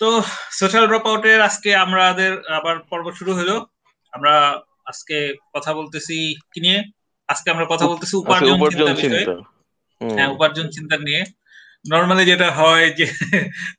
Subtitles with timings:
[0.00, 3.66] তো social drop আউটের আজকে আমাদের আবার পর্ব শুরু হলো।
[4.12, 6.84] আমরা আজকে কথা বলতেছি কি নিয়ে?
[7.28, 9.26] আজকে আমরা কথা বলতেছি উপার্জন চিন্তা। বিষয়ে
[10.00, 11.24] হ্যাঁ উপার্জন চিন্তা নিয়ে।
[11.90, 13.06] নর্মালি যেটা হয় যে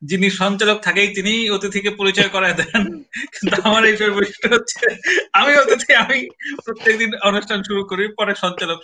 [0.02, 3.04] যিনি সঞ্চালক থাকেই তিনি অতিথিকে পরিচয় করায় দেন।
[3.34, 4.86] কিন্তু আমার এই বৈশিষ্ট্য হচ্ছে
[5.34, 6.30] আমি অতিথি আমি
[6.66, 8.80] প্রত্যেকদিন অনুষ্ঠান শুরু করি পরে সঞ্চালক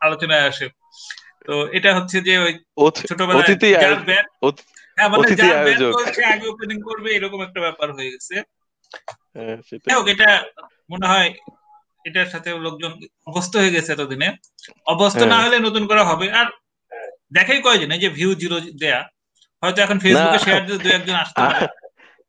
[0.00, 0.68] আলোচনায় আসে।
[1.48, 2.52] তো এটা হচ্ছে যে ওই
[3.02, 3.46] ছোটবেলায়
[4.96, 5.26] হ্যাঁ মানে
[6.32, 8.34] আগে ওপেনিং করবে এরকম একটা ব্যাপার হয়ে গেছে।
[9.34, 9.56] হ্যাঁ,
[10.06, 10.28] এটা
[10.90, 11.28] মনে হয়
[12.04, 12.92] এটার সাথে লোকজন
[13.26, 14.28] অভ্যস্ত হয়ে গেছে এতদিনে।
[14.86, 16.46] অভ্যস্ত না হ্যাঁ। হলে নতুন করা হবে। আর
[17.32, 19.00] দেখাই কয়জন এই যে ভিউ জিরো দেয়া
[19.62, 21.66] হয়তো এখন ফেসবুকে শেয়ার দিলে দু একজন আসতে পারে।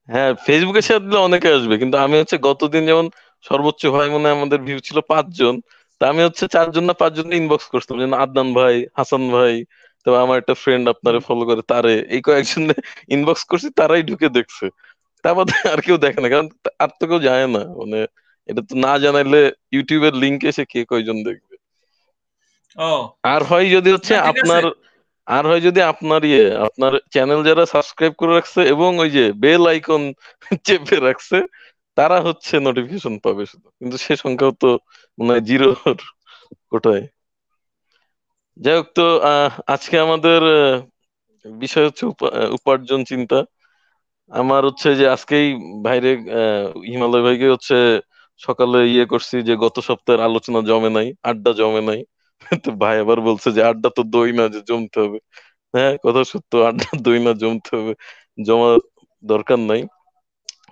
[0.09, 3.05] হ্যাঁ ফেসবুকে শেয়ার দিলে অনেকে আসবে কিন্তু আমি হচ্ছে গতদিন যেমন
[3.45, 5.55] সর্বোচ্চ ভাই মনে আমাদের ভিউ ছিল পাঁচজন
[6.02, 9.54] তা আমি হচ্ছে চারজন না পাঁচজন ইনবক্স করতাম যেন আদনান ভাই হাসান ভাই
[10.05, 12.63] তো আমার একটা ফ্রেন্ড আপনারে ফলো করে তারে এই কয়েকজন
[13.16, 14.66] ইনবক্স করছি তারাই ঢুকে দেখছে।
[15.23, 16.48] তারপর আর কেউ দেখে না কারণ
[16.79, 17.99] আর তো কেউ যায় না মানে
[18.49, 19.41] এটা তো না জানাইলে
[19.73, 21.54] ইউটিউবের লিঙ্ক এসে কে কয়জন দেখবে।
[23.27, 24.63] আর হয় যদি হচ্ছে আপনার
[25.27, 29.63] আর হয় যদি আপনার ইয়ে আপনার চ্যানেল যারা সাবস্ক্রাইব করে রাখছে এবং ওই যে বেল
[29.71, 30.01] আইকন
[30.66, 31.38] চেপে রাখছে
[31.98, 34.70] তারা হচ্ছে নোটিফিকেশন পাবে শুধু। কিন্তু সে সংখ্যাও তো
[35.18, 35.76] মনে জিরোর
[36.70, 37.04] কোটায়।
[38.58, 39.05] যাই হোক, তো
[39.68, 40.40] আজকে আমাদের
[41.46, 42.04] বিষয় হচ্ছে
[42.57, 43.38] উপার্জন চিন্তা।
[44.32, 45.48] আমার হচ্ছে যে আজকেই
[45.85, 46.10] বাইরে
[46.85, 47.76] হিমালয় ভাইকে হচ্ছে
[48.41, 52.00] সকালে ইয়ে করছি যে গত সপ্তাহের আলোচনা জমে নাই, আড্ডা জমে নাই।
[52.63, 55.20] তো ভাই আবার বলছে যে আড্ডা তো দই না, যে জমতে হবে।
[55.74, 57.94] হ্যাঁ কথা সত্য, আড্ডা দই না, জমতে হবে।
[58.38, 58.70] জমা
[59.24, 59.82] দরকার নাই।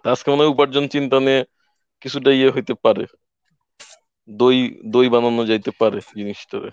[0.05, 1.39] আজকে মনে হয় উপার্জন চিন্তা নিয়ে
[2.01, 3.03] কিছুটা ইয়ে হইতে পারে।
[4.29, 4.57] দই
[4.91, 6.69] দই বানানো যাইতে পারে জিনিসটারে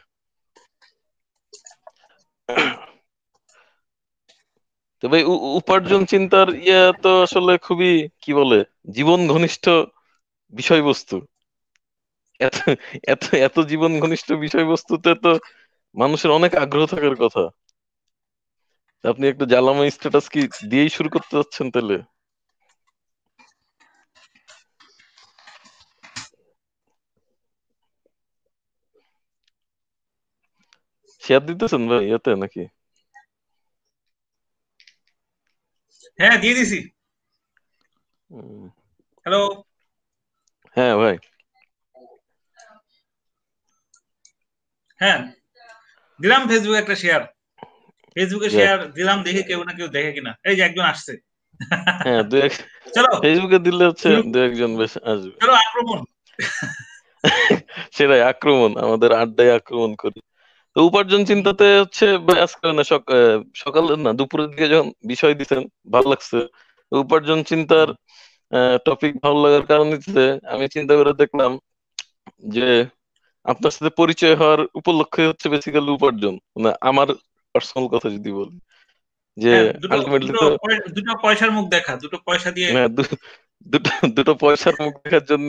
[5.03, 5.19] তবে
[5.59, 8.59] উপার্জন চিন্তার ইয়ে তো আসলে খুবই, কি বলে,
[8.97, 9.65] জীবন ঘনিষ্ঠ
[10.53, 11.17] বিষয়বস্তু।
[12.41, 12.57] এত
[13.09, 15.31] এত এত জীবন ঘনিষ্ঠ বিষয়বস্তুতে তো
[15.95, 17.43] মানুষের অনেক আগ্রহ থাকার কথা।
[19.05, 20.41] আপনি একটু জ্বালাময় স্ট্যাটাস কি
[20.71, 21.97] দিয়েই শুরু করতে যাচ্ছেন তাহলে?
[31.23, 32.63] শেয়ার দিতেছেন ভাই ইয়েতে নাকি
[36.19, 36.79] হ্যাঁ দিয়ে দিছি
[39.27, 39.41] হ্যালো
[40.77, 41.17] হ্যাঁ ভাই
[45.01, 45.21] হ্যাঁ
[46.21, 47.23] দিলাম ফেসবুকে একটা শেয়ার
[48.17, 51.13] ফেসবুকে শেয়ার দিলাম দেখে কেউ না কেউ দেখে কিনা। এই যে একজন আসছে।
[52.05, 52.53] হ্যাঁ দু এক
[52.95, 56.01] চলো। ফেসবুকে দিলে হচ্ছে দু একজন বেশ আসবে। চলো আক্রমণ।
[57.93, 60.21] সেটাই আক্রমণ আমাদের আড্ডায় আক্রমণ করি।
[60.77, 62.05] তো উপার্জন চিন্তাতে হচ্ছে
[62.45, 62.83] আজকে না
[63.57, 66.39] সকাল না দুপুরের দিকে যখন বিষয় দিচ্ছেন ভালো লাগছে।
[66.93, 67.89] উপার্জন চিন্তার
[68.87, 71.51] টপিক ভালো লাগার কারণ হচ্ছে আমি চিন্তা করে দেখলাম
[72.49, 72.69] যে
[73.47, 77.09] আপনার সাথে পরিচয় হওয়ার উপলক্ষে হচ্ছে বেসিক্যালি উপার্জন। মানে আমার
[77.55, 78.57] পার্সোনাল কথা যদি বলি।
[79.37, 79.53] যে
[79.95, 82.89] আলটিমেটলি হ্যাঁ, তো দুটো পয়সার মুখ দেখা দুটো পয়সা দিয়ে হ্যাঁ
[84.17, 85.49] দুটো পয়সার মুখ দেখার জন্য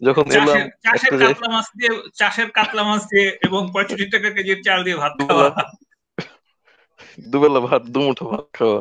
[0.00, 4.80] যখন এলাম চাষের কাতলা মাছ দিয়ে চাষের কাতলা মাছ দিয়ে এবং পঁয়ষট্টি টাকা কেজির চাল
[4.84, 5.48] দিয়ে ভাত খাওয়া।
[7.26, 8.80] দুবেলা ভাত দুমুঠো ভাত খাওয়া।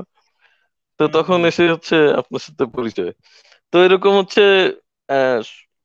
[1.00, 3.12] তো তখন এসে হচ্ছে আপনার সাথে পরিচয়।
[3.74, 4.44] তো এরকম হচ্ছে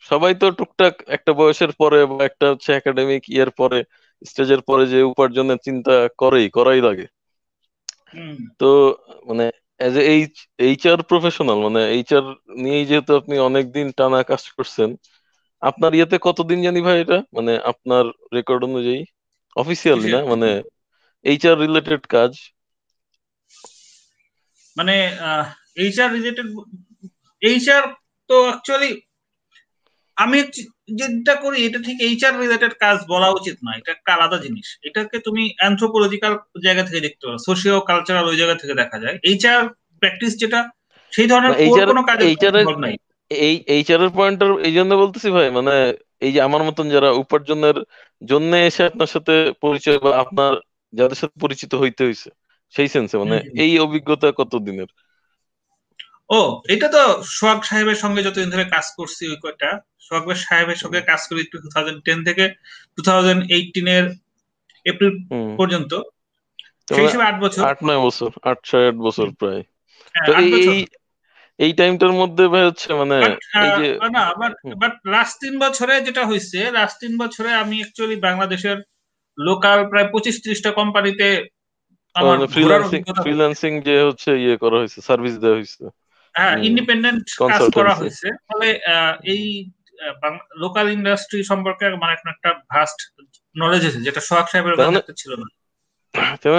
[0.04, 3.78] সবাই তো টুকটাক একটা বয়সের পরে বা একটা হচ্ছে একাডেমিক ইয়ার পরে
[4.22, 7.06] স্টেজের পরে যে উপার্জনের চিন্তা করেই করাই লাগে।
[8.60, 8.66] তো
[9.26, 9.44] মানে
[9.80, 10.14] এজ এ
[10.64, 12.24] এইচআর প্রফেশনাল মানে এইচআর
[12.56, 14.90] নিয়েই যেহেতু আপনি অনেকদিন টানা কাজ করছেন
[15.62, 17.18] আপনার ইয়েতে কতদিন জানি ভাই এটা?
[17.36, 18.04] মানে আপনার
[18.36, 19.00] রেকর্ড অনুযায়ী?
[19.56, 20.20] অফিসিয়ালি না?
[20.30, 20.48] মানে
[21.24, 22.32] এইচআর রিলেটেড কাজ?
[24.76, 24.94] মানে
[25.76, 26.48] এইচআর রিলেটেড
[27.42, 27.84] এইচআর
[28.30, 28.90] তো অ্যাকচুয়ালি
[30.16, 30.38] আমি
[30.94, 35.16] যেটা করি এটা ঠিক এইচআর রিলেটেড কাজ বলা উচিত না এটা একটা আলাদা জিনিস। এটাকে
[35.18, 36.32] তুমি অ্যান্থ্রোপোলজিক্যাল
[36.64, 39.60] জায়গা থেকে দেখতে পারো। সোশিও কালচারাল ওই জায়গা থেকে দেখা যায়। এইচআর
[40.02, 40.60] প্র্যাকটিস যেটা
[41.12, 41.52] সেই ধরনের
[41.86, 42.18] কোনো কাজ
[42.78, 42.96] নাই।
[43.30, 45.74] এই এইচআর এর পয়েন্টার এই জন্য বলতেছি ভাই মানে
[46.20, 47.76] এই যে আমার মতন যারা উপার্জনের
[48.22, 50.52] জন্য এসে আপনার সাথে পরিচয় বা আপনার
[50.92, 52.28] যাদের সাথে পরিচিত হইতে হইছে
[52.74, 54.88] সেই সেন্সে মানে এই অভিজ্ঞতা কত দিনের
[56.30, 56.40] ও
[56.74, 57.02] এটা তো
[57.36, 59.70] সোহাগ সাহেবের সঙ্গে যতদিন ধরে কাজ করছি ওই কয়টা
[60.06, 62.44] সোহাগ সাহেবের সঙ্গে কাজ করি টু থাউজেন্ড টেন থেকে
[62.94, 64.04] টু থাউজেন্ড এইটিনের
[64.86, 65.12] এপ্রিল
[65.60, 65.92] পর্যন্ত।
[66.88, 69.62] সেই হিসেবে আট বছর। আট নয় বছর আট ছয় আট বছর প্রায়।
[70.14, 70.78] হ্যাঁ, এই
[71.58, 73.16] এই টাইমটার মধ্যে হচ্ছে মানে
[74.16, 74.52] না বাট
[74.82, 78.78] বাট লাস্ট তিন বছরে যেটা হয়েছে লাস্ট তিন বছরে আমি অ্যাকচুয়ালি বাংলাদেশের
[79.38, 81.28] লোকাল প্রায় পঁচিশ ত্রিশটা কোম্পানিতে
[82.16, 82.36] আমার
[83.24, 86.05] ফ্রিল্যান্সিং যে হচ্ছে ইয়ে করা হয়েছে সার্ভিস দেওয়া হয়েছে। হ্যাঁ
[86.68, 88.68] ইন্ডিপেন্ডেন্ট কাজ করা হয়েছে। ফলে
[89.24, 89.42] এই
[90.56, 92.98] লোকাল ইন্ডাস্ট্রি সম্পর্কে এখন একটা ভাস্ট
[93.56, 94.74] নলেজ আছে যেটা সোহাগ সাহেবের
[95.14, 95.46] ছিল না।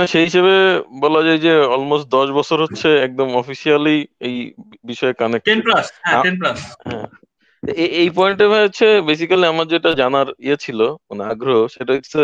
[0.07, 0.55] সেই হিসেবে
[0.99, 4.35] বলা যায় যে অলমোস্ট দশ বছর হচ্ছে একদম অফিসিয়ালি এই
[4.83, 7.07] বিষয়ে কানেক্ট টেন প্লাস হ্যাঁ টেন প্লাস হ্যাঁ।
[8.01, 10.79] এই পয়েন্টে হচ্ছে বেসিক্যালি আমার যেটা জানার ইয়ে ছিল
[11.09, 12.21] মানে আগ্রহ সেটা হচ্ছে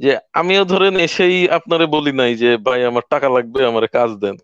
[0.00, 4.36] যে আমিও ধরেন এসেই আপনারে বলি নাই যে ভাই আমার টাকা লাগবে আমার কাজ দেন।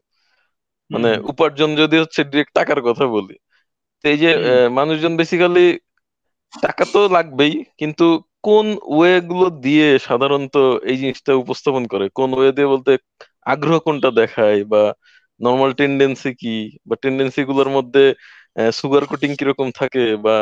[0.91, 3.35] মানে উপার্জন যদি হচ্ছে ডিরেক্ট টাকার কথা বলি।
[4.01, 4.31] তো এই যে
[4.79, 5.67] মানুষজন বেসিক্যালি
[6.55, 8.05] টাকা তো লাগবেই কিন্তু
[8.45, 10.55] কোন ওয়ে গুলো দিয়ে সাধারণত
[10.91, 12.07] এই জিনিসটা উপস্থাপন করে?
[12.19, 12.93] কোন ওয়ে দিয়ে বলতে
[13.47, 14.83] আগ্রহ কোনটা দেখায় বা
[15.41, 16.57] নর্মাল টেন্ডেন্সি কি?
[16.89, 18.05] বা টেন্ডেন্সি গুলোর মধ্যে
[18.73, 20.37] সুগার কোটিং কীরকম থাকে বা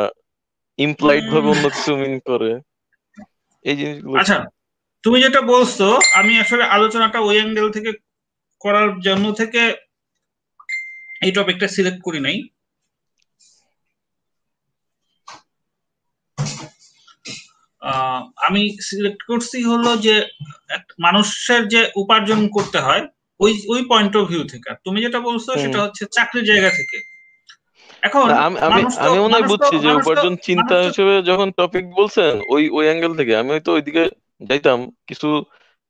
[0.79, 2.51] ইমপ্লাইড ভাবে অন্য কিছু মিন করে?
[3.65, 4.35] এই জিনিসগুলো আচ্ছা
[5.03, 5.85] তুমি যেটা বলছো
[6.19, 7.89] আমি আসলে আলোচনাটা ওই অ্যাঙ্গেল থেকে
[8.61, 9.61] করার জন্য থেকে
[11.23, 12.37] এই টপিকটা সিলেক্ট করি নাই।
[18.47, 20.15] আমি সিলেক্ট করছি হলো যে
[20.99, 23.03] মানুষের যে উপার্জন করতে হয়
[23.39, 26.97] ওই ওই পয়েন্ট অফ ভিউ থেকে। তুমি যেটা বলছো সেটা হচ্ছে চাকরির জায়গা থেকে।
[28.03, 28.29] এখন
[28.67, 33.13] আমি আমি মনে হয় বুঝছি যে উপার্জন চিন্তা হিসেবে যখন টপিক বলছেন ওই ওই অ্যাঙ্গেল
[33.19, 34.03] থেকে। আমি হয়তো ওইদিকে
[34.41, 34.79] যাইতাম
[35.09, 35.27] কিছু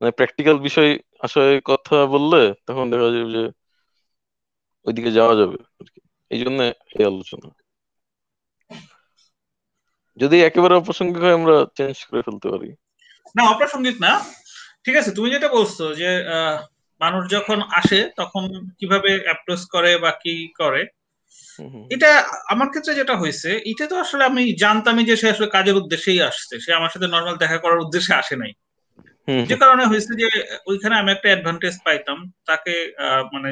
[0.01, 0.89] মানে প্র্যাকটিক্যাল বিষয়
[1.25, 2.37] আসলে কথা বললে
[2.67, 3.43] তখন দেখা যাবে যে
[4.85, 5.57] ওইদিকে যাওয়া যাবে
[6.31, 6.59] এই জন্য
[6.99, 7.49] এই আলোচনা।
[10.17, 12.69] যদি একেবারে অপ্রাসঙ্গিক হয় আমরা চেঞ্জ করে ফেলতে পারি।
[13.35, 14.11] না অপ্রাসঙ্গিক না।
[14.85, 16.09] ঠিক আছে তুমি যেটা বলছো যে
[17.01, 18.43] মানুষ যখন আসে তখন
[18.79, 20.81] কীভাবে অ্যাপ্রোচ করে বা কি করে
[21.89, 22.09] এটা
[22.49, 26.55] আমার ক্ষেত্রে যেটা হয়েছে এটা তো আসলে আমি জানতামই যে সে আসলে কাজের উদ্দেশ্যেই আসছে।
[26.59, 28.53] সে আমার সাথে নর্মাল দেখা করার উদ্দেশ্যে আসে নাই।
[29.47, 30.27] যে কারণে হয়েছে যে
[30.67, 32.75] ওইখানে আমি একটা অ্যাডভান্টেজ পাইতাম। তাকে
[33.33, 33.51] মানে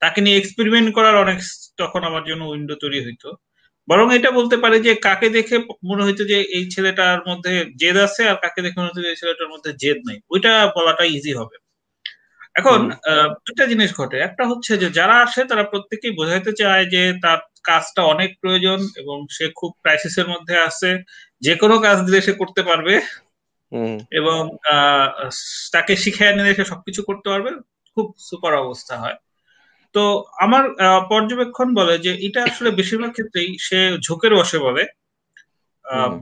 [0.00, 1.38] তাকে নিয়ে এক্সপেরিমেন্ট করার অনেক
[1.76, 3.28] তখন আমার জন্য উইন্ডো তৈরি হইতো।
[3.88, 8.28] বরং এটা বলতে পারে যে কাকে দেখে মনে হইতো যে এই ছেলেটার মধ্যে জেদ আছে
[8.28, 11.56] আর কাকে দেখে মনে হতো এই ছেলেটার মধ্যে জেদ নাই। ওইটা বলাটা ইজি হবে।
[12.54, 12.90] এখন
[13.46, 18.02] দুটা জিনিস ঘটে। একটা হচ্ছে যে যারা আসে তারা প্রত্যেকেই বোঝাইতে চায় যে তার কাজটা
[18.04, 20.90] অনেক প্রয়োজন এবং সে খুব ক্রাইসিসের মধ্যে আছে।
[21.40, 22.94] যে কোনো কাজ দিলে সে করতে পারবে।
[24.10, 24.56] এবং
[25.72, 27.50] তাকে শিখে নিলে সে সবকিছু করতে পারবে।
[27.96, 29.16] খুব সুপার অবস্থা হয়।
[29.96, 30.04] তো
[30.36, 30.64] আমার
[31.10, 34.82] পর্যবেক্ষণ বলে যে এটা আসলে বেশিরভাগ ক্ষেত্রেই সে ঝোঁকের বসে বলে।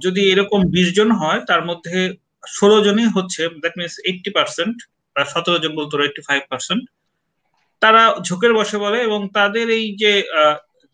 [0.01, 1.99] যদি এরকম বিশ জন হয় তার মধ্যে
[2.49, 4.77] ষোলো জনই হচ্ছে দ্যাট মিনস এইটটি পার্সেন্ট
[5.17, 6.85] বা সতেরো জন বলতো এইটটি ফাইভ পার্সেন্ট
[7.83, 10.13] তারা ঝোঁকের বসে বলে এবং তাদের এই যে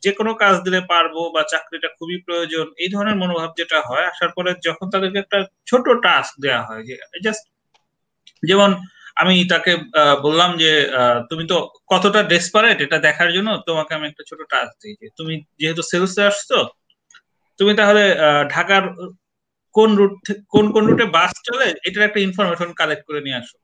[0.03, 4.31] যে কোনো কাজ দিলে পারব বা চাকরিটা খুবই প্রয়োজন এই ধরনের মনোভাব যেটা হয় আসার
[4.37, 7.43] পরে যখন তাদেরকে একটা ছোট টাস্ক দেওয়া হয় যে জাস্ট
[8.43, 8.71] যেমন
[9.20, 9.72] আমি তাকে
[10.26, 10.72] বললাম যে
[11.31, 11.56] তুমি তো
[11.93, 16.58] কতটা ডেসপারেট এটা দেখার জন্য, তোমাকে আমি একটা ছোট টাস্ক যে, তুমি যেহেতু সেলসে আসছো,
[17.58, 18.02] তুমি তাহলে
[18.55, 18.84] ঢাকার
[19.75, 20.14] কোন রুট
[20.55, 23.56] কোন কোন রুটে বাস চলে, এটার একটা ইনফরমেশন কালেক্ট করে নিয়ে আসো।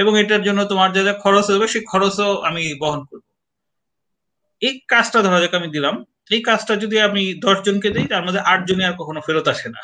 [0.00, 3.24] এবং এটার জন্য তোমার যা যা খরচ হবে, সেই খরচও আমি বহন করব।
[4.62, 5.94] এই কাজটা ধরা যাক আমি দিলাম।
[6.34, 9.68] এই কাজটা যদি আমি দশ জনকে দিই, তার মধ্যে আট জনই আর কখনো ফেরত আসে
[9.74, 9.80] না।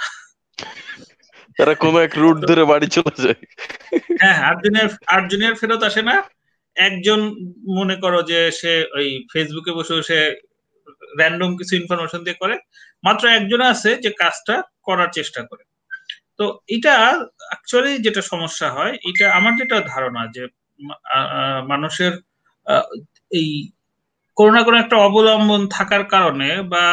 [1.59, 3.41] তারা কোন এক রুট ধরে বাড়ি চলে যায়।
[4.21, 6.17] হ্যাঁ আট জনের আট জনের ফেরত আসে না।
[6.77, 7.21] একজন
[7.79, 10.19] মনে করো যে সে ওই ফেসবুকে বসে সে
[11.19, 12.55] র্যান্ডম কিছু ইনফরমেশন দিয়ে করে।
[13.05, 14.55] মাত্র একজন আছে যে কাজটা
[14.87, 15.63] করার চেষ্টা করে।
[16.39, 16.95] তো এটা
[17.49, 20.43] অ্যাকচুয়ালি যেটা সমস্যা হয়, এটা আমার যেটা ধারণা যে
[21.67, 22.13] মানুষের
[23.31, 23.49] এই
[24.39, 26.85] কোনো না কোনো একটা অবলম্বন থাকার কারণে বা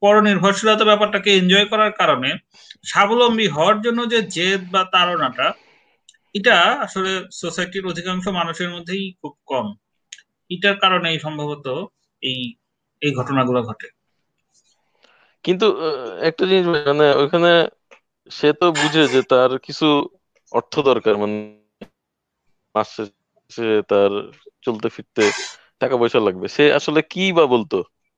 [0.00, 2.30] পরনির্ভরশীলতা ব্যাপারটাকে এনজয় করার কারণে
[2.86, 5.52] স্বাবলম্বী হওয়ার জন্য যে জেদ বা তাড়নাটা,
[6.34, 9.66] এটা আসলে সোসাইটির অধিকাংশ মানুষের মধ্যেই খুব কম।
[10.50, 11.66] এটার কারণেই সম্ভবত
[12.22, 12.54] এই
[13.00, 13.88] এই ঘটনাগুলো ঘটে।
[15.44, 15.66] কিন্তু
[16.20, 17.52] একটা জিনিস মানে ওইখানে
[18.30, 19.88] সে তো বুঝে যে তার কিছু
[20.52, 21.36] অর্থ দরকার মানে
[22.74, 23.02] মাসে
[23.88, 24.10] তার
[24.62, 25.24] চলতে ফিরতে।
[25.80, 27.76] টাকা পয়সা লাগবে। সে আসলে কি বা বলতো?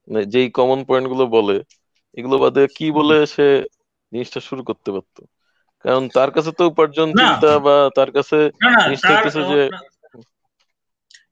[0.08, 1.56] মানে যেই কমন পয়েন্টগুলো বলে
[2.16, 3.46] এগুলো বাদে কি বলে সে
[4.12, 5.20] জিনিসটা শুরু করতে পারতো।
[5.84, 8.38] কারণ তার কাছে তো উপার্জন চিন্তা বা তার কাছে
[8.82, 9.12] জিনিসটা
[9.50, 9.60] যে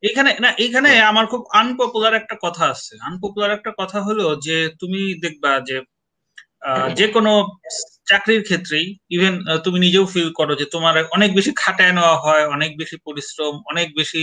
[0.02, 5.00] এখানে না এখানে আমার খুব আনপপুলার একটা কথা আছে। আনপপুলার একটা কথা হলো যে তুমি
[5.22, 5.76] দেখবা যে
[6.94, 7.32] যে কোনো
[8.06, 9.34] চাকরির ক্ষেত্রেই ইভেন
[9.64, 13.88] তুমি নিজেও ফিল করো যে তোমার অনেক বেশি খাটায় নেওয়া হয় অনেক বেশি পরিশ্রম অনেক
[13.96, 14.22] বেশি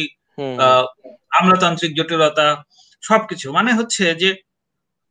[1.37, 2.47] আমলাতান্ত্রিক জটিলতা
[3.03, 4.29] সবকিছু। মানে হচ্ছে যে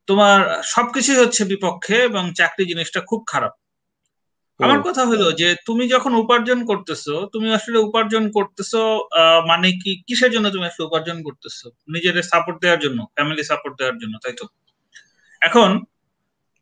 [0.09, 0.39] তোমার
[0.75, 3.55] সবকিছুই হচ্ছে বিপক্ষে এবং চাকরি জিনিসটা খুব খারাপ।
[4.61, 8.81] আমার কথা হলো যে তুমি যখন উপার্জন করতেছো তুমি আসলে উপার্জন করতেছো
[9.51, 11.67] মানে কি কিসের জন্য তুমি আসলে উপার্জন করতেছো?
[11.95, 14.45] নিজের সাপোর্ট দেওয়ার জন্য ফ্যামিলি সাপোর্ট দেওয়ার জন্য তাই তো?
[15.43, 15.71] এখন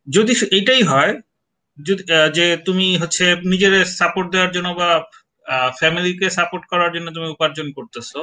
[0.06, 1.12] যদি এইটাই হয়
[2.37, 4.88] যে তুমি হচ্ছে নিজের সাপোর্ট দেওয়ার জন্য বা
[5.80, 8.21] ফ্যামিলিকে সাপোর্ট করার জন্য তুমি উপার্জন করতেছো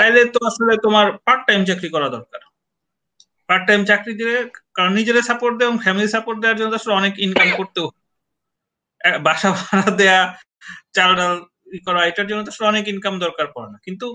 [0.00, 2.42] তাইলে তো আসলে তোমার পার্ট টাইম চাকরি করা দরকার।
[3.48, 4.36] পার্ট টাইম চাকরি দিলে
[4.76, 7.86] কারণ নিজের সাপোর্ট দেওয়া এবং ফ্যামিলি সাপোর্ট দেওয়ার জন্য আসলে অনেক ইনকাম করতেও
[9.26, 10.20] বাসা ভাড়া দেয়া,
[10.96, 11.34] চাল ডাল
[11.86, 14.06] করা, এটার জন্য তো অনেক ইনকাম দরকার পড়ে না। কিন্তু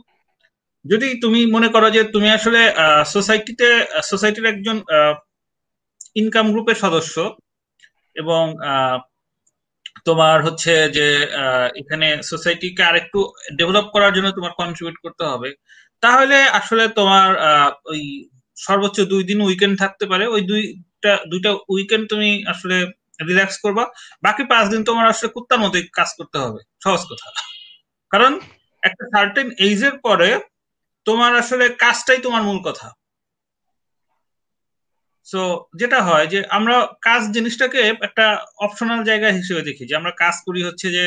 [0.86, 2.62] যদি তুমি মনে করো যে তুমি আসলে
[3.16, 3.68] সোসাইটিতে
[4.12, 4.78] সোসাইটির একজন
[6.22, 7.16] ইনকাম গ্রুপের সদস্য
[8.16, 8.44] এবং
[10.08, 11.08] তোমার হচ্ছে যে
[11.82, 13.20] এখানে সোসাইটিকে আরেকটু
[13.60, 15.50] ডেভেলপ করার জন্য তোমার কন্ট্রিবিউট করতে হবে
[16.04, 17.28] তাহলে আসলে তোমার
[17.86, 18.02] ওই
[18.58, 22.78] সর্বোচ্চ দুই দিন উইকেন্ড থাকতে পারে। ওই দুইটা দুইটা উইকেন্ড তুমি আসলে
[23.28, 23.84] রিল্যাক্স করবা।
[24.24, 27.28] বাকি পাঁচ দিন তোমার আসলে কুত্তার মতোই কাজ করতে হবে। সহজ কথা।
[28.12, 28.32] কারণ
[28.84, 30.30] একটা সার্টেন এইজের পরে
[31.06, 32.88] তোমার আসলে কাজটাই তোমার মূল কথা।
[35.28, 35.42] সো
[35.76, 38.26] যেটা হয় যে আমরা কাজ জিনিসটাকে একটা
[38.58, 41.04] অপশনাল জায়গা হিসেবে দেখি। যে আমরা কাজ করি হচ্ছে যে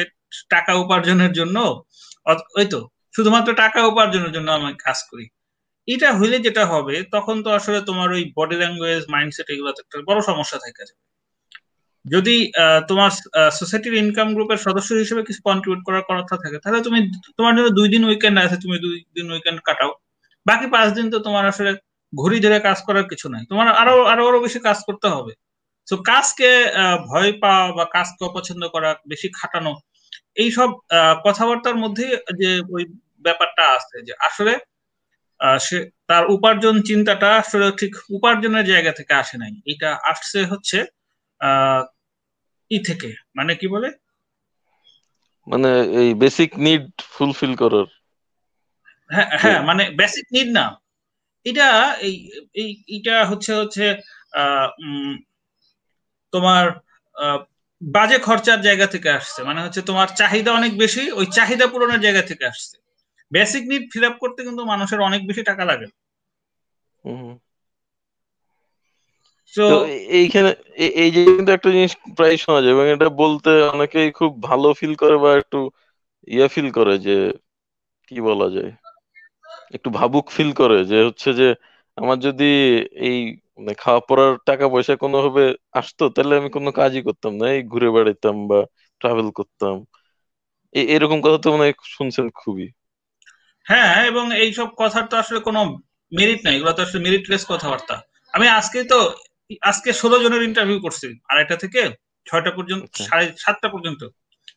[0.51, 1.57] টাকা উপার্জনের জন্য।
[2.57, 2.81] ওই তো।
[3.19, 5.27] শুধুমাত্র টাকা উপার্জনের জন্য আমি কাজ করি।
[5.89, 10.19] এটা হইলে যেটা হবে, তখন তো আসলে তোমার ওই বডি ল্যাঙ্গুয়েজ মাইন্ডসেট এগুলো একটা বড়
[10.31, 11.03] সমস্যা থেকে যাবে।
[12.05, 12.37] যদি
[12.89, 13.11] তোমার
[13.59, 16.99] সোসাইটির ইনকাম গ্রুপের সদস্য হিসেবে কিছু কন্ট্রিবিউট করার কথা থাকে, তাহলে তুমি,
[17.39, 19.93] তোমার জন্য দুই দিন উইকেন্ড আছে, তুমি দুই দিন উইকেন্ড কাটাও।
[20.47, 21.71] বাকি পাঁচ দিন তো তোমার আসলে
[22.13, 25.33] ঘড়ি ধরে কাজ করার কিছু নাই। তোমার আরও আরও আরও বেশি কাজ করতে হবে।
[25.89, 26.51] তো কাজকে
[27.11, 29.73] ভয় পাওয়া বা কাজকে অপছন্দ করা, বেশি খাটানো,
[30.43, 30.69] এইসব
[31.27, 32.07] কথাবার্তার মধ্যে
[32.41, 32.85] যে ওই
[33.25, 34.53] ব্যাপারটা আছে যে আসলে
[35.61, 40.79] সে তার উপার্জন চিন্তাটা আসলে ঠিক উপার্জনের জায়গা থেকে আসে নাই। এটা আসছে হচ্ছে
[42.71, 43.89] ই থেকে মানে কি বলে?
[45.47, 45.71] মানে
[46.01, 47.89] এই বেসিক নিড ফুলফিল করার।
[49.11, 50.65] হ্যাঁ হ্যাঁ মানে বেসিক নিড না।
[51.47, 51.69] এটা
[52.59, 53.85] এই এইটা হচ্ছে হচ্ছে
[56.33, 56.65] তোমার
[57.83, 62.23] বাজে খরচার জায়গা থেকে আসছে। মানে হচ্ছে তোমার চাহিদা অনেক বেশি ওই চাহিদা পূরণের জায়গা
[62.23, 62.77] থেকে আসছে।
[63.33, 65.87] বেসিক নিড ফিল আপ করতে কিন্তু মানুষের অনেক বেশি টাকা লাগে।
[69.53, 69.63] তো
[70.19, 70.51] এইখানে
[70.99, 74.93] এই যে কিন্তু একটা জিনিস প্রায় শোনা যায় এবং এটা বলতে অনেকেই খুব ভালো ফিল
[74.99, 75.59] করে বা একটু
[76.29, 77.17] ইয়া ফিল করে যে
[78.09, 78.71] কি বলা যায়?
[79.77, 81.47] একটু ভাবুক ফিল করে যে হচ্ছে যে
[81.99, 82.45] আমার যদি
[83.03, 83.19] এই
[83.57, 85.43] মানে খাওয়া পড়ার টাকা পয়সা কোনোভাবে
[85.75, 88.59] আসতো তাহলে আমি কোনো কাজই করতাম না। এই ঘুরে বেড়াইতাম বা
[89.01, 89.75] ট্রাভেল করতাম।
[90.91, 92.67] এরকম কথা তো মনে শুনছেন খুবই।
[93.69, 95.61] হ্যাঁ এবং এইসব কথার তো আসলে কোনো
[96.13, 97.97] মেরিট নাই। এগুলো তো আসলে মেরিটলেস কথাবার্তা।
[98.35, 98.99] আমি আজকে তো
[99.63, 101.81] আজকে ষোলো জনের ইন্টারভিউ করছি। আড়াইটা থেকে
[102.27, 104.01] ছয়টা পর্যন্ত আচ্ছা। সাড়ে সাতটা পর্যন্ত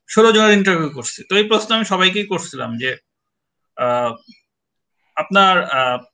[0.09, 2.89] ষোলো জনের ইন্টারভিউ করছি। তো এই প্রশ্ন আমি সবাইকেই করছিলাম যে
[5.17, 5.55] আপনার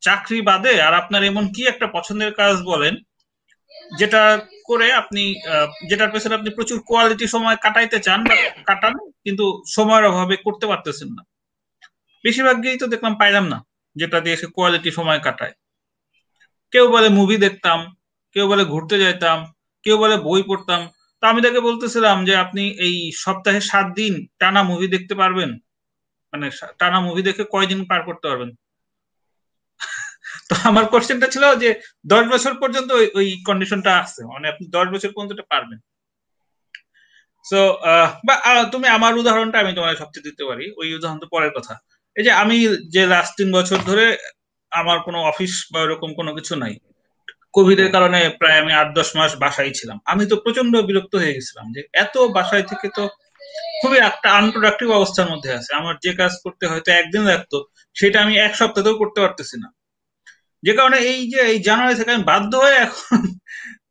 [0.01, 2.93] চাকরি বাদে আর আপনার এমন কি একটা পছন্দের কাজ বলেন
[3.97, 4.21] যেটা
[4.65, 5.23] করে আপনি
[5.89, 8.35] যেটার পেছনে আপনি প্রচুর কোয়ালিটি সময় কাটাইতে চান বা
[8.65, 8.93] কাটান
[9.25, 11.23] কিন্তু সময়ের অভাবে করতে পারতেছেন না।
[12.23, 13.57] বেশিরভাগই তো দেখলাম পাইলাম না,
[13.95, 15.53] যেটা দিয়ে সে কোয়ালিটি সময় কাটায়।
[16.73, 17.79] কেউ বলে মুভি দেখতাম,
[18.35, 19.37] কেউ বলে ঘুরতে যাইতাম,
[19.85, 20.81] কেউ বলে বই পড়তাম।
[21.23, 25.49] তো আমি তাকে বলতেছিলাম যে আপনি এই সপ্তাহে সাত দিন টানা মুভি দেখতে পারবেন।
[26.33, 26.45] মানে
[26.79, 28.51] টানা মুভি দেখে কয়দিন পার করতে পারবেন?
[30.49, 31.69] তো আমার কোশ্চেনটা ছিল যে
[32.05, 35.79] দশ বছর পর্যন্ত ওই কন্ডিশনটা আছে। মানে আপনি দশ বছর পর্যন্ত পারবেন।
[37.45, 37.59] সো
[38.27, 38.35] বা
[38.73, 41.73] তুমি আমার উদাহরণটা আমি তোমার সবচেয়ে দিতে পারি। ওই উদাহরণ তো পরের কথা।
[42.17, 42.57] এই যে আমি
[42.89, 44.05] যে লাস্ট তিন বছর ধরে
[44.71, 46.73] আমার কোনো অফিস বা এরকম কোনো কিছু নাই।
[47.53, 51.35] কোভিড এর কারণে প্রায় আমি আট দশ মাস বাসায় ছিলাম। আমি তো প্রচণ্ড বিরক্ত হয়ে
[51.35, 53.03] গেছিলাম যে এত বাসায় থেকে তো
[53.81, 57.57] খুবই একটা আনপ্রোডাক্টিভ অবস্থার মধ্যে আছে। আমার যে কাজ করতে হয়তো একদিন লাগতো,
[57.95, 59.67] সেটা আমি এক সপ্তাহেও করতে পারতেছি না।
[60.63, 63.19] যে কারণে এই যে এই জানুয়ারি থেকে আমি বাধ্য হয়ে এখন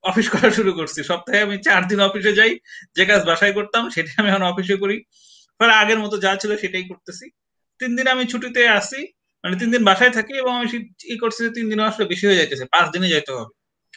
[0.03, 2.53] অফিস করা শুরু করছি। সপ্তাহে আমি চার দিন অফিসে যাই,
[2.97, 4.97] যে কাজ বাসায় করতাম সেটা আমি এখন অফিসে করি।
[5.61, 7.27] ফলে আগের মতো যা ছিল সেটাই করতেছি।
[7.81, 9.01] তিন দিন আমি ছুটিতে আসি
[9.45, 10.67] মানে তিন দিন বাসায় থাকি এবং আমি
[11.05, 13.53] ই করছি যে তিন দিন আসলে বেশি হয়ে যাইতেছে পাঁচ দিনে যাইতে হবে।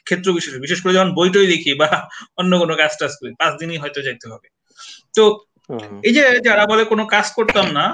[0.07, 1.89] ক্ষেত্র বিশেষ বিশেষ করে যখন বইটই লিখি বা
[2.37, 4.47] অন্য কোনো কাজ টাজ করি পাঁচ দিনই হয়তো যাইতে হবে।
[5.13, 5.23] তো
[6.03, 7.85] এই যে যারা বলে কোনো কাজ করতাম না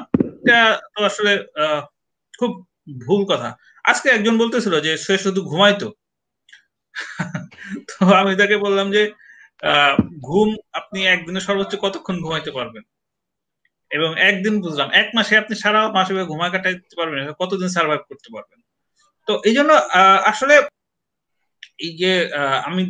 [0.42, 0.60] এটা
[0.94, 1.32] তো আসলে
[2.34, 2.52] খুব
[3.00, 3.50] ভুল কথা।
[3.86, 5.88] আজকে একজন বলতেছিল যে সে শুধু ঘুমাইতো।
[7.90, 9.02] তো আমি তাকে বললাম যে
[10.22, 12.84] ঘুম আপনি একদিনে সর্বোচ্চ কতক্ষণ ঘুমাইতে পারবেন?
[13.92, 18.60] এবং একদিন বুঝলাম, এক মাসে আপনি সারা মাসে ঘুমা কাটাইতে পারবেন কতদিন সার্ভাইভ করতে পারবেন?
[19.28, 19.72] তো এই জন্য
[20.32, 20.56] আসলে
[21.86, 22.12] এই যে
[22.68, 22.82] আমি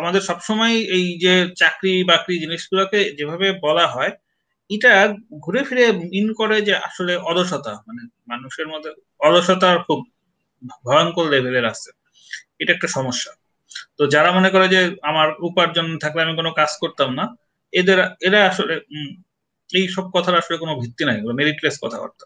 [0.00, 4.12] আমাদের সবসময় এই যে চাকরি বাকরি জিনিসগুলোকে যেভাবে বলা হয়,
[4.70, 4.92] এটা
[5.44, 8.90] ঘুরে ফিরে মিন করে যে আসলে অলসতা মানে মানুষের মধ্যে
[9.26, 10.00] অলসতা খুব
[10.86, 11.90] ভয়ঙ্কর লেভেলের আছে।
[12.60, 13.32] এটা একটা সমস্যা।
[13.98, 17.24] তো যারা মনে করে যে আমার উপার্জন থাকলে আমি কোনো কাজ করতাম না,
[17.72, 18.74] এদের, এরা আসলে
[19.70, 22.24] এই সব কথার আসলে কোনো ভিত্তি নাই মেরিটলেস কথাবার্তা।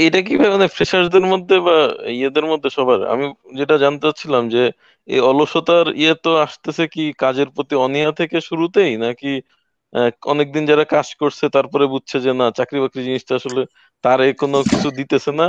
[0.00, 1.76] এটা কীভাবে মানে ফ্রেশারদের মধ্যে বা
[2.14, 3.00] ইয়েদের মধ্যে সবার?
[3.12, 3.24] আমি
[3.58, 4.62] যেটা জানতে চাচ্ছিলাম যে,
[5.08, 9.28] এই অলসতার ইয়ে তো আসতেছে কি কাজের প্রতি অনীহা থেকে শুরুতেই, নাকি
[10.32, 13.60] অনেকদিন যারা কাজ করছে তারপরে বুঝছে যে না চাকরি বাকরি জিনিসটা আসলে
[14.04, 15.46] তার কোনো কিছু দিতেছে না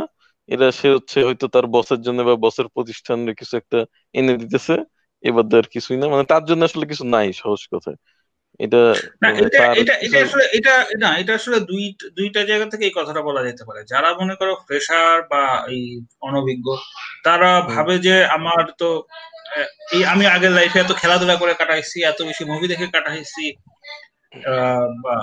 [0.50, 3.78] এটা সে হচ্ছে হয়তো তার বসের জন্য বা বসের প্রতিষ্ঠানের কিছু একটা
[4.16, 4.74] এনে দিতেছে
[5.24, 7.98] এবার আর কিছুই না। মানে তার জন্য আসলে কিছু নাই সহজ কথায়।
[8.60, 8.80] এটা
[11.04, 11.84] না এটা আসলে দুই
[12.18, 15.84] দুইটা জায়গা থেকে এই কথাটা বলা যেতে পারে। যারা মনে করো ফ্রেশার বা এই
[16.28, 16.68] অনভিজ্ঞ
[17.24, 18.90] তারা ভাবে যে আমার তো
[19.96, 23.46] এই আমি আগের লাইফে এত খেলাধুলা করে কাটাইছি এত বেশি মুভি দেখে কাটাইছি
[25.04, 25.16] বা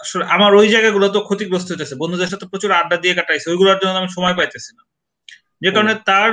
[0.00, 3.96] আসলে আমার ওই জায়গাগুলো তো ক্ষতিগ্রস্ত হইতেছে। বন্ধুদের সাথে প্রচুর আড্ডা দিয়ে কাটাইছে ওইগুলোর জন্য
[4.02, 4.82] আমি সময় পাইতেছি না।
[5.62, 6.30] যে কারণে তার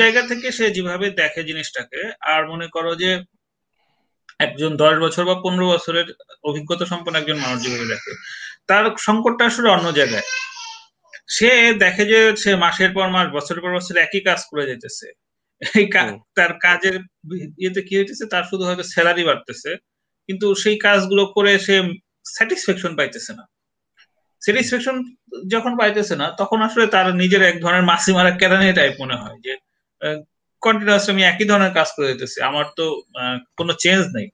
[0.00, 2.00] জায়গা থেকে সে যেভাবে দেখে জিনিসটাকে
[2.32, 3.10] আর মনে করো যে
[4.42, 6.06] একজন দশ বছর বা পনেরো বছরের
[6.44, 8.12] অভিজ্ঞতা সম্পন্ন একজন মানুষ যেভাবে দেখে
[8.66, 10.26] তার সংকটটা আসলে অন্য জায়গায়।
[11.28, 15.06] সে দেখে যে সে মাসের পর মাস বছরের পর বছর একই কাজ করে যেতেছে।
[15.62, 15.86] এই
[16.34, 16.96] তার কাজের
[17.58, 18.24] ইয়েতে কি হইতেছে?
[18.26, 19.70] তার শুধু হয়তো স্যালারি বাড়তেছে।
[20.28, 21.76] কিন্তু সেই কাজগুলো করে সে
[22.26, 23.44] স্যাটিসফ্যাকশন পাইতেছে না।
[24.42, 24.96] স্যাটিসফ্যাকশন
[25.50, 29.38] যখন পাইতেছে না তখন আসলে তার নিজের এক ধরনের মাসি মারা কেরানি টাইপ মনে হয়
[29.44, 29.52] যে
[30.62, 32.84] কন্টিনিউয়াস আমি একই ধরনের কাজ করে দিতেছি। আমার তো
[33.56, 34.26] কোনো চেঞ্জ নেই।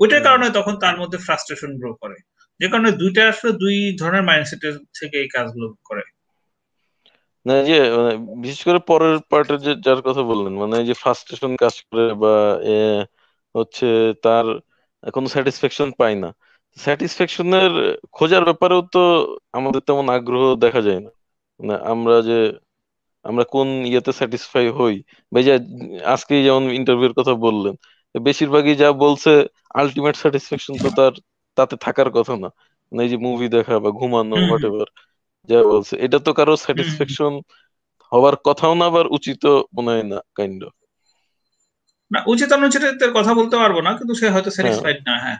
[0.00, 2.16] ওইটার কারণে তখন তার মধ্যে ফ্রাস্ট্রেশন গ্রো করে।
[2.60, 6.04] যে কারণে দুইটা আসলে দুই ধরনের মাইন্ডসেটের থেকে এই কাজগুলো করে।
[7.46, 11.74] না যে মানে বিশেষ করে পরের পার্টের যে যার কথা বললেন মানে যে ফ্রাস্ট্রেশন কাজ
[11.82, 12.34] করে বা
[13.54, 13.86] হচ্ছে
[14.22, 14.46] তার
[15.12, 16.28] কোনো স্যাটিসফ্যাকশন পায় না।
[16.76, 17.72] স্যাটিসফ্যাকশনের
[18.12, 19.02] খোঁজার ব্যাপারেও তো
[19.52, 21.10] আমাদের তেমন আগ্রহ দেখা যায় না।
[21.60, 22.38] মানে আমরা যে
[23.24, 24.94] আমরা কোন ইয়েতে স্যাটিসফাই হই?
[25.32, 25.52] বা যে
[26.14, 27.74] আজকে যেমন ইন্টারভিউর কথা বললেন
[28.14, 29.30] বেশিরভাগই যা বলছে
[29.74, 31.12] আলটিমেট স্যাটিসফ্যাকশন তো তার
[31.56, 32.48] তাতে থাকার কথা না।
[32.92, 34.88] মানে এই যে মুভি দেখা বা ঘুমানো হোয়াট এভার
[35.48, 37.32] যা বলছে এটা তো কারও স্যাটিসফ্যাকশন
[38.12, 39.42] হওয়ার কথাও না আবার উচিত
[39.76, 40.74] মনে হয় না কাইন্ড অফ
[42.10, 42.82] না উচিত অনুচিত
[43.14, 45.38] কথা বলতে পারব না কিন্তু সে হয়তো স্যাটিসফাইড না হ্যাঁ।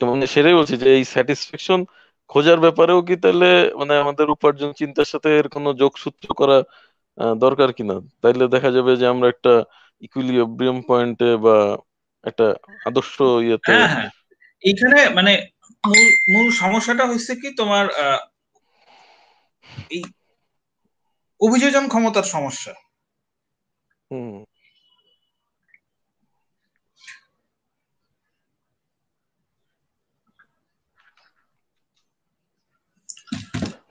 [0.00, 1.80] তো মানে সেটাই বলছি যে এই স্যাটিসফ্যাকশন
[2.28, 6.62] খোঁজার ব্যাপারেও কি তাহলে মানে আমাদের উপার্জন চিন্তার সাথে এর কোনো যোগসূত্র করা
[7.38, 7.94] দরকার কিনা?
[8.22, 9.64] তাইলে দেখা যাবে যে আমরা একটা
[10.00, 11.76] ইকুইলিব্রিয়াম পয়েন্টে বা
[12.24, 12.54] একটা
[12.86, 14.10] আদর্শ ইয়েতে হ্যাঁ হ্যাঁ।
[14.62, 15.32] এইখানে মানে
[15.86, 17.84] মূল মূল সমস্যাটা হচ্ছে কি তোমার
[19.90, 20.02] এই
[21.40, 22.72] অভিযোজন ক্ষমতার সমস্যা।
[24.10, 24.44] হুম।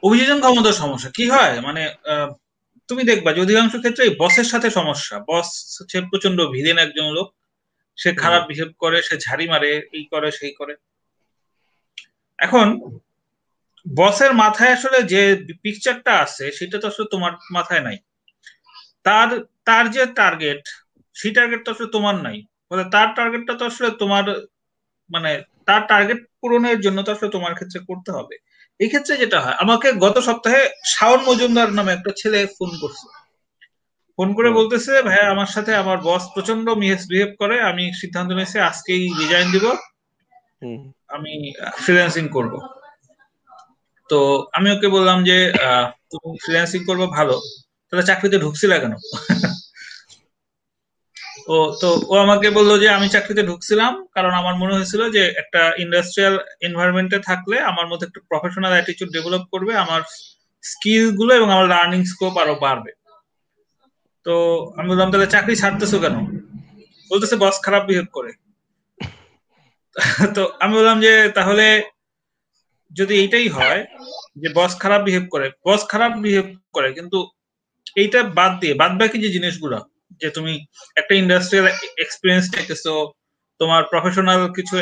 [0.06, 1.54] অভিযোজন ক্ষমতার সমস্যা কি হয়?
[1.62, 1.84] মানে
[2.90, 7.28] তুমি দেখবা যে অধিকাংশ ক্ষেত্রে বসের সাথে সমস্যা। বস হচ্ছে প্রচণ্ড ভিলেন একজন লোক।
[7.98, 10.74] সে খারাপ বিহেভ করে সে ঝাড়ি মারে এই করে সেই করে।
[12.40, 12.68] এখন
[13.86, 15.22] বসের মাথায় আসলে যে
[15.64, 17.98] পিকচারটা আছে সেটা তো আসলে তোমার মাথায় নাই।
[19.04, 19.30] তার
[19.66, 20.62] তার যে টার্গেট
[21.16, 22.38] সেই টার্গেট তো আসলে তোমার নাই।
[22.92, 24.24] তার টার্গেটটা তো আসলে তোমার
[25.10, 25.32] মানে
[25.66, 28.36] তার টার্গেট পূরণের জন্য তো আসলে তোমার ক্ষেত্রে করতে হবে।
[28.80, 33.06] এই ক্ষেত্রে যেটা হয় আমাকে গত সপ্তাহে শাওন মজুমদার নামে একটা ছেলে ফোন করছে।
[34.20, 39.04] ফোন করে বলতেছে ভাই আমার সাথে আমার বস প্রচণ্ড মিসবিহেভ করে আমি সিদ্ধান্ত নিয়েছি আজকেই
[39.20, 39.66] রিজাইন দিব।
[41.08, 41.34] আমি
[41.78, 42.54] ফ্রিল্যান্সিং করব।
[44.10, 45.38] তো আমি ওকে বললাম যে
[46.12, 47.36] তুমি ফ্রিল্যান্সিং করব ভালো।
[47.88, 48.94] তাহলে চাকরিতে ঢুকছিলা কেন?
[51.48, 55.74] ও, তো ও আমাকে বলল যে আমি চাকরিতে ঢুকছিলাম, কারণ আমার মনে হয়েছিল যে একটা
[55.78, 60.02] ইন্ডাস্ট্রিয়াল এনভায়রনমেন্টে থাকলে আমার মধ্যে একটা প্রফেশনাল অ্যাটিটিউড ডেভেলপ করবে, আমার
[60.64, 62.92] স্কিলগুলো এবং আমার লার্নিং স্কোপ আরও বাড়বে।
[64.26, 64.36] তো
[64.78, 66.16] আমি বললাম, তাহলে চাকরি ছাড়তেছো কেন?
[67.12, 68.32] বলতেছে, বস, খারাপ বিহেভ করে।
[70.36, 71.84] তো আমি বললাম যে, তাহলে
[72.92, 73.86] যদি এইটাই হয়
[74.38, 77.32] যে বস খারাপ বিহেভ করে, বস খারাপ বিহেভ করে, কিন্তু
[77.96, 79.78] এইটা বাদ দিয়ে বাদ বাকি যে জিনিসগুলো
[80.22, 80.54] যে তুমি
[81.00, 81.66] একটা ইন্ডাস্ট্রিয়াল
[82.04, 82.84] এক্সপিরিয়েন্স দেখেছ
[83.60, 84.76] তোমার প্রফেশনাল কিছু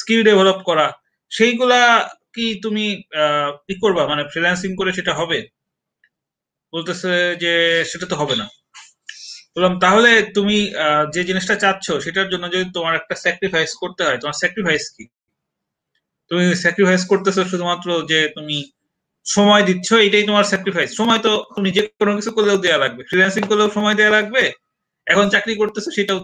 [0.00, 0.86] স্কিল ডেভেলপ করা,
[1.32, 1.80] সেইগুলা
[2.34, 2.84] কি তুমি
[3.66, 4.02] কি করবা?
[4.10, 5.38] মানে ফ্রিল্যান্সিং করে সেটা হবে?
[6.72, 7.12] বলতেছে
[7.42, 7.52] যে
[7.90, 8.46] সেটা তো হবে না।
[9.54, 10.56] বললাম, তাহলে তুমি
[11.14, 15.04] যে জিনিসটা চাচ্ছ সেটার জন্য যদি তোমার একটা স্যাক্রিফাইস করতে হয়, তোমার স্যাক্রিফাইস কি?
[16.30, 18.58] তুমি স্যাক্রিফাইস করতেছো শুধুমাত্র যে তুমি
[19.26, 23.42] সময় দিচ্ছ এটাই তোমার স্যাক্রিফাইস সময় তো তুমি যে কোনো কিছু করলেও দেওয়া লাগবে। ফ্রিল্যান্সিং
[23.50, 24.42] করলেও সময় দেওয়া লাগবে,
[25.06, 26.18] এখন চাকরি করতেছো সেটাও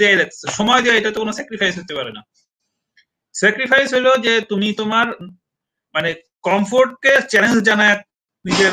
[0.00, 2.22] দেওয়া লাগছে সময় দেওয়া এটা তো কোনো স্যাক্রিফাইস হতে পারে না।
[3.34, 5.06] স্যাক্রিফাইস হলো যে তুমি তোমার
[5.94, 6.10] মানে
[6.48, 7.96] কমফোর্টকে চ্যালেঞ্জ জানায়,
[8.44, 8.72] নিজের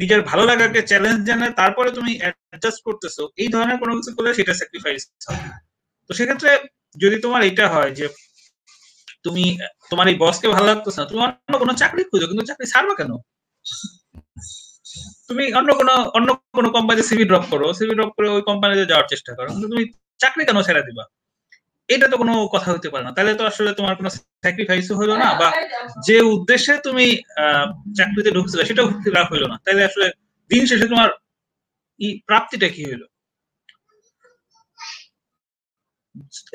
[0.00, 4.52] নিজের ভালো লাগাকে চ্যালেঞ্জ জানায়, তারপরে তুমি অ্যাডজাস্ট করতেছো। এই ধরনের কোনো কিছু করলে সেটা
[4.60, 5.02] স্যাক্রিফাইস
[6.10, 6.50] তো সেক্ষেত্রে
[7.02, 8.06] যদি তোমার এটা হয় যে
[9.24, 9.44] তুমি,
[9.90, 13.12] তোমার এই বসকে ভালো লাগতেছে না, তুমি অন্য কোনো চাকরি খুঁজো, কিন্তু চাকরি ছাড়বে কেন?
[15.28, 16.28] তুমি অন্য কোনো অন্য
[16.58, 19.84] কোনো কোম্পানিতে সিভি ড্রপ করো সিভি ড্রপ করে ওই কোম্পানিতে যাওয়ার চেষ্টা করো, কিন্তু তুমি
[20.22, 21.04] চাকরি কেন ছেড়ে দিবা?
[21.94, 24.10] এটা তো কোনো কথা হতে পারে না। তাহলে তো আসলে তোমার কোনো
[24.44, 25.48] স্যাক্রিফাইস হইল না, বা
[26.06, 27.06] যে উদ্দেশ্যে তুমি
[27.98, 28.86] চাকরিতে ঢুকছিলে সেটাও
[29.30, 30.06] হইল না। তাহলে আসলে
[30.50, 31.08] দিন শেষে তোমার
[32.28, 33.02] প্রাপ্তিটা কি হইল?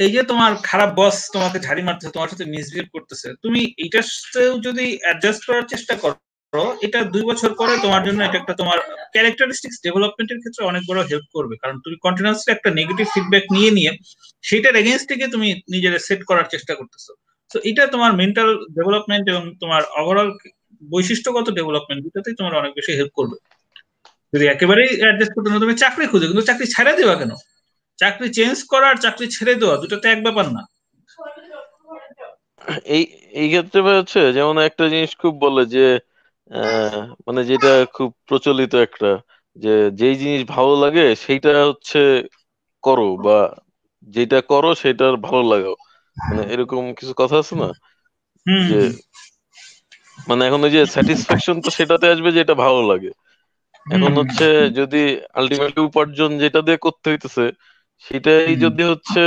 [0.03, 4.53] এই যে তোমার খারাপ বস তোমাকে ঝাড়ি মারতেছে, তোমার সাথে মিসবিহেভ করতেছে, তুমি এইটার সাথেও
[4.67, 8.77] যদি অ্যাডজাস্ট করার চেষ্টা করো, এটা দুই বছর পরে তোমার জন্য এটা একটা তোমার
[9.13, 13.91] ক্যারেক্টারিস্টিক্স ডেভেলপমেন্টের ক্ষেত্রে অনেক বড় হেল্প করবে। কারণ তুমি কন্টিনিউসলি একটা নেগেটিভ ফিডব্যাক নিয়ে নিয়ে
[14.43, 17.11] সেটার এগেনস্ট থেকে তুমি নিজের সেট করার চেষ্টা করতেছো।
[17.51, 20.29] তো এটা তোমার মেন্টাল ডেভেলপমেন্ট এবং তোমার ওভারঅল
[20.93, 23.37] বৈশিষ্ট্যগত ডেভেলপমেন্ট দুটাতেই তোমার অনেক বেশি হেল্প করবে।
[24.33, 27.31] যদি একেবারেই অ্যাডজাস্ট করতে না, তুমি চাকরি খুঁজো, কিন্তু চাকরি ছেড়ে দেওয়া কেন?
[27.99, 30.61] চাকরি চেঞ্জ করা আর চাকরি ছেড়ে দেওয়া দুটো তো এক ব্যাপার না।
[32.93, 33.03] এই
[33.33, 35.85] এই ক্ষেত্রে হচ্ছে যেমন একটা জিনিস খুব বলে যে
[37.25, 39.09] মানে যেটা খুব প্রচলিত একটা
[39.55, 41.99] যে যেই জিনিস ভালো লাগে সেইটা হচ্ছে
[42.83, 43.37] করো বা
[44.07, 45.75] যেটা করো সেটার ভালো লাগাও।
[46.17, 47.69] মানে এরকম কিছু কথা আছে না?
[48.65, 48.79] যে
[50.27, 53.11] মানে এখন ওই যে স্যাটিসফ্যাকশন তো সেটাতে আসবে যেটা ভালো লাগে।
[53.85, 54.45] এখন হচ্ছে
[54.79, 55.01] যদি
[55.33, 57.43] আলটিমেটলি উপার্জন যেটা দিয়ে করতে হইতেছে
[57.99, 59.21] সেটাই যদি হচ্ছে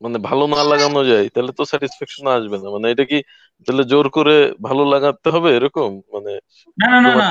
[0.00, 3.18] মানে ভালো না লাগানো যায় তাহলে তো স্যাটিসফ্যাকশন আসবে না। মানে এটা কি
[3.66, 5.90] তাহলে জোর করে ভালো লাগাতে হবে এরকম?
[6.14, 6.32] মানে
[6.78, 7.28] না না না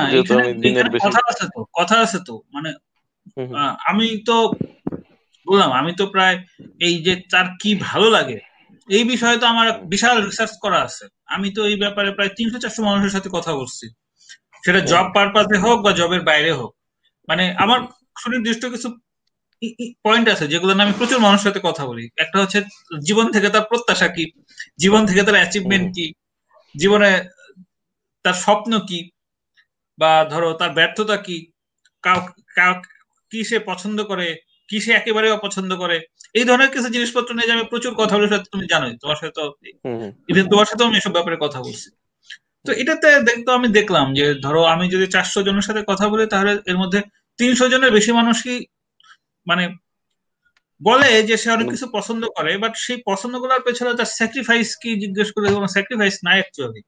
[0.64, 2.70] দিনের বেশি কথা আছে তো কথা আছে তো। মানে
[3.90, 4.36] আমি তো
[5.46, 6.36] বললাম আমি তো প্রায়
[6.80, 8.38] এই যে তার কি ভালো লাগে
[8.88, 12.80] এই বিষয়ে তো আমার বিশাল রিসার্চ করা আছে। আমি তো এই ব্যাপারে প্রায় তিনশো চারশো
[12.82, 13.86] মানুষের সাথে কথা বলছি।
[14.64, 16.72] সেটা জব পারপাসে হোক বা জবের বাইরে হোক।
[17.28, 17.78] মানে আমার
[18.22, 18.88] সুনির্দিষ্ট কিছু
[20.04, 22.58] পয়েন্ট আছে যেগুলো আমি প্রচুর মানুষের সাথে কথা বলি। একটা হচ্ছে
[23.06, 24.24] জীবন থেকে তার প্রত্যাশা কি?
[24.82, 26.06] জীবন থেকে তার অ্যাচিভমেন্ট কি?
[26.74, 27.10] জীবনে
[28.24, 29.00] তার স্বপ্ন কি?
[29.98, 31.36] বা ধরো তার ব্যর্থতা কি?
[33.32, 34.28] কি সে পছন্দ করে?
[34.68, 35.96] কি সে একেবারে অপছন্দ করে?
[36.34, 39.44] এই ধরনের কিছু জিনিসপত্র নিয়ে আমি প্রচুর কথা বলে সাথে তুমি জানোই। তোমার সাথে তো
[40.30, 41.88] ইভেন তোমার সাথেও আমি এসব ব্যাপারে কথা বলছি।
[42.66, 46.52] তো এটাতে দেখতো আমি দেখলাম যে ধরো আমি যদি চারশো জনের সাথে কথা বলি তাহলে
[46.70, 47.00] এর মধ্যে
[47.38, 48.56] তিনশো জনের বেশি মানুষই
[49.46, 49.64] মানে
[50.80, 54.90] বলে যে সে অনেক কিছু পছন্দ করে বাট সেই পছন্দ করার পেছনে তার স্যাক্রিফাইস কি
[55.02, 56.80] জিজ্ঞেস করে কোনো স্যাক্রিফাইস নাই অ্যাকচুয়ালি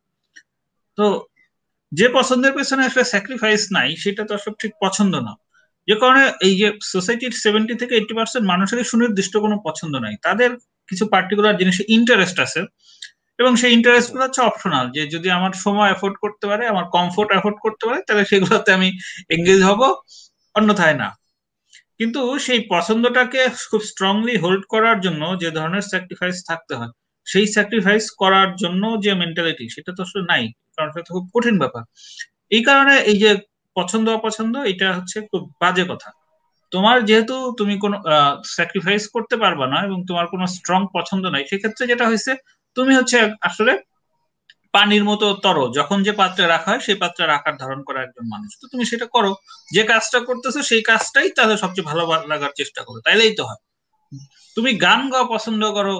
[0.98, 1.04] তো
[1.92, 5.32] যে পছন্দের পেছনে আসলে স্যাক্রিফাইস নাই সেটা তো আসলে ঠিক পছন্দ না।
[5.88, 10.50] যে কারণে এই যে সোসাইটির সেভেন্টি থেকে এইটি পার্সেন্ট মানুষেরই সুনির্দিষ্ট কোনো পছন্দ নাই। তাদের
[10.88, 12.60] কিছু পার্টিকুলার জিনিসে ইন্টারেস্ট আছে
[13.38, 17.56] এবং সেই ইন্টারেস্টগুলো হচ্ছে অপশনাল যে যদি আমার সময় এফোর্ড করতে পারে আমার কমফোর্ট এফোর্ড
[17.60, 18.88] করতে পারে তাহলে সেগুলোতে আমি
[19.30, 19.80] এঙ্গেজ হব
[20.54, 21.08] অন্যথায় না।
[22.04, 26.92] কিন্তু সেই পছন্দটাকে খুব স্ট্রংলি হোল্ড করার জন্য যে ধরনের স্যাক্রিফাইস থাকতে হয়,
[27.26, 31.82] সেই স্যাক্রিফাইস করার জন্য যে মেন্টালিটি সেটা তো আসলে নাই, কারণ সেটা খুব কঠিন ব্যাপার।
[32.56, 33.30] এই কারণে এই যে
[33.76, 36.08] পছন্দ, অপছন্দ, এটা হচ্ছে খুব বাজে কথা।
[36.72, 37.96] তোমার যেহেতু তুমি কোনো
[38.56, 42.32] স্যাক্রিফাইস করতে পারবা না এবং তোমার কোনো স্ট্রং পছন্দ নাই, সেক্ষেত্রে যেটা হয়েছে,
[42.76, 43.72] তুমি হচ্ছে আসলে
[44.74, 48.50] পানির মতো তর, যখন যে পাত্রে রাখা হয়, সেই পাত্রে রাখার ধারণ করা একজন মানুষ।
[48.60, 49.30] তো তুমি সেটা করো।
[49.72, 53.60] যে কাজটা করতেছো, সেই কাজটাই তাদের সবচেয়ে ভালো লাগার চেষ্টা করো। তাইলেই তো হয়।
[54.56, 55.96] তুমি গান গাওয়া পছন্দ করো।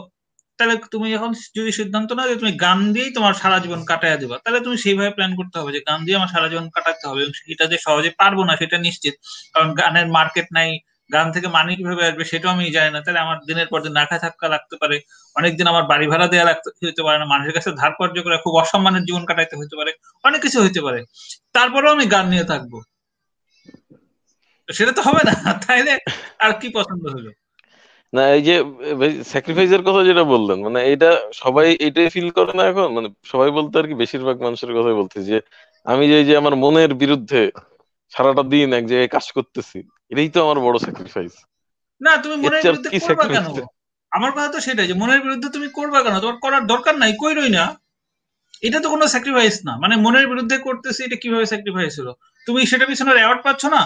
[0.59, 4.37] তাহলে তুমি এখন যদি সিদ্ধান্ত নাও যে তুমি গান দিয়েই তোমার সারা জীবন কাটাইয়া দিবা,
[4.45, 7.65] তাহলে তুমি সেইভাবে প্ল্যান করতে হবে যে গান দিয়ে আমার সারা জীবন কাটাতে হবে সেটা
[7.67, 9.15] যে সহজে পারব না, সেটা নিশ্চিত।
[9.55, 10.69] কারণ গানের মার্কেট নাই
[11.12, 14.19] গান থেকে মানি কীভাবে আসবে সেটাও আমি জানি না। তাহলে আমার দিনের পর দিন নাকা
[14.19, 15.01] থাকা লাগতে পারে।
[15.37, 18.55] অনেকদিন আমার বাড়ি ভাড়া দেওয়া লাগতে হইতে পারে না। মানুষের কাছে ধার কর্য করে খুব
[18.55, 19.93] অসম্মানের জীবন কাটাইতে হইতে পারে।
[20.25, 21.05] অনেক কিছু হইতে পারে।
[21.53, 22.83] তারপরেও আমি গান নিয়ে থাকব।
[24.73, 25.33] সেটা তো হবে না।
[25.69, 25.99] তাইলে
[26.38, 27.31] আর কি পছন্দ হলো?
[28.14, 28.64] না, এই যে
[29.25, 32.88] স্যাক্রিফাইসের কথা যেটা বললেন মানে এটা সবাই এটাই ফিল করে না এখন?
[32.88, 35.40] মানে সবাই বলতে আর কি, বেশিরভাগ মানুষের কথাই বলতে যে,
[35.85, 37.51] আমি যে যে আমার মনের বিরুদ্ধে
[38.17, 39.83] সারাটা দিন এক জায়গায় কাজ করতেছি
[40.14, 41.35] এটাই তো আমার বড় স্যাক্রিফাইস
[42.00, 43.46] না তুমি মনের বিরুদ্ধে করবা কেন?
[44.12, 46.14] আমার কথা তো সেটাই যে মনের বিরুদ্ধে তুমি করবা কেন?
[46.20, 47.64] তোমার করার দরকার নাই কই রই না।
[48.62, 52.12] এটা তো কোনো স্যাক্রিফাইস না। মানে মনের বিরুদ্ধে করতেছি এটা কীভাবে স্যাক্রিফাইস হলো?
[52.46, 53.83] তুমি সেটা পিছনে অ্যাওয়ার্ড পাচ্ছ না?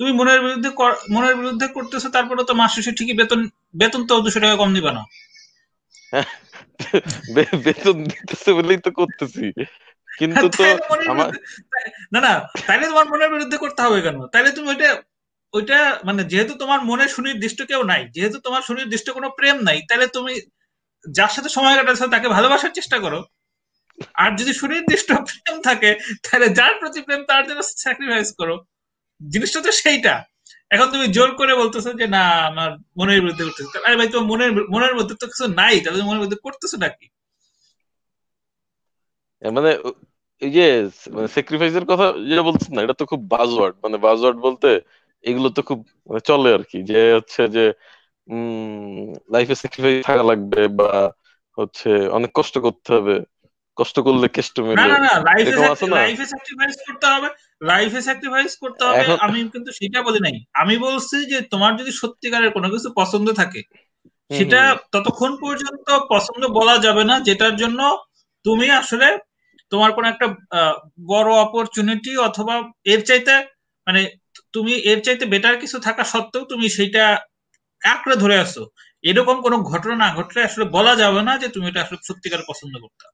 [0.00, 0.70] তুমি মনের বিরুদ্ধে
[1.10, 3.40] মনের বিরুদ্ধে করতেছো তারপরে তো মাস শেষে ঠিকই বেতন
[3.76, 5.02] বেতন তো দুশো টাকা কম দিবা না।
[7.66, 9.44] বেতন দিতেছে বলেই তো করতেছি।
[10.20, 10.64] কিন্তু তো
[12.14, 12.32] না না
[12.66, 14.18] তাইলে তোমার মনের বিরুদ্ধে করতে হবে কেন?
[14.32, 14.88] তাইলে তুমি ওইটা
[15.54, 20.06] ওইটা মানে যেহেতু তোমার মনে সুনির্দিষ্ট কেউ নাই যেহেতু তোমার সুনির্দিষ্ট কোনো প্রেম নাই তাহলে
[20.16, 20.32] তুমি
[21.04, 23.20] যার সাথে সময় কাটাচ্ছ তাকে ভালোবাসার চেষ্টা করো।
[24.22, 25.90] আর যদি সুনির্দিষ্ট প্রেম থাকে
[26.24, 28.54] তাহলে যার প্রতি প্রেম তার জন্য স্যাক্রিফাইস করো।
[29.20, 30.14] জিনিসটা তো সেইটা।
[30.70, 34.50] এখন তুমি জোর করে বলতেছো যে না আমার মনের বিরুদ্ধে করতেছো। আরে ভাই তোমার মনের
[34.74, 37.06] মনের মধ্যে তো কিছু নাই তাহলে মনের মধ্যে করতেছো নাকি
[39.52, 39.70] মানে
[40.42, 40.64] এই যে
[41.14, 44.68] মানে স্যাক্রিফাইসের কথা যেটা বলছেন না এটা তো খুব বাজওয়ার্ড মানে বাজওয়ার্ড বলতে
[45.24, 47.64] এগুলো তো খুব মানে চলে আর কি। যে হচ্ছে যে
[49.34, 50.90] লাইফে স্যাক্রিফাইস থাকা লাগবে বা
[51.58, 53.16] হচ্ছে অনেক কষ্ট করতে হবে।
[53.76, 55.52] কষ্ট করলে কেষ্ট মেলে না না লাইফে
[56.32, 57.28] স্যাক্রিফাইস করতে হবে
[57.62, 62.50] লাইফে স্যাক্রিফাইস করতে হবে আমি কিন্তু সেটা বলি নাই। আমি বলছি যে তোমার যদি সত্যিকারের
[62.52, 63.60] কোনো কিছু পছন্দ থাকে
[64.30, 64.60] সেটা
[64.94, 67.80] ততক্ষণ পর্যন্ত পছন্দ বলা যাবে না যেটার জন্য
[68.44, 69.08] তুমি আসলে
[69.72, 70.26] তোমার কোন একটা
[71.06, 73.34] বড় অপরচুনিটি অথবা এর চাইতে
[73.86, 74.00] মানে
[74.52, 77.04] তুমি এর চাইতে বেটার কিছু থাকা সত্ত্বেও তুমি সেইটা
[77.82, 78.62] আঁকড়ে ধরে আসো
[79.02, 82.74] এরকম কোনো ঘটনা না ঘটলে আসলে বলা যাবে না যে তুমি এটা আসলে সত্যিকার পছন্দ
[82.78, 83.04] করতে।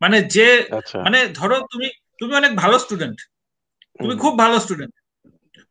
[0.00, 1.86] মানে যে আচ্ছা। মানে ধরো তুমি
[2.18, 3.18] তুমি অনেক ভালো স্টুডেন্ট
[4.00, 4.94] তুমি খুব ভালো স্টুডেন্ট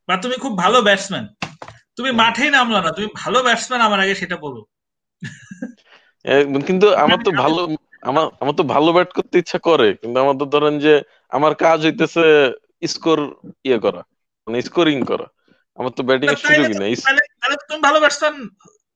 [0.10, 1.26] বা তুমি খুব ভালো ব্যাটসম্যান
[1.96, 4.62] তুমি মাঠেই নামলো না। তুমি ভালো ব্যাটসম্যান আমার আগে সেটা বলো।
[6.68, 7.62] কিন্তু আমার তো ভালো
[8.04, 10.94] আমার আমার তো ভালো ব্যাট করতে ইচ্ছা করে কিন্তু আমার তো ধরেন যে
[11.38, 12.26] আমার কাজ হইতেছে
[12.94, 13.20] স্কোর
[13.68, 14.02] ইয়ে করা
[14.48, 15.28] মানে স্কোরিং করা।
[15.78, 16.94] আমার তো ব্যাটিং এর সুযোগই নাই।
[17.42, 18.36] তাহলে তুমি ভালো ব্যাটসম্যান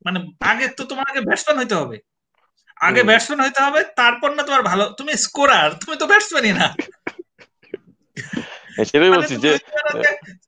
[0.06, 0.20] মানে
[0.52, 1.98] আগে তো তোমার আগে ব্যাটসম্যান হইতে হবে।
[2.78, 6.68] আগে ব্যাটসম্যান হইতে হবে তারপর না তোমার ভালো তুমি স্কোরার তুমি তো ব্যাটসম্যানই না।
[8.90, 9.52] সেটাই বলছি যে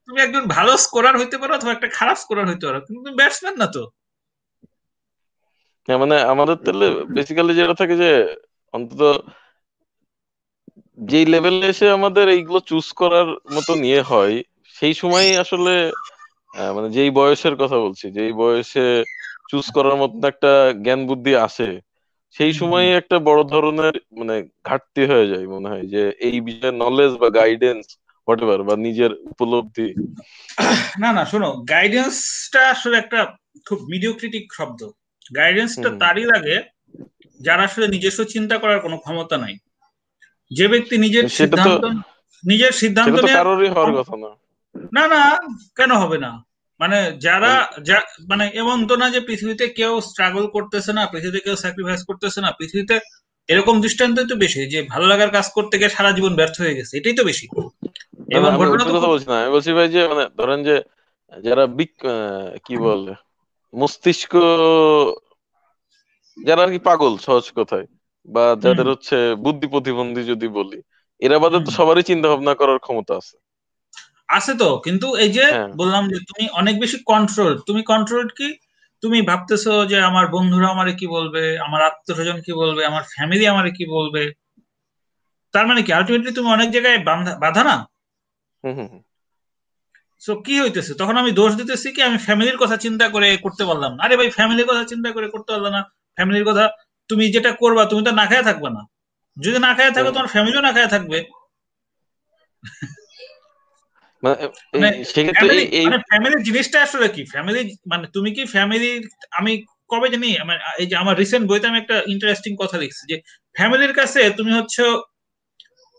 [0.05, 3.55] তুমি একজন ভালো স্কোরার হইতে পারো অথবা একটা খারাপ স্কোরার হইতে পারো কিন্তু তুমি ব্যাটসম্যান
[3.61, 3.83] না তো।
[5.87, 8.11] হ্যাঁ মানে আমাদের তাহলে বেসিক্যালি যেটা থাকে যে
[8.73, 9.01] অন্তত
[11.07, 14.35] যেই লেভেলে এসে আমাদের এইগুলো চুজ করার মতো নিয়ে হয়
[14.75, 15.73] সেই সময় আসলে
[16.75, 18.85] মানে যেই বয়সের কথা বলছি যেই বয়সে
[19.49, 20.51] চুজ করার মতো একটা
[20.83, 21.69] জ্ঞান বুদ্ধি আসে
[22.35, 27.11] সেই সময় একটা বড় ধরনের মানে ঘাটতি হয়ে যায় মনে হয় যে এই বিষয়ে নলেজ
[27.21, 27.85] বা গাইডেন্স
[28.27, 29.87] হোয়াটএভার বা নিজের উপলব্ধি।
[31.01, 33.19] না না শোনো গাইডেন্সটা আসলে একটা
[33.67, 34.81] খুব মিডিওক্রিটিক শব্দ।
[35.31, 36.55] গাইডেন্সটা তারই লাগে
[37.39, 39.55] যার আসলে নিজস্ব চিন্তা করার কোনো ক্ষমতা নাই।
[40.51, 41.85] যে ব্যক্তি নিজের সিদ্ধান্ত
[42.43, 43.17] নিজের সিদ্ধান্ত
[44.93, 45.37] না। না
[45.75, 46.31] কেন হবে না?
[46.79, 47.51] মানে যারা
[48.27, 52.51] মানে এমন তো না যে পৃথিবীতে কেউ স্ট্রাগল করতেছে না পৃথিবীতে কেউ স্যাক্রিফাইস করতেছে না।
[52.51, 52.99] পৃথিবীতে
[53.49, 56.97] এরকম দৃষ্টান্ত তো বেশি যে ভালো লাগার কাজ করতে গিয়ে সারা জীবন ব্যর্থ হয়ে গেছে
[56.97, 57.47] এটাই তো বেশি।
[58.29, 60.75] এবং কথা বলছি না। আমি বলছি ভাই যে মানে ধরেন যে
[61.31, 61.95] যারা বিক
[62.65, 63.13] কি বলে
[63.73, 64.33] মস্তিষ্ক
[66.43, 67.85] যারা আর কি পাগল সহজ কথায়
[68.27, 70.79] বা যাদের হচ্ছে বুদ্ধি প্রতিবন্ধী যদি বলি
[71.21, 73.35] এরা বাদে তো সবারই চিন্তা ভাবনা করার ক্ষমতা আছে।
[74.29, 78.47] আছে তো কিন্তু এই যে হ্যাঁ। বললাম যে তুমি অনেক বেশি কন্ট্রোল তুমি কন্ট্রোল কি?
[79.03, 83.71] তুমি ভাবতেছো যে আমার বন্ধুরা আমারে কি বলবে আমার আত্মীয় কি বলবে আমার ফ্যামিলি আমারে
[83.71, 84.23] কি বলবে?
[85.53, 86.97] তার মানে কি আলটিমেটলি তুমি অনেক জায়গায়
[87.41, 87.75] বাধা না?
[90.21, 90.93] সো কি হইতেছে?
[90.93, 94.29] তখন আমি দোষ দিতেছি কি আমি ফ্যামিলির কথা চিন্তা করে করতে পারলাম না। আরে ভাই
[94.29, 95.81] ফ্যামিলির কথা চিন্তা করে করতে পারলাম না।
[96.19, 96.65] ফ্যামিলির কথা
[97.09, 98.81] তুমি যেটা করবা তুমি তো না খায় থাকবে না।
[99.37, 101.19] যদি না খায় থাকো তোমার ফ্যামিলিও না খায় থাকবে।
[105.33, 105.63] ফ্যামিলি
[106.23, 107.23] মানে জিনিসটা আসলে কি?
[107.33, 108.91] ফ্যামিলি মানে তুমি কি ফ্যামিলি
[109.39, 109.51] আমি
[109.91, 110.29] কবে জানি
[110.81, 113.15] এই যে আমার রিসেন্ট বইতে আমি একটা ইন্টারেস্টিং কথা লিখছি যে
[113.57, 114.83] ফ্যামিলির কাছে তুমি হচ্ছে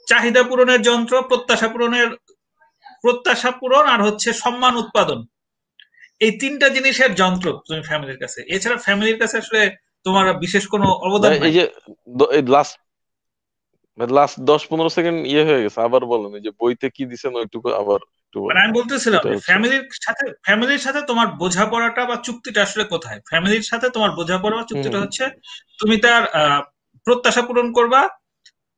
[0.07, 2.09] চাহিদা পূরণের যন্ত্র প্রত্যাশা পূরণের
[3.03, 5.19] প্রত্যাশা পূরণ আর হচ্ছে সম্মান উৎপাদন।
[6.25, 9.63] এই তিনটা জিনিসের যন্ত্র তুমি ফ্যামিলির কাছে। এছাড়া ফ্যামিলির কাছে আসলে
[10.07, 11.65] তোমার বিশেষ কোনো অবদান এই যে
[12.49, 12.75] লাস্ট
[13.99, 18.01] লাস্ট দশ পনেরো সেকেন্ড ইয়ে হয়ে গেছে আবার বলেন যে বইতে কি দিছেন ওইটুকু আবার
[18.35, 23.19] মানে আমি বলতেছিলাম ফ্যামিলির সাথে ফ্যামিলির সাথে তোমার বোঝাপড়াটা বা চুক্তিটা আসলে কোথায়?
[23.27, 25.25] ফ্যামিলির সাথে তোমার বোঝাপড়া বা চুক্তিটা হচ্ছে
[25.79, 26.23] তুমি তার
[27.07, 28.01] প্রত্যাশা পূরণ করবা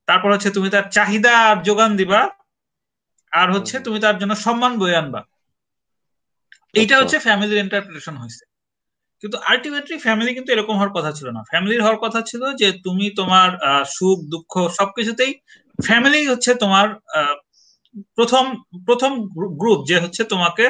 [0.09, 2.21] তারপর হচ্ছে তুমি তার চাহিদা আর যোগান দিবা
[3.33, 5.21] আর হচ্ছে তুমি তার জন্য সম্মান বয়ে আনবা।
[6.75, 8.45] এইটা আচ্ছা। হচ্ছে ফ্যামিলির ইন্টারপ্রিটেশন হয়েছে
[9.23, 13.07] কিন্তু আলটিমেটলি ফ্যামিলি কিন্তু এরকম হওয়ার কথা ছিল না। ফ্যামিলির হওয়ার কথা ছিল যে তুমি
[13.17, 13.49] তোমার
[13.97, 15.33] সুখ দুঃখ সবকিছুতেই
[15.79, 16.87] ফ্যামিলি হচ্ছে তোমার
[18.19, 18.45] প্রথম
[18.87, 19.13] প্রথম
[19.61, 20.65] গ্রুপ যে হচ্ছে তোমাকে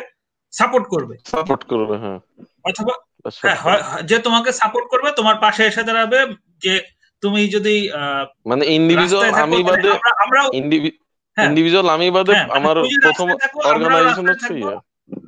[0.53, 2.19] সাপোর্ট করবে। সাপোর্ট করবে হ্যাঁ।
[2.65, 2.95] অথবা
[3.43, 3.79] হ্যাঁ,
[4.11, 6.19] যে তোমাকে সাপোর্ট করবে তোমার পাশে এসে দাঁড়াবে
[6.65, 6.75] যে
[7.23, 7.75] তুমি যদি
[8.47, 9.91] মানে ইন্ডিভিজুয়াল আমি বাদে
[10.25, 10.41] আমরা
[11.37, 13.27] ইন্ডিভিজুয়াল আমি বাদে আমার প্রথম
[13.71, 14.53] অর্গানাইজেশন হচ্ছে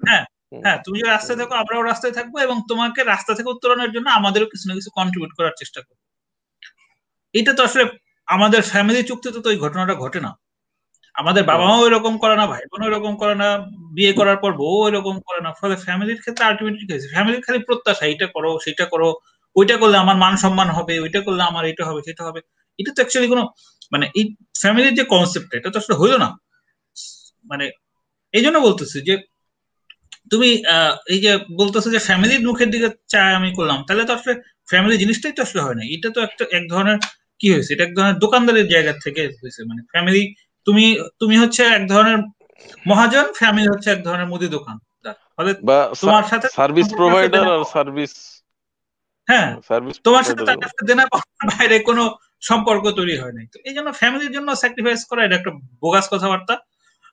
[0.09, 4.07] হ্যাঁ হ্যাঁ তুমি যে রাস্তায় থাকো আমরাও রাস্তায় থাকব এবং তোমাকে রাস্তা থেকে উত্তরণের জন্য
[4.11, 6.01] আমাদেরও কিছু না কিছু কন্ট্রিবিউট করার চেষ্টা করব।
[7.35, 7.85] এটা তো আসলে
[8.29, 10.31] আমাদের ফ্যামিলি চুক্তিতে তো ওই ঘটনাটা ঘটে না।
[11.15, 13.49] আমাদের বাবা মাও এরকম করে না ভাই বোন এরকম করে না
[13.97, 17.09] বিয়ে করার পর বউ এরকম করে না ফলে ফ্যামিলির ক্ষেত্রে আলটিমেটলি হয়েছে?
[17.15, 19.09] ফ্যামিলির খালি প্রত্যাশা এটা করো সেটা করো
[19.57, 22.41] ওইটা করলে আমার মান সম্মান হবে ওইটা করলে আমার এটা হবে সেটা হবে।
[22.79, 23.45] এটা তো অ্যাকচুয়ালি কোনো
[23.93, 24.25] মানে এই
[24.63, 26.29] ফ্যামিলির যে কনসেপ্ট এটা তো আসলে হইল না।
[27.51, 27.65] মানে
[28.35, 29.15] এই জন্য বলতেছি যে
[30.31, 30.49] তুমি
[31.13, 34.33] এই যে বলতেছো যে ফ্যামিলির মুখের দিকে চা আমি করলাম তাহলে তো আসলে
[34.71, 36.99] ফ্যামিলি জিনিসটাই তো আসলে হয় না। এটা তো একটা এক ধরনের
[37.41, 37.71] কি হয়েছে?
[37.75, 40.23] এটা এক ধরনের দোকানদারের জায়গা থেকে হয়েছে। মানে ফ্যামিলি
[40.67, 40.85] তুমি
[41.21, 42.19] তুমি হচ্ছে এক ধরনের
[42.91, 44.77] মহাজন ফ্যামিলি হচ্ছে এক ধরনের মুদি দোকান
[46.03, 48.13] তোমার সাথে সার্ভিস প্রোভাইডার আর সার্ভিস
[49.29, 49.49] হ্যাঁ
[50.07, 51.05] তোমার সাথে তার কাছে দেনা
[51.51, 52.03] বাইরে কোনো
[52.43, 56.55] সম্পর্ক তৈরি হয় নাই। তো এই জন্য ফ্যামিলির জন্য স্যাক্রিফাইস করা এটা একটা বোগাস কথাবার্তা।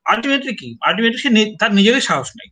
[0.06, 0.70] আলটিমেটলি কি?
[0.88, 1.30] আলটিমেটলি সে
[1.62, 2.50] তার নিজেরই সাহস নেই।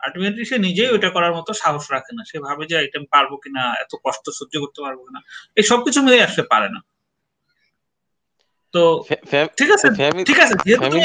[0.00, 3.62] আলটিমেটলি সে নিজেই ওইটা করার মতো সাহস রাখে না। সে ভাবে যে এটা পারব কিনা
[3.84, 5.20] এত কষ্ট সহ্য করতে পারব কিনা
[5.56, 6.80] এই সবকিছু মিলে আসতে পারে না।
[8.74, 8.82] তো
[9.58, 9.86] ঠিক আছে
[10.28, 10.96] ঠিক আছে যেহেতু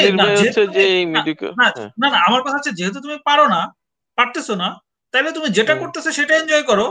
[1.58, 3.60] হ্যাঁ। না না আমার কথা হচ্ছে যেহেতু তুমি পারো না
[4.18, 4.68] পারতেছো না
[5.14, 6.86] তাহলে তুমি যেটা করতেছো সেটা এনজয় করো।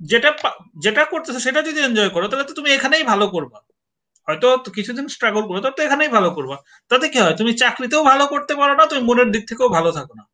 [0.00, 0.30] যেটা
[0.78, 3.58] যেটা করতেছো সেটা যদি এনজয় করো তাহলে তো তুমি এখানেই ভালো করবা।
[4.30, 6.56] হয়তো কিছুদিন স্ট্রাগল করো তো এখানেই ভালো করবা।
[6.90, 7.34] তাতে কি হয়?
[7.40, 10.24] তুমি চাকরিতেও ভালো করতে পারো না তুমি মনের দিক থেকেও ভালো থাকো না।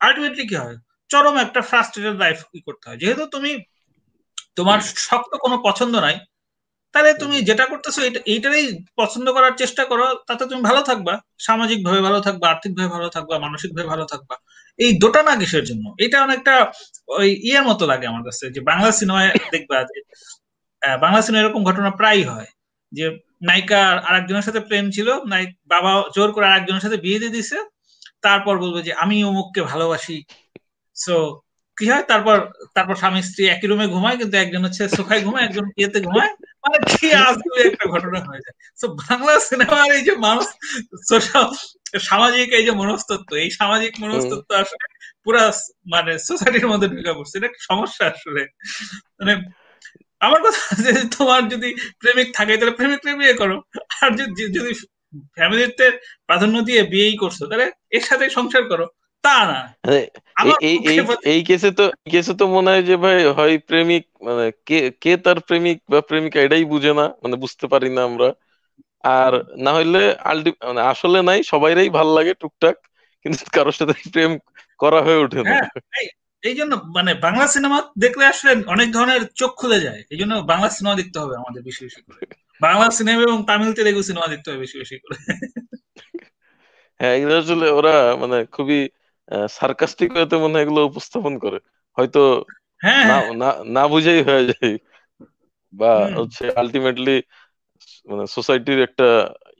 [0.00, 0.76] আলটিমেটলি কি হয়?
[1.10, 3.50] চরম একটা ফ্রাস্ট্রেটেড লাইফ কি করতে হয়। যেহেতু তুমি
[4.56, 6.16] তোমার শক্ত কোনো পছন্দ নাই
[6.94, 8.00] তাহলে তুমি যেটা করতেছো
[8.32, 8.64] এইটারই
[9.00, 11.14] পছন্দ করার চেষ্টা করো তাতে তুমি ভালো থাকবা।
[11.46, 14.34] সামাজিক ভাবে ভালো থাকবা আর্থিক ভাবে ভালো থাকবা মানসিক ভাবে ভালো থাকবা।
[14.78, 15.84] এই দোটা না কিসের জন্য?
[16.04, 16.54] এটা অনেকটা
[17.18, 19.98] ওই ইয়ের মতো লাগে আমার কাছে যে বাংলা সিনেমায় দেখবা যে
[21.04, 22.48] বাংলা সিনেমা এরকম ঘটনা প্রায় হয়।
[22.92, 27.58] যে নায়িকা আরেকজনের সাথে প্রেম ছিল নায়ক বাবা জোর করে আরেকজনের সাথে বিয়ে দিয়ে দিছে
[28.22, 30.24] তারপর বলবে যে আমি অমুককে ভালোবাসি।
[30.94, 31.40] সো
[31.76, 32.02] কি হয়?
[32.02, 36.32] তারপর তারপর স্বামী স্ত্রী একই রুমে ঘুমায় কিন্তু একজন হচ্ছে সোফায় ঘুমায় একজন ইয়েতে ঘুমায়।
[36.62, 40.46] মানে কি আসলে একটা ঘটনা হয়ে যায়। তো বাংলা সিনেমার এই যে মানুষ
[41.08, 41.46] সোশ্যাল
[42.00, 44.86] সামাজিক এই যে মনস্তত্ব এই সামাজিক মনস্তত্ব আসলে
[45.24, 45.52] পুরা
[45.86, 48.42] মানে সোসাইটির মধ্যে ঢুকে পড়ছে। এটা সমস্যা আসলে।
[49.18, 49.32] মানে
[50.22, 51.68] আমার কথা যে তোমার যদি
[52.00, 53.56] প্রেমিক থাকে তাহলে প্রেমিক বিয়ে করো।
[54.02, 54.72] আর যদি
[55.36, 55.86] ফ্যামিলিতে
[56.26, 58.86] প্রাধান্য দিয়ে বিয়েই করছ তাহলে এর সাথে সংসার করো।
[59.24, 59.60] তা না।
[61.28, 65.38] এই কেসে তো কেসে তো মনে হয় যে ভাই হয় প্রেমিক মানে কে কে তার
[65.40, 68.28] প্রেমিক বা প্রেমিকা এটাই বুঝে না মানে বুঝতে পারি না আমরা।
[69.04, 72.76] আর না হইলে আলটি মানে আসলে নাই সবাইরাই ভালো লাগে টুকটাক
[73.24, 74.32] কিন্তু কারোর সাথে প্রেম
[74.78, 75.56] করা হয়ে ওঠে না।
[75.92, 76.08] হ্যাঁ,
[76.44, 80.68] এই জন্য মানে বাংলা সিনেমা দেখলে আসলে অনেক ধরনের চোখ খুলে যায়। এই জন্য বাংলা
[80.70, 82.20] সিনেমা দেখতে হবে আমাদের বেশি বেশি করে।
[82.60, 85.16] বাংলা সিনেমা এবং তামিল তেলেগু সিনেমা দেখতে হবে বেশি বেশি করে।
[87.00, 88.80] হ্যাঁ এগুলো আসলে ওরা মানে খুবই
[89.50, 91.58] সার্কাস্টিক হয়তো মনে হয় এগুলো উপস্থাপন করে।
[91.98, 92.22] হয়তো
[92.80, 93.22] হ্যাঁ, হ্যাঁ।
[93.76, 94.74] না বুঝেই হয়ে যায়।
[95.72, 97.16] বা হচ্ছে আলটিমেটলি
[98.06, 99.08] মানে সোসাইটির একটা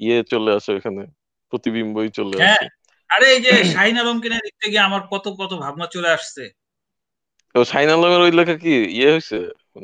[0.01, 1.03] ইয়ে চলে আসে এখানে
[1.53, 2.67] প্রতিবিম্বই চলে হ্যাঁ। আসে।
[3.11, 6.45] আরে এই যে শাহিন আলমকে দেখতে গিয়ে আমার কত কত ভাবনা চলে আসছে।
[7.55, 9.39] তো শাহিন আলমের ওই লেখা কি ইয়ে হয়েছে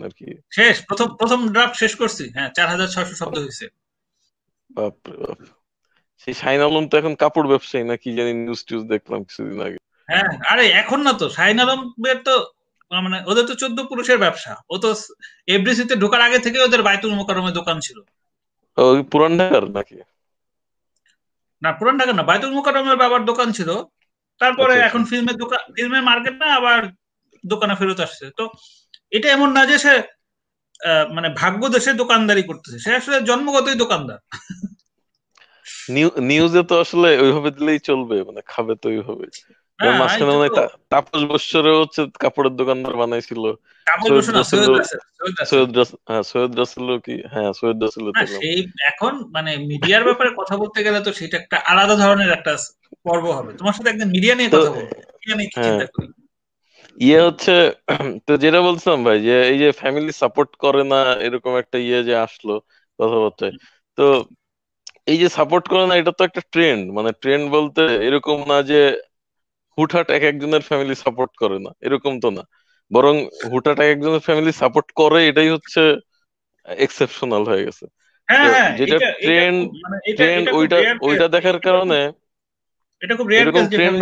[0.06, 0.28] আর কি?
[0.56, 3.66] শেষ প্রথম প্রথম ড্রাফট শেষ করছি। হ্যাঁ চার হাজার ছয়শো শব্দ হয়েছে
[4.70, 5.38] বাপরে বাপ
[6.22, 9.78] সেই শাহিন আলম তো এখন কাপড় ব্যবসায়ী না কি জানি নিউজ টিউজ দেখলাম কিছুদিন আগে।
[10.08, 12.34] হ্যাঁ আরে এখন না তো। শাহিন আলমের তো
[12.90, 14.88] মানে ওদের তো চোদ্দ পুরুষের ব্যবসা। ও তো
[15.48, 17.98] এফডিসিতে ঢোকার আগে থেকে ওদের বাইতুল মোকারমের দোকান ছিল।
[18.78, 19.94] ওই পুরান ঢাকার নাকি?
[21.62, 23.70] না পুরান ঢাকা না বাইতুল মোকারমের বাবার দোকান ছিল।
[24.40, 26.80] তারপরে আচ্ছা, আচ্ছা। এখন ফিল্মের দোকান ফিল্মের মার্কেট না আবার
[27.46, 28.50] দোকানে ফেরত আসছে। তো
[29.10, 30.02] এটা এমন না যে সে
[31.14, 34.18] মানে ভাগ্য দেশে দোকানদারি করতেছে সে আসলে জন্মগতই দোকানদার।
[36.20, 39.26] নিউজে তো আসলে ওইভাবে দিলেই চলবে মানে খাবে তো ওইভাবে।
[39.78, 40.48] হ্যাঁ, মাঝখানে মনে
[40.90, 43.52] তাপস বৎসরে হচ্ছে কাপড়ের দোকানদার বানাইছিল।
[45.46, 46.22] সৈয়দ হ্যাঁ
[46.58, 48.12] রাসেল কি হ্যাঁ সৈয়দ রাসেল
[48.88, 52.56] এখন মানে মিডিয়ার ব্যাপারে কথা বলতে গেলে তো সেটা একটা আলাদা ধরনের একটা
[53.04, 54.90] পর্ব হবে। তোমার সাথে একদিন মিডিয়া নিয়ে কথা বলব।
[55.54, 55.86] হ্যাঁ।
[56.98, 57.52] ইয়ে হচ্ছে
[58.26, 62.14] তো যেটা বলছিলাম ভাই যে এই যে ফ্যামিলি সাপোর্ট করে না এরকম একটা ইয়ে যে
[62.26, 62.54] আসলো
[62.98, 63.54] কথাবার্তায়।
[63.98, 64.04] তো
[65.06, 68.80] এই যে সাপোর্ট করে না এটা তো একটা ট্রেন্ড মানে ট্রেন্ড বলতে এরকম না যে
[69.78, 72.42] হুটহাট এক একজনের ফ্যামিলি সাপোর্ট করে না এরকম তো না।
[72.90, 73.14] বরং
[73.52, 75.82] হুটহাট এক একজনের ফ্যামিলি সাপোর্ট করে এটাই হচ্ছে
[76.66, 77.84] এক্সেপশনাল হয়ে গেছে।
[78.28, 79.58] হ্যাঁ, হ্যাঁ, যেটা ট্রেন্ড
[80.18, 82.00] ট্রেন্ড মানে ওইটা ওইটা দেখার কারণে
[83.40, 84.00] এরকম ট্রেন্ড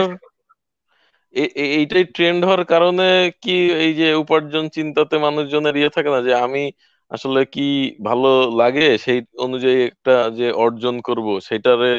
[1.74, 3.04] এইটাই ট্রেন্ড হওয়ার কারণে
[3.42, 6.62] কি এই যে উপার্জন চিন্তাতে মানুষজনের ইয়ে থাকে না যে আমি
[7.10, 7.62] আসলে কি
[8.04, 8.28] ভালো
[8.60, 8.86] লাগে?
[9.04, 11.90] সেই অনুযায়ী একটা যে অর্জন করব সেটারে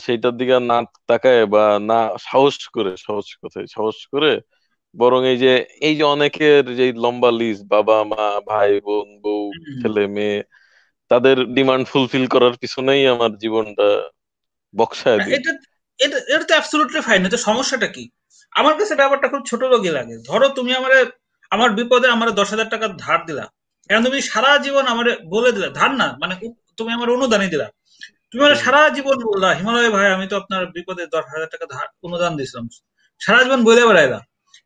[0.00, 0.76] সেইটার দিকে না
[1.08, 3.66] তাকায় বা না সাহস করে সহজ কথায়?
[3.76, 4.30] সাহস করে
[4.94, 9.42] বরং এই যে এই যে অনেকের যে লম্বা লিস্ট বাবা মা ভাই বোন বউ
[9.80, 10.38] ছেলে মেয়ে
[11.10, 13.88] তাদের ডিমান্ড ফুলফিল করার পিছনেই আমার জীবনটা
[14.74, 15.50] বক্সায় এটা
[15.98, 18.04] এটা এটা তো অ্যাবসলিউটলি ফাইন এটা সমস্যাটা কি?
[18.52, 20.92] আমার কাছে ব্যাপারটা খুব ছোট লোকই লাগে। ধরো তুমি আমার
[21.54, 23.44] আমার বিপদে আমার দশ হাজার টাকা ধার দিলা।
[23.90, 26.34] এখন তুমি সারা জীবন আমার বলে দিলা ধার না মানে
[26.78, 27.66] তুমি আমার অনুদানই দিলা।
[28.30, 31.86] তুমি আমার সারা জীবন বললা হিমালয় ভাই আমি তো আপনার বিপদে দশ হাজার টাকা ধার
[32.06, 32.64] অনুদান দিয়েছিলাম
[33.20, 34.18] সারা জীবন বলে বেড়াইলা।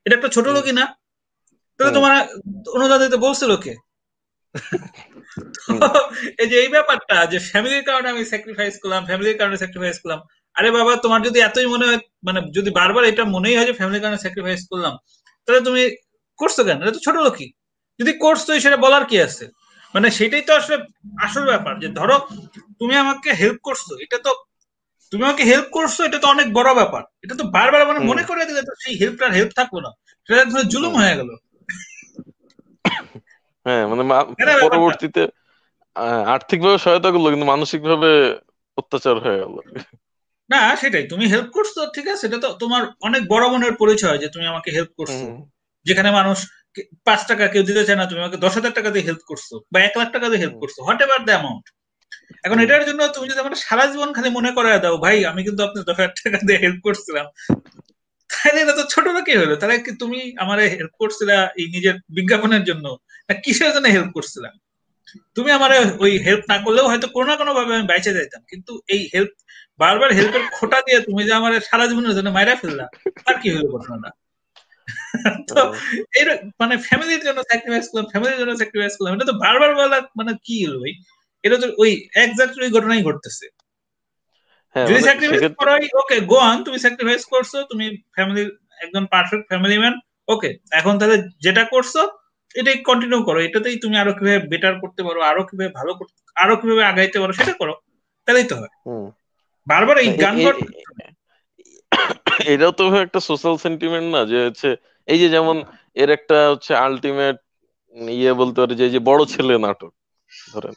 [0.07, 0.85] এটা একটা ছোট লোকই না?
[1.77, 2.15] তাহলে তোমার
[2.77, 3.73] অনুদান দিতে বলছে লোকে
[6.43, 10.21] এই যে এই ব্যাপারটা যে ফ্যামিলির কারণে আমি স্যাক্রিফাইস করলাম ফ্যামিলির কারণে স্যাক্রিফাইস করলাম
[10.57, 14.03] আরে বাবা তোমার যদি এতই মনে হয় মানে যদি বারবার এটা মনেই হয় যে ফ্যামিলির
[14.05, 14.95] কারণে স্যাক্রিফাইস করলাম
[15.49, 15.83] তাহলে তুমি
[16.39, 16.79] করছ কেন?
[16.83, 17.49] এটা তো ছোট লোকই।
[18.01, 19.45] যদি করছ সেটা বলার কি আছে?
[19.95, 20.77] মানে সেটাই তো আসলে
[21.27, 22.17] আসল ব্যাপার যে ধরো
[22.81, 24.33] তুমি আমাকে হেল্প করছ এটা তো
[25.13, 28.43] তুমি আমাকে হেল্প করছ এটা তো অনেক বড় ব্যাপার। এটা তো বারবার মানে মনে করে
[28.49, 29.91] দিলে তো সেই হেল্পটার হেল্প থাকব না।
[30.29, 31.31] সেটা ধরে জুলুম হয়ে গেল।
[33.67, 34.03] হ্যাঁ মানে
[34.65, 35.23] পরবর্তীতে
[36.35, 38.11] আর্থিকভাবে সহায়তা করল কিন্তু মানসিক ভাবে
[38.79, 39.55] অত্যাচার হয়ে গেল।
[40.53, 42.21] না সেটাই। তুমি হেল্প করছ ঠিক আছে?
[42.23, 45.17] সেটা তো তোমার অনেক বড় মনের পরিচয় যে তুমি আমাকে হেল্প করছ।
[45.87, 46.39] যেখানে মানুষ
[47.07, 49.79] পাঁচ টাকা কেউ দিতে চায় না তুমি আমাকে দশ হাজার টাকা দিয়ে হেল্প করছ বা
[49.87, 51.67] এক লাখ টাকা দিয়ে হেল্প করছ হোয়াট এভার দ্য অ্যামাউন্ট
[52.47, 55.61] এখন এটার জন্য তুমি যদি আমার সারা জীবন খালি মনে করে দাও ভাই আমি কিন্তু
[55.67, 57.27] আপনার দশ হাজার টাকা দিয়ে হেল্প করছিলাম।
[58.31, 62.63] তাহলে এটা তো ছোট লোকই হলো। তাহলে কি তুমি আমার হেল্প করছিলা এই নিজের বিজ্ঞাপনের
[62.69, 62.87] জন্য?
[63.29, 64.55] না কিসের জন্য হেল্প করছিলাম
[65.37, 65.71] তুমি আমার
[66.05, 69.33] ওই হেল্প না করলেও হয়তো কোনো না কোনো ভাবে আমি বেঁচে যাইতাম। কিন্তু এই হেল্প
[69.81, 72.87] বারবার হেল্পের খোটা দিয়ে তুমি যে আমার সারা জীবনের জন্য মাইরা ফেললা
[73.29, 74.11] আর কি হলো ঘটনাটা?
[75.51, 75.61] তো
[76.19, 76.25] এই
[76.61, 80.57] মানে ফ্যামিলির জন্য স্যাক্রিফাইস করলাম ফ্যামিলির জন্য স্যাক্রিফাইস করলাম। এটা তো বারবার বলা মানে কি
[80.67, 80.95] হলো ভাই?
[81.45, 81.91] এটা তো ওই
[82.25, 83.47] এক্সাক্ট ওই ঘটনাই ঘটতেছে।
[84.77, 88.49] যদি স্যাক্রিফাইস করো ওকে গো অন তুমি স্যাক্রিফাইস করছ তুমি ফ্যামিলির
[88.81, 89.95] একজন পারফেক্ট ফ্যামিলি ম্যান
[90.29, 90.51] ওকে
[90.81, 91.95] এখন তাহলে যেটা করছ
[92.55, 96.55] এটাই কন্টিনিউ করো। এটাতেই তুমি আরও কীভাবে বেটার করতে পারো আরও কীভাবে ভালো করতে আরও
[96.61, 97.75] কীভাবে আগাইতে পারো সেটা করো
[98.29, 98.73] তাহলেই তো হয়।
[99.67, 100.35] বারবার এই গান
[102.53, 104.69] এটাও তো একটা সোশ্যাল সেন্টিমেন্ট না যে হচ্ছে
[105.09, 105.57] এই যে যেমন
[106.03, 107.37] এর একটা হচ্ছে আলটিমেট
[108.17, 109.93] ইয়ে বলতে পারে যে বড় ছেলে নাটক
[110.53, 110.75] ধরেন।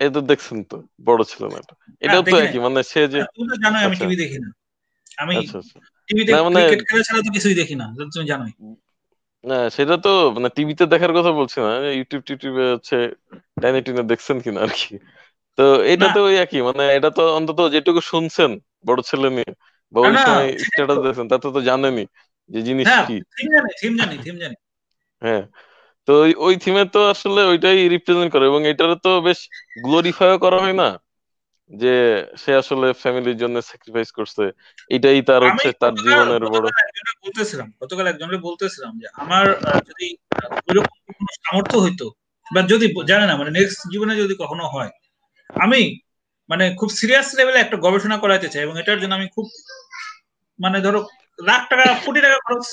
[0.00, 0.76] এই তো দেখছেন তো
[1.08, 4.38] বড় ছেলে নাটক। এটাও তো একই মানে সে যে তুমি তো জানো আমি টিভি দেখি
[4.44, 4.48] না।
[5.22, 5.34] আমি
[6.08, 8.52] টিভিতে ক্রিকেট খেলা ছাড়া তো কিছুই দেখি না তুমি জানোই।
[9.44, 12.96] না সেটা তো মানে টিভিতে দেখার কথা বলছি না ইউটিউব টিউটিউবে হচ্ছে
[13.62, 14.94] টাইনে টিনে দেখছেন কিনা আর কি।
[15.60, 18.50] তো এটা তো ওই একই মানে এটা তো অন্তত যেটুকু শুনছেন
[18.86, 19.50] বড় ছেলে নিয়ে
[19.94, 22.04] বা ওই সময় স্ট্যাটাস দেখছেন তাতে তো জানেনি
[22.50, 23.16] যে জিনিস কি।
[25.22, 25.42] হ্যাঁ
[26.08, 29.38] তো ওই থিমে তো আসলে ওইটাই রিপ্রেজেন্ট করে এবং এটারে তো বেশ
[29.84, 30.88] গ্লোরিফাইও করা হয় না
[31.70, 31.94] যে
[32.42, 34.44] সে আসলে ফ্যামিলির জন্য স্যাক্রিফাইস করছে।
[34.90, 36.66] এটাই তার হচ্ছে তার জীবনের বড়
[37.24, 39.44] বলতেছিলাম গতকাল একজনকে বলতেছিলাম যে আমার
[39.88, 40.06] যদি
[40.68, 42.06] ওইরকম কোনো সামর্থ্য হইতো
[42.46, 44.92] বা যদি জানে না মানে নেক্সট জীবনে যদি কখনো হয়
[45.54, 46.00] আমি
[46.48, 49.46] মানে খুব সিরিয়াস লেভেলে একটা গবেষণা করাইতে চাই এবং এটার জন্য আমি খুব
[50.58, 51.00] মানে ধরো
[51.42, 52.66] লাখ টাকা কোটি টাকা খরচ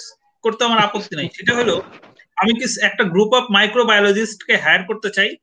[0.43, 1.81] করতে আমার আপত্তি নাই। সেটা হলো
[2.37, 5.35] আমি কি একটা গ্রুপ অফ মাইক্রোবায়োলজিস্ট কে হায়ার করতে চাই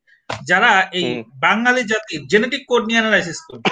[0.43, 3.69] যারা এই বাঙালি জাতির জেনেটিক কোড নিয়ে অ্যানালাইসিস করবে?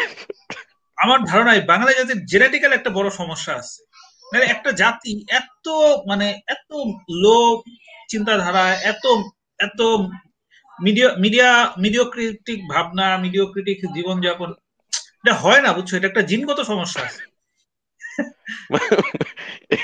[0.98, 3.84] আমার ধারণা এই বাঙালি জাতির জেনেটিক্যাল একটা বড় সমস্যা আছে।
[4.34, 5.68] মানে একটা জাতি এত
[6.08, 6.72] মানে এত
[7.10, 7.64] লো
[8.10, 9.06] চিন্তাধারা এত
[9.60, 9.80] এত
[10.82, 14.54] মিডিয়া মিডিয়া মিডিওক্রিটিক ভাবনা মিডিওক্রিটিক জীবনযাপন
[15.24, 15.94] এটা হয় না বুঝছ?
[15.94, 17.34] এটা একটা জিনগত সমস্যা আছে।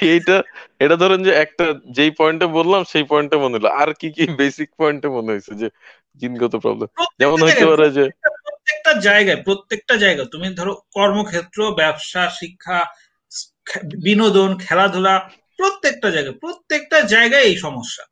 [0.02, 0.44] এইটা
[0.80, 4.70] এটা ধরেন যে একটা যেই পয়েন্টে বললাম সেই পয়েন্টে মনে হলো। আর কি কি বেসিক
[4.78, 5.70] পয়েন্টে মনে হয়েছে যে
[6.16, 6.88] জিনগত প্রবলেম
[7.20, 8.10] যেমন হইতে পারে যে
[8.44, 12.86] প্রত্যেকটা জায়গায় প্রত্যেকটা জায়গা তুমি ধরো কর্মক্ষেত্র ব্যবসা শিক্ষা
[14.04, 18.04] বিনোদন খেলাধুলা প্রত্যেকটা জায়গায় প্রত্যেকটা জায়গায় এই সমস্যা।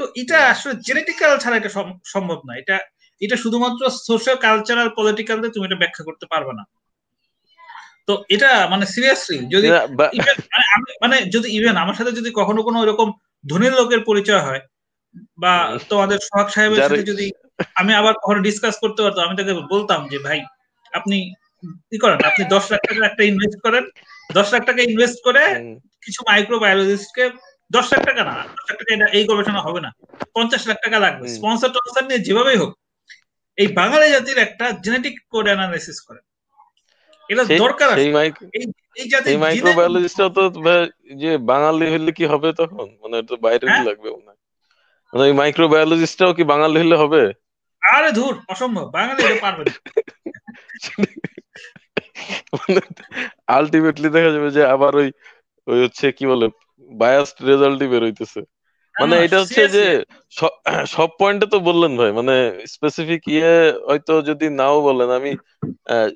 [0.00, 1.68] তো এটা আসলে জেনেটিক্যাল ছাড়া এটা
[2.04, 2.78] সম্ভব না। এটা
[3.20, 6.64] এটা শুধুমাত্র সোশ্যাল কালচারাল পলিটিক্যাল তুমি এটা ব্যাখ্যা করতে পারবে না।
[8.06, 13.12] তো এটা মানে সিরিয়াসলি যদি মানে, মানে যদি ইভেন আমার সাথে যদি কখনো কোনো এরকম
[13.48, 14.60] ধনী লোকের পরিচয় হয়
[15.38, 17.32] বা তোমাদের সোহাগ সাহেবের সাথে যদি
[17.74, 20.40] আমি আবার কখনো ডিসকাস করতে পারতাম আমি তাকে বলতাম যে ভাই
[20.92, 21.34] আপনি
[21.90, 22.18] কি করেন?
[22.24, 23.84] আপনি দশ লাখ টাকা একটা ইনভেস্ট করেন।
[24.34, 25.42] দশ লাখ টাকা ইনভেস্ট করে
[26.02, 27.24] কিছু মাইক্রো বায়োলজিস্টকে
[27.70, 29.90] দশ লাখ টাকা না দশ লাখ টাকা এই গবেষণা হবে না।
[30.36, 32.72] পঞ্চাশ লাখ টাকা লাগবে। স্পন্সর টন্সর নিয়ে যেভাবেই হোক
[33.58, 36.24] এই বাঙালি জাতির একটা জেনেটিক কোড অ্যানালাইসিস করেন
[37.30, 37.88] এটা দরকার
[39.30, 40.42] এই মাইক্রোবায়োলজিস্টটা তো
[41.22, 42.86] যে বাঙালি হলে কি হবে তখন?
[43.02, 44.32] মানে তো বাইরে হ্যাঁ। লাগবে মনে
[45.12, 47.22] মানে মাইক্রোবায়োলজিস্টটাও কি বাঙালি হলে হবে?
[47.82, 49.64] আরে ধুর অসম্ভব। বাঙালি পারবে
[53.48, 55.08] আলটিমেটলি দেখা যাবে যে আবার ওই
[55.66, 56.46] ওই হচ্ছে কি বলে
[56.90, 58.40] বায়াসড রেজাল্টই বের হইতেছে।
[58.94, 59.84] মানে এটা হচ্ছে যে
[60.94, 62.34] সব পয়েন্টে তো বললেন ভাই মানে
[62.74, 63.52] স্পেসিফিক ইয়ে
[63.88, 65.30] হয়তো যদি নাও বলেন আমি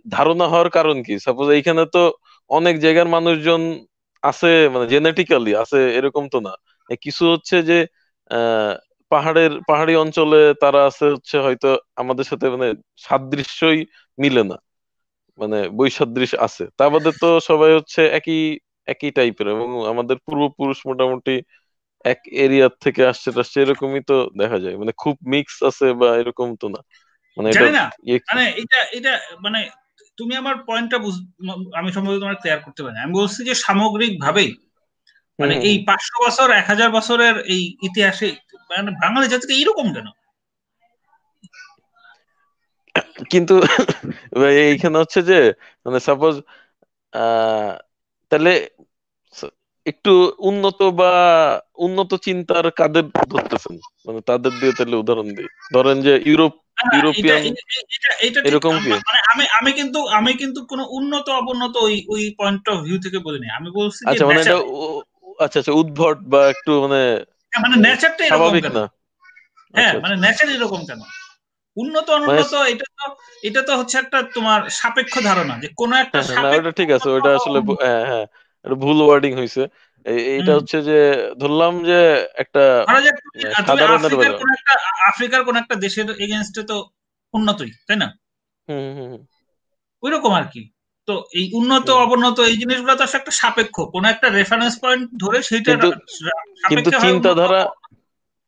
[0.08, 1.14] ধারণা হওয়ার কারণ কি?
[1.26, 2.02] সাপোজ এইখানে তো
[2.50, 3.62] অনেক জায়গার মানুষজন
[4.22, 6.52] আছে মানে জেনেটিক্যালি আছে এরকম তো না।
[7.04, 7.78] কিছু হচ্ছে যে
[9.10, 12.66] পাহাড়ের পাহাড়ি অঞ্চলে তারা আছে হচ্ছে হয়তো আমাদের সাথে মানে
[13.00, 13.78] সাদৃশ্যই
[14.18, 14.56] মিলে না।
[15.38, 18.40] মানে বৈসাদৃশ্য আছে। তা বাদে তো সবাই হচ্ছে একই
[18.88, 21.34] একই টাইপের এবং আমাদের পূর্বপুরুষ মোটামুটি
[22.04, 26.48] এক এরিয়ার থেকে আসছে আসছে এরকমই তো দেখা যায়। মানে খুব মিক্স আছে বা এরকম
[26.56, 26.80] তো না।
[27.36, 27.66] মানে এটা
[28.04, 29.12] ইয়ে মানে এটা এটা
[29.44, 29.58] মানে
[30.18, 30.96] তুমি আমার পয়েন্টটা
[31.78, 34.50] আমি সম্ভবত তোমার ক্লিয়ার করতে পারি আমি বলছি যে সামগ্রিক ভাবেই
[35.38, 38.28] মানে এই পাঁচশো বছর এক হাজার বছরের এই ইতিহাসে
[38.70, 40.08] মানে বাঙালি জাতিটা এইরকম কেন?
[43.30, 43.54] কিন্তু
[44.64, 45.34] এইখানে হচ্ছে যে
[45.86, 46.34] মানে সাপোজ
[48.34, 48.54] তাহলে
[49.86, 51.12] একটু উন্নত বা
[51.76, 53.74] উন্নত চিন্তার কাদের ধরতেছেন?
[54.06, 56.52] মানে তাদের দিয়ে তাহলে উদাহরণ দিই। ধরেন যে ইউরোপ
[56.94, 57.42] ইউরোপিয়ান
[58.44, 58.90] এরকম কি?
[59.08, 63.18] মানে আমি আমি কিন্তু আমি কিন্তু কোন উন্নত অবনত ওই ওই পয়েন্ট অফ ভিউ থেকে
[63.18, 64.56] বলিনি। আমি বলছি আচ্ছা মানে এটা
[65.38, 67.00] আচ্ছা আচ্ছা উদ্ভট বা একটু মানে
[67.52, 68.78] হ্যাঁ, মানে নেচারটা এরকম কেন?
[69.74, 71.00] হ্যাঁ আচ্ছা, মানে নেচার আচ্ছা। এরকম কেন?
[71.76, 73.04] উন্নত মানে অনুন্নত এটা তো
[73.42, 77.08] এটা তো হচ্ছে একটা তোমার সাপেক্ষ ধারণা যে কোন একটা হ্যাঁ, হ্যাঁ, ওটা ঠিক আছে
[77.08, 78.26] ওটা আসলে হ্যাঁ হ্যাঁ
[78.64, 79.62] এটা ভুল ওয়ার্ডিং হইছে।
[80.30, 80.98] এইটা হচ্ছে যে
[81.38, 81.98] ধরলাম যে
[82.34, 82.62] একটা
[83.66, 84.12] সাধারণের
[85.08, 86.76] আফ্রিকার কোন একটা দেশের এগেনস্টে তো
[87.34, 88.08] উন্নতই তাই না?
[90.02, 90.62] ওই রকম আর কি।
[91.08, 95.72] তো এই উন্নত অবনত এই জিনিসগুলো তো একটা সাপেক্ষ কোন একটা রেফারেন্স পয়েন্ট ধরে সেইটা
[96.68, 97.60] কিন্তু চিন্তাধারা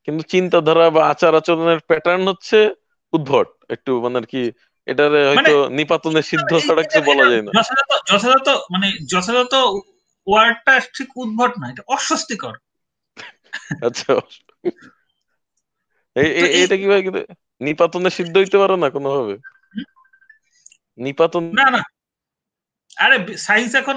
[0.08, 2.58] কিন্তু চিন্তাধারা বা আচার আচরণের প্যাটার্ন হচ্ছে
[3.16, 4.42] উদ্ভট। একটু মানে আর কি
[4.86, 7.50] এটার হয়তো মানে নিপাতনের সিদ্ধ ছাড়া কিছু বলা যায় না।
[8.10, 9.54] যথাযথ মানে যথাযথ
[10.26, 12.54] ওয়ার্ডটা ঠিক উদ্ভট না এটা অস্বস্তিকর।
[13.86, 14.12] আচ্ছা।
[16.64, 17.00] এটা কি ভাই
[17.60, 19.34] নিপাতনে সিদ্ধ হইতে পারে না কোনোভাবে?
[20.98, 21.82] নিপাতন না না।
[22.96, 23.96] আরে সায়েন্স এখন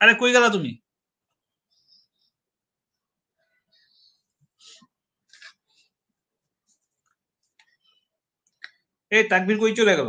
[0.00, 0.72] আরে কই গেলা তুমি?
[9.12, 10.08] এই তাকবির কই চলে গেল?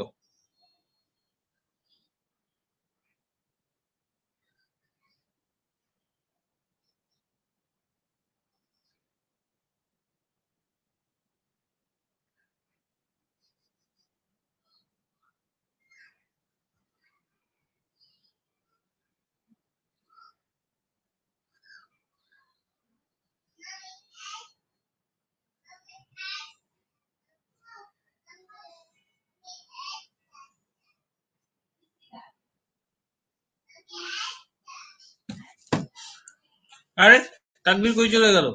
[37.00, 37.18] আরে,
[37.66, 38.47] তাকবির কই চলে গেল?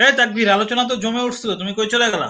[0.00, 2.28] এ তাকবির, আলোচনা তো জমে উঠছিল, তুমি কই চলে গেলা?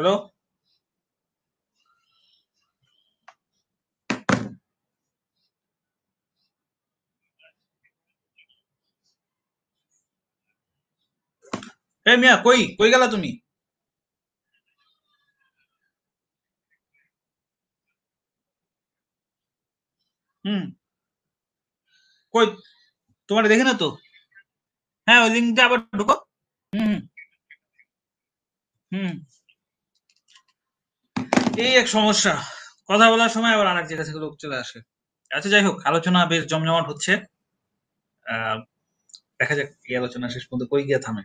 [0.00, 0.16] হ্যালো
[12.06, 13.30] এ মিয়া কই কই গেলা তুমি
[20.44, 20.62] হুম
[22.34, 22.46] কই
[23.28, 23.88] তোমার দেখে না তো
[25.08, 26.14] হ্যাঁ ওই লিঙ্কটা আবার ঢুকো
[26.72, 26.96] হুম
[28.92, 29.10] হুম
[31.58, 32.32] এই এক সমস্যা।
[32.88, 34.78] কথা বলার সময় আবার আরেক জায়গা থেকে লোক চলে আসে।
[35.30, 37.12] আচ্ছা যাই হোক, আলোচনা বেশ জমজমাট হচ্ছে।
[39.40, 41.22] দেখা যাক এই আলোচনা শেষ পর্যন্ত কই গিয়ে থামে।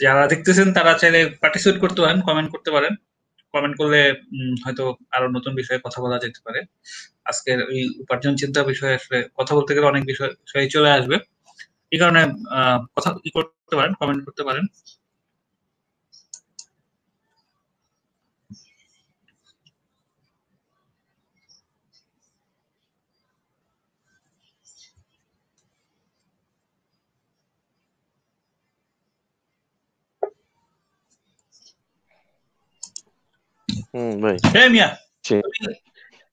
[0.00, 2.92] যারা দেখতেছেন, তারা চাইলে পার্টিসিপেট করতে পারেন কমেন্ট করতে পারেন।
[3.54, 4.00] কমেন্ট করলে
[4.64, 4.84] হয়তো
[5.16, 6.60] আরও নতুন বিষয়ে কথা বলা যেতে পারে।
[7.24, 11.16] আজকের ওই উপার্জন চিন্তা বিষয়ে আসলে কথা বলতে গেলে অনেক বিষয় চলে আসবে।
[11.92, 12.22] এই কারণে
[12.96, 14.64] কথা করতে পারেন কমেন্ট করতে পারেন।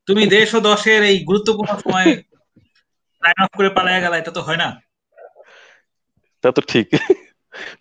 [0.07, 2.10] তুমি দেশ ও দশের এই গুরুত্বপূর্ণ সময়
[3.43, 4.70] অফ করে পালায় গেল এটা তো হয় না।
[6.43, 6.88] তা তো ঠিক।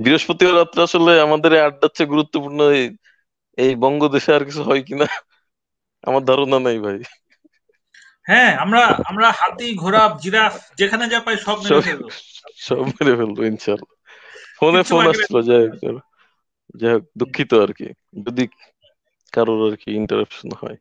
[0.01, 2.61] বৃহস্পতিবার রাত্রে আসলে আমাদের আড্ডার চেয়ে গুরুত্বপূর্ণ
[3.59, 5.07] এই বঙ্গদেশে আর কিছু হয় কিনা
[6.05, 6.99] আমার ধারণা নেই ভাই।
[8.26, 12.05] হ্যাঁ আমরা আমরা হাতি ঘোড়া জিরাফ যেখানে যা পাই সব মেরে ফেলব।
[12.57, 13.93] সব মেরে ফেলব ইনশাল্লাহ
[14.59, 15.99] ফোনে ফোন আসলো যাই হোক
[16.74, 17.89] যাই হোক দুঃখিত আর কি।
[18.26, 18.45] যদি
[19.33, 20.79] কারোর আর কি ইন্টারাপশন হয়।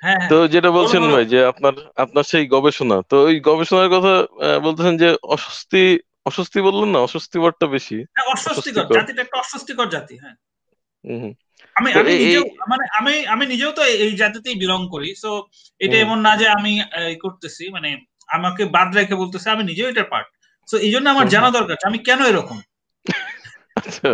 [0.00, 4.12] হ্যাঁ, হ্যাঁ। তো যেটা বলছেন ভাই যে আপনার আপনার সেই গবেষণা তো ওই গবেষণার কথা
[4.60, 5.82] বলতেছেন যে অস্বস্তি
[6.26, 10.36] অস্বস্তি বললেন না অস্বস্তি ওয়ার্ডটা বেশি। হ্যাঁ, অস্বস্তিকর জাতিটা একটা অস্বস্তিকর জাতি হ্যাঁ।
[11.76, 15.30] আমি আমি নিজেও মানে আমি আমি নিজেও তো এই জাতিতেই বিলং করি সো
[15.80, 16.72] এটা এমন না যে আমি
[17.20, 17.90] করতেছি মানে
[18.28, 20.28] আমাকে বাদ রেখে বলতেছে আমি নিজেও এটার পার্ট
[20.68, 22.58] সো এই জন্য আমার জানা দরকার আমি কেন এরকম?
[23.76, 24.08] আচ্ছা।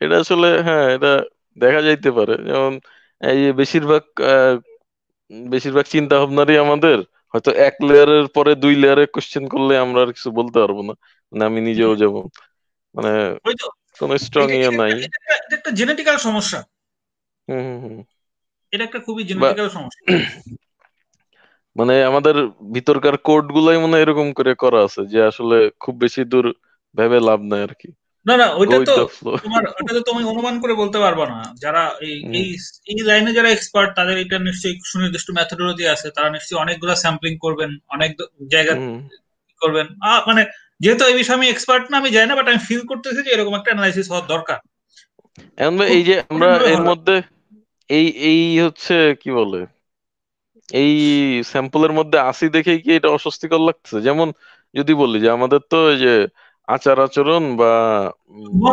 [0.00, 1.10] এটা আসলে হ্যাঁ এটা
[1.56, 2.72] দেখা যাইতে পারে। যেমন
[3.20, 4.02] এই যে বেশিরভাগ
[5.50, 6.96] বেশিরভাগ চিন্তা ভাবনারই আমাদের
[7.34, 10.94] হয়তো এক লেয়ারের পরে দুই লেয়ারে কোশ্চেন করলে আমরা আর কিছু বলতে পারব না।
[11.32, 12.24] মানে আমি নিজেও যেমন
[12.94, 13.12] মানে
[13.96, 16.58] কোনো স্ট্রং ইয়ে নাই। এটা একটা জেনেটিক্যাল সমস্যা।
[17.48, 17.96] হুম হুম
[18.72, 20.00] এটা একটা খুবই জেনেটিক্যাল সমস্যা।
[21.76, 22.36] মানে আমাদের
[22.72, 26.46] ভিতরকার কোড গুলাই মনে এরকম করে করা আছে যে আসলে খুব বেশি দূর
[26.94, 27.88] ভেবে লাভ নাই আর কি।
[28.26, 28.94] না না ওইটা তো
[29.44, 32.16] তোমার ওটা তো তুমি অনুমান করে বলতে পারবা না। যারা এই
[32.90, 37.70] এই লাইনে যারা এক্সপার্ট তাদের এটা নিশ্চয়ই সুনির্দিষ্ট মেথডোলজি আছে। তারা নিশ্চয়ই অনেকগুলো স্যাম্পলিং করবেন
[37.96, 38.10] অনেক
[38.54, 38.74] জায়গা
[39.60, 39.86] করবেন।
[40.28, 40.42] মানে
[40.82, 43.54] যেহেতু এই বিষয়ে আমি এক্সপার্ট না আমি জানি না বাট আমি ফিল করতেছি যে এরকম
[43.56, 44.58] একটা অ্যানালাইসিস হওয়ার দরকার।
[45.58, 47.16] এখন এই যে আমরা এর মধ্যে
[47.90, 49.60] এই এই হচ্ছে কি বলে
[50.68, 50.92] এই
[51.50, 54.28] স্যাম্পলের মধ্যে আসি দেখেই কি এটা অস্বস্তিকর লাগছে যেমন
[54.74, 56.14] যদি বলি যে আমাদের তো এই যে
[56.70, 57.72] আচার আচরণ বা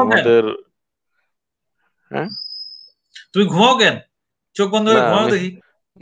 [0.01, 0.43] আমাদের
[2.11, 2.29] হ্যাঁ?
[3.33, 3.95] তুমি ঘুমাও কেন?
[4.55, 5.49] চোখ বন্ধ করে ঘুমাও দেখি।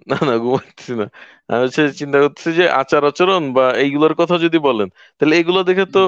[0.08, 1.06] না না ঘুমাচ্ছি না।
[1.50, 4.88] আমি হচ্ছে চিন্তা করতেছি যে আচার আচরণ বা এইগুলোর কথা যদি বলেন
[5.18, 6.04] তাহলে এগুলো দেখে তো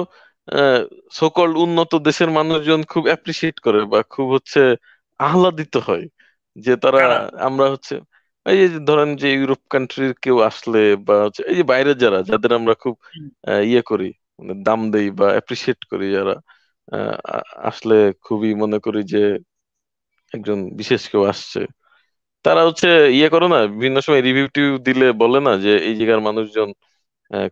[1.12, 4.60] সকল উন্নত দেশের মানুষজন খুব অ্যাপ্রিসিয়েট করে বা খুব হচ্ছে
[5.20, 6.04] আহ্লাদিত হয়
[6.56, 7.02] যে তারা
[7.40, 7.94] আমরা হচ্ছে
[8.46, 11.16] এই যে ধরেন যে ইউরোপ কান্ট্রির কেউ আসলে বা
[11.50, 12.94] এই যে বাইরের যারা যাদের আমরা খুব
[13.64, 14.08] ইয়ে করি
[14.38, 16.34] মানে দাম দেই বা অ্যাপ্রিসিয়েট করি যারা
[17.68, 19.22] আসলে খুবই মনে করি যে
[20.32, 21.60] একজন বিশেষ কেউ আসছে।
[22.44, 26.20] তারা হচ্ছে ইয়ে করো না বিভিন্ন সময় রিভিউ টিভিউ দিলে বলে না যে এই জায়গার
[26.20, 26.68] মানুষজন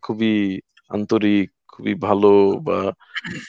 [0.02, 0.32] খুবই
[0.90, 2.30] আন্তরিক খুবই ভালো
[2.60, 2.78] বা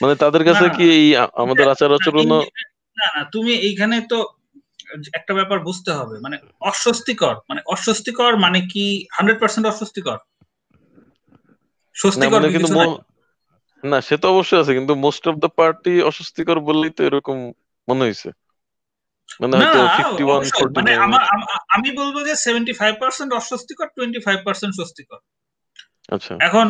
[0.00, 2.28] মানে তাদের কাছে কি এই আমাদের আচার আচরণ
[2.96, 4.18] না না তুমি এইখানে তো
[5.12, 10.18] একটা ব্যাপার বুঝতে হবে মানে অস্বস্তিকর মানে অস্বস্তিকর মানে কি হান্ড্রেড পার্সেন্ট অস্বস্তিকর?
[11.96, 12.74] স্বস্তিকর মানে কিন্তু
[13.88, 17.36] না সে তো অবশ্যই আছে কিন্তু মোস্ট অফ দ্য পার্টি অস্বস্তিকর বললেই তো এরকম
[17.88, 18.28] মনে হয়েছে
[19.40, 20.42] মানে হয়তো ফিফটি ওয়ান
[20.76, 20.92] মানে
[21.68, 25.20] আমি বলব যে সেভেন্টি ফাইভ পার্সেন্ট অস্বস্তিকর টোয়েন্টি ফাইভ পার্সেন্ট স্বস্তিকর।
[26.08, 26.66] আচ্ছা। এখন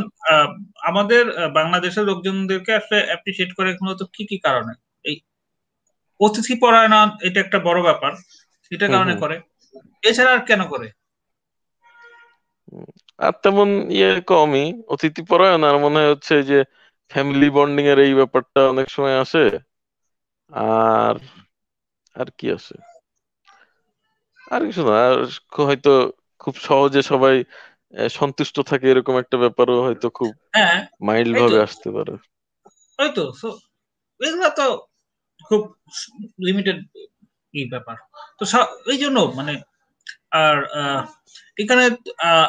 [0.83, 2.99] আমাদের বাংলাদেশের লোকজনদেরকে আসলে
[3.57, 4.73] করে মূলত কি কি কারণে?
[5.05, 5.17] এই
[6.21, 6.93] অতিথি পরায়ণ
[7.23, 8.13] এটা একটা বড় ব্যাপার
[8.71, 9.37] এটা কারণে করে।
[10.03, 10.89] এছাড়া আর কেন করে?
[13.19, 16.59] আর তেমন ইয়ে কমই অতিথি পরায়ণ আর মনে হচ্ছে যে
[17.11, 19.45] ফ্যামিলি বন্ডিং এর এই ব্যাপারটা অনেক সময় আসে।
[20.51, 21.17] আর
[22.17, 22.75] আর কি আছে
[24.49, 25.17] আর কিছু না আর
[25.59, 25.93] হয়তো
[26.41, 27.37] খুব সহজে সবাই
[28.11, 30.31] সন্তুষ্ট থাকে এরকম একটা ব্যাপারও হয়তো খুব
[31.01, 32.15] মাইল্ড হ্যাঁ, ভাবে আসতে পারে।
[32.99, 33.23] হয়তো
[34.21, 34.67] এগুলা তো
[35.45, 35.61] খুব
[36.39, 36.79] লিমিটেড
[37.55, 37.97] এই ব্যাপার।
[38.39, 38.43] তো
[38.93, 39.55] এই জন্য মানে
[40.39, 40.57] আর
[41.57, 41.85] এখানে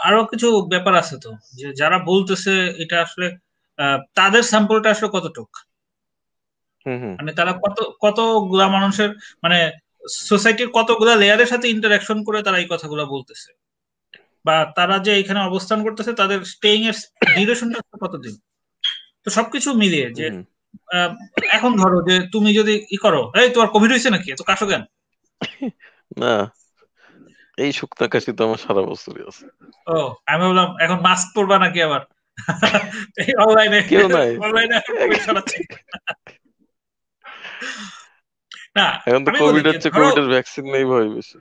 [0.07, 2.53] আরও কিছু ব্যাপার আছে তো যে যারা বলতেছে
[2.84, 3.28] এটা আসলে
[4.16, 5.50] তাদের স্যাম্পলটা আসলে কতটুক?
[7.18, 9.10] মানে তারা কত কতগুলা মানুষের
[9.44, 9.58] মানে
[10.28, 13.50] সোসাইটির কতগুলা লেয়ারের সাথে ইন্টারাকশন করে তারা এই কথাগুলো বলতেছে?
[14.46, 16.94] বা তারা যে এখানে অবস্থান করতেছে তাদের স্টেইং এর
[17.36, 18.36] ডিউরেশনটা কতদিন?
[19.24, 20.26] তো সবকিছু মিলিয়ে যে
[21.50, 24.30] এখন ধরো যে তুমি যদি ই করো এই তোমার কোভিড হয়েছে নাকি?
[24.36, 24.84] তো কাশো কেন?
[26.18, 26.52] না।
[27.58, 29.46] এই শুকনা কাশি তো আমার সারা বছরই আছে।
[29.88, 32.02] ও আমি বললাম এখন মাস্ক পরবা নাকি আবার?
[33.44, 34.78] অনলাইনে কেউ নাই অনলাইনে
[38.78, 41.38] না এখন তো কোভিড হচ্ছে কোভিডের ভ্যাকসিন নেই ভয় বেশি।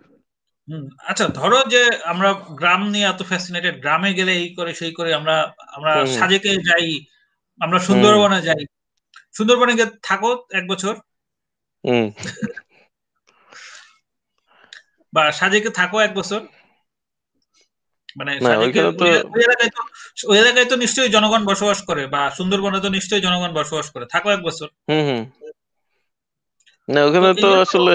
[1.10, 2.30] আচ্ছা ধরো যে আমরা
[2.60, 5.36] গ্রাম নিয়ে এত ফ্যাসিনেটেড গ্রামে গেলে এই করে সেই করে আমরা
[5.76, 6.86] আমরা সাজেকে যাই
[7.60, 8.62] আমরা সুন্দরবনে যাই।
[9.36, 10.94] সুন্দরবনে গিয়ে থাকো এক বছর।
[15.12, 16.40] বা সাজেকে থাকো এক বছর।
[18.18, 18.32] মানে
[20.30, 24.28] ওই এলাকায় তো নিশ্চয়ই জনগণ বসবাস করে বা সুন্দরবনে তো নিশ্চয়ই জনগণ বসবাস করে থাকো
[24.36, 24.68] এক বছর।
[26.88, 27.94] না ওখানে তো আসলে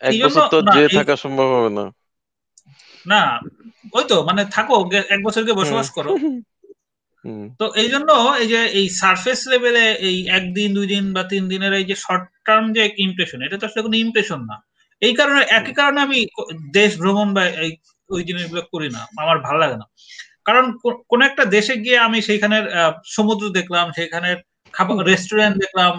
[0.00, 1.84] এক বছর তো যে থাকা সম্ভব হবে না।
[3.06, 3.22] না
[3.96, 4.74] ওই তো মানে থাকো
[5.14, 6.10] এক বছর গিয়ে বসবাস করো।
[7.60, 8.10] তো এই জন্য
[8.42, 12.24] এই যে এই সারফেস লেভেলে এই একদিন দুই দিন বা তিন দিনের এই যে শর্ট
[12.46, 14.56] টার্ম যে ইমপ্রেশন এটা তো আসলে কোনো ইমপ্রেশন না।
[15.02, 16.18] এই কারণে একই কারণে আমি
[16.78, 17.70] দেশ ভ্রমণ বা এই
[18.10, 19.86] ওই জিনিসগুলো করি না আমার ভালো লাগে না।
[20.44, 20.64] কারণ
[21.08, 22.64] কোন একটা দেশে গিয়ে আমি সেইখানের
[23.06, 24.36] সমুদ্র দেখলাম সেইখানের
[24.74, 25.92] খাবার রেস্টুরেন্ট দেখলাম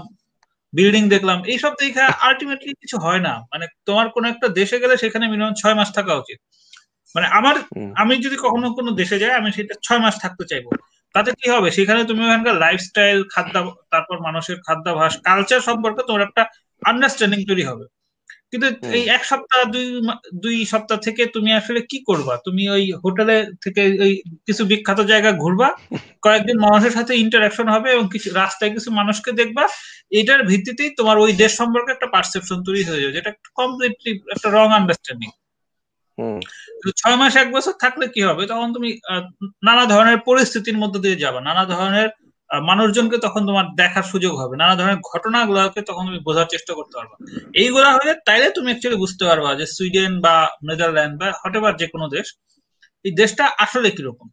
[0.73, 5.25] বিল্ডিং দেখলাম এইসব দেখে আলটিমেটলি কিছু হয় না। মানে তোমার কোন একটা দেশে গেলে সেখানে
[5.27, 6.39] মিনিমাম ছয় মাস থাকা উচিত।
[7.15, 7.55] মানে আমার
[7.95, 10.65] আমি যদি কখনো কোনো দেশে যাই আমি সেটা ছয় মাস থাকতে চাইব।
[11.15, 11.71] তাতে কি হবে?
[11.71, 13.55] সেখানে তুমি ওখানকার লাইফস্টাইল খাদ্য
[13.89, 16.43] তারপর মানুষের খাদ্যাভাস কালচার সম্পর্কে তোমার একটা
[16.85, 17.85] আন্ডারস্ট্যান্ডিং তৈরি হবে।
[18.53, 19.85] কিন্তু এই এক সপ্তাহ দুই
[20.43, 22.33] দুই সপ্তাহ থেকে তুমি আসলে কি করবা?
[22.45, 24.11] তুমি ওই হোটেলে থেকে ওই
[24.47, 25.67] কিছু বিখ্যাত জায়গা ঘুরবা
[26.25, 29.63] কয়েকদিন মানুষের সাথে ইন্টারাকশন হবে এবং কিছু রাস্তায় কিছু মানুষকে দেখবা।
[30.11, 34.67] এটার ভিত্তিতেই তোমার ওই দেশ সম্পর্কে একটা পারসেপশন তৈরি হয়ে যাবে যেটা কমপ্লিটলি একটা রং
[34.79, 35.29] আন্ডারস্ট্যান্ডিং
[36.99, 38.43] ছয় মাস এক বছর থাকলে কি হবে?
[38.51, 38.89] তখন তুমি
[39.67, 42.07] নানা ধরনের পরিস্থিতির মধ্যে দিয়ে যাবা নানা ধরনের
[42.51, 47.15] মানুষজনকে তখন তোমার দেখার সুযোগ হবে। নানা ধরনের ঘটনাগুলোকে তখন তুমি বোঝার চেষ্টা করতে পারবা।
[47.53, 52.07] এইগুলা হলে তাইলে তুমি অ্যাকচুয়ালি বুঝতে পারবা যে সুইডেন বা নেদারল্যান্ড বা হটেবার যে কোনো
[52.09, 52.27] দেশ,
[53.05, 54.29] এই দেশটা আসলে কীরকম।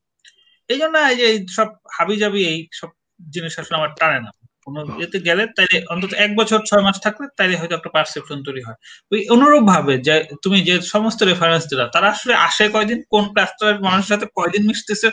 [0.68, 2.88] এই জন্য এই যে সব হাবি জাবি এই সব
[3.30, 4.30] জিনিস আসলে আমার টানে না।
[4.66, 8.62] কোনো ইয়েতে গেলে তাইলে অন্তত এক বছর, ছয় মাস থাকলে তাইলে হয়তো একটা পারসেপশন তৈরি
[8.62, 8.74] হয়।
[9.12, 13.02] ওই অনুরূপ ভাবে যে তুমি যে সমস্ত রেফারেন্স দিলা, তারা আসলে আসে কয়দিন?
[13.10, 15.08] কোন ক্লাস্টারের মানুষের সাথে কয়দিন মিশতেছে?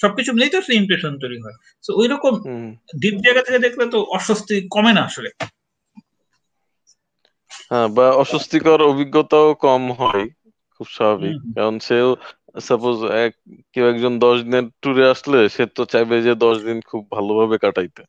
[0.00, 2.32] সবকিছু মিলেই তো একটা ইমপ্রেশন তৈরি হয়। তো ওই রকম
[3.00, 5.30] ডিপ জায়গা থেকে দেখলে তো অস্বস্তি কমে না আসলে।
[7.70, 10.24] হ্যাঁ বা অস্বস্তিকর অভিজ্ঞতাও কম হয়
[10.74, 12.08] খুব স্বাভাবিক। কারণ সেও
[12.68, 13.32] সাপোজ এক
[13.74, 18.02] কেউ একজন দশ দিনের ট্যুরে আসলে সে তো চাইবে যে দশ দিন খুব ভালোভাবে কাটাইতে।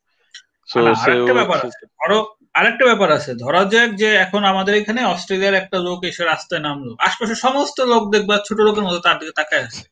[2.54, 6.92] আরেকটা ব্যাপার আছে। ধরা যাক যে এখন আমাদের এখানে অস্ট্রেলিয়ার একটা লোক এসে রাস্তায় নামলো।
[6.98, 9.82] আশপাশে সমস্ত লোক দেখবা ছোট লোকের মতো তার দিকে তাকায় আছে।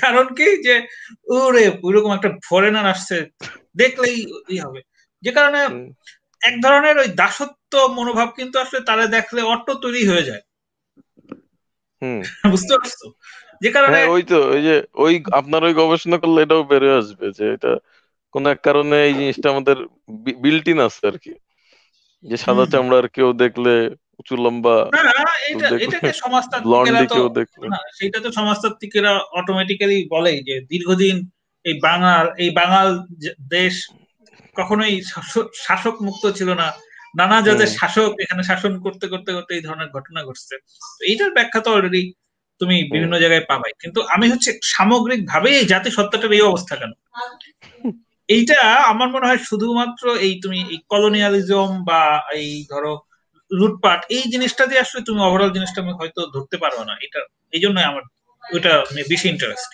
[0.00, 0.74] কারণ কি যে
[1.36, 3.16] ওরে ওইরকম একটা ফরেনার আসছে
[3.76, 4.16] দেখলেই
[4.48, 4.80] ই হবে।
[5.22, 5.60] যে কারণে
[6.42, 10.42] এক ধরনের ওই দাসত্ব মনোভাব কিন্তু আসলে তারা দেখলে অটো তৈরি হয়ে যায়।
[12.52, 12.98] বুঝতে পারছ?
[13.62, 17.26] যে কারণে হ্যাঁ, ওই তো ওই যে ওই আপনার ওই গবেষণা করলে এটাও বেড়ে আসবে
[17.32, 17.72] যে এটা
[18.34, 19.76] কোন এক কারণে এই জিনিসটা আমাদের
[20.40, 21.32] বিল্ট ইন আছে আর কি।
[22.24, 23.74] যে সাদা চামড়ার কেউ দেখলে
[24.20, 24.76] উঁচু লম্বা
[27.98, 31.16] সেটা তো সমাজতাত্ত্বিকেরা অটোমেটিক্যালি বলে যে দীর্ঘদিন
[31.64, 32.88] এই বাঙাল এই বাঙাল
[33.56, 33.74] দেশ
[34.56, 34.94] কখনোই
[35.66, 36.68] শাসক মুক্ত ছিল না।
[37.16, 40.54] নানা জাতের শাসক এখানে শাসন করতে করতে করতে এই ধরনের ঘটনা ঘটছে।
[41.00, 42.02] এইটার ব্যাখ্যা তো অলরেডি
[42.60, 46.92] তুমি বিভিন্ন জায়গায় পাবাই। কিন্তু আমি হচ্ছে সামগ্রিক ভাবে এই জাতি সত্তাটার এই অবস্থা কেন?
[48.28, 48.58] এইটা
[48.92, 52.02] আমার মনে হয় শুধুমাত্র এই তুমি এই কলোনিয়ালিজম বা
[52.40, 52.92] এই ধরো
[53.50, 57.20] লুটপাট এই জিনিসটা দিয়ে আসলে তুমি ওভারঅল জিনিসটা আমি হয়তো ধরতে পারব না। এটা
[57.52, 58.04] এই জন্য আমার
[58.44, 58.72] ওইটা
[59.10, 59.70] বেশি ইন্টারেস্ট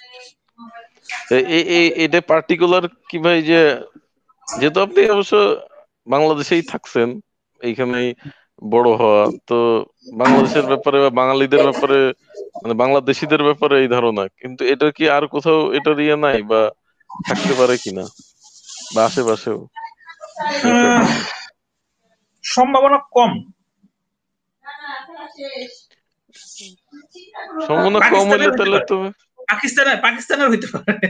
[2.05, 3.61] এটা পার্টিকুলার কি ভাই যে
[4.49, 5.35] যেহেতু আপনি অবশ্য
[6.07, 7.09] বাংলাদেশেই থাকছেন
[7.61, 8.09] এইখানেই
[8.73, 9.59] বড় হওয়া তো
[10.15, 11.99] বাংলাদেশের ব্যাপারে বা বাঙালিদের ব্যাপারে
[12.63, 16.61] মানে বাংলাদেশিদের ব্যাপারে এই ধারণা কিন্তু এটা কি আর কোথাও এটা ইয়ে নাই বা
[17.11, 18.05] থাকতে পারে কিনা?
[18.95, 19.59] বা আশেপাশেও?
[22.45, 23.33] সম্ভাবনা কম।
[28.09, 28.97] কম তাহলে তো
[29.49, 31.07] পাকিস্তানের পাকিস্তানের হইতে পারে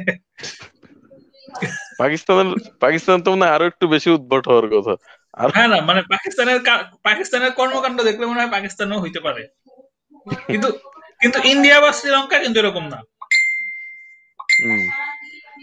[2.00, 2.48] পাকিস্তানের
[2.82, 4.94] পাকিস্তান তো মনে আরও একটু বেশি উদ্ভট হওয়ার কথা।
[5.36, 6.58] আর হ্যাঁ না মানে পাকিস্তানের
[7.04, 9.42] পাকিস্তানের কর্মকাণ্ড দেখলে মনে হয় পাকিস্তানও হইতে পারে।
[10.48, 10.68] কিন্তু
[11.20, 12.98] কিন্তু ইন্ডিয়া বা শ্রীলঙ্কা কিন্তু এরকম না।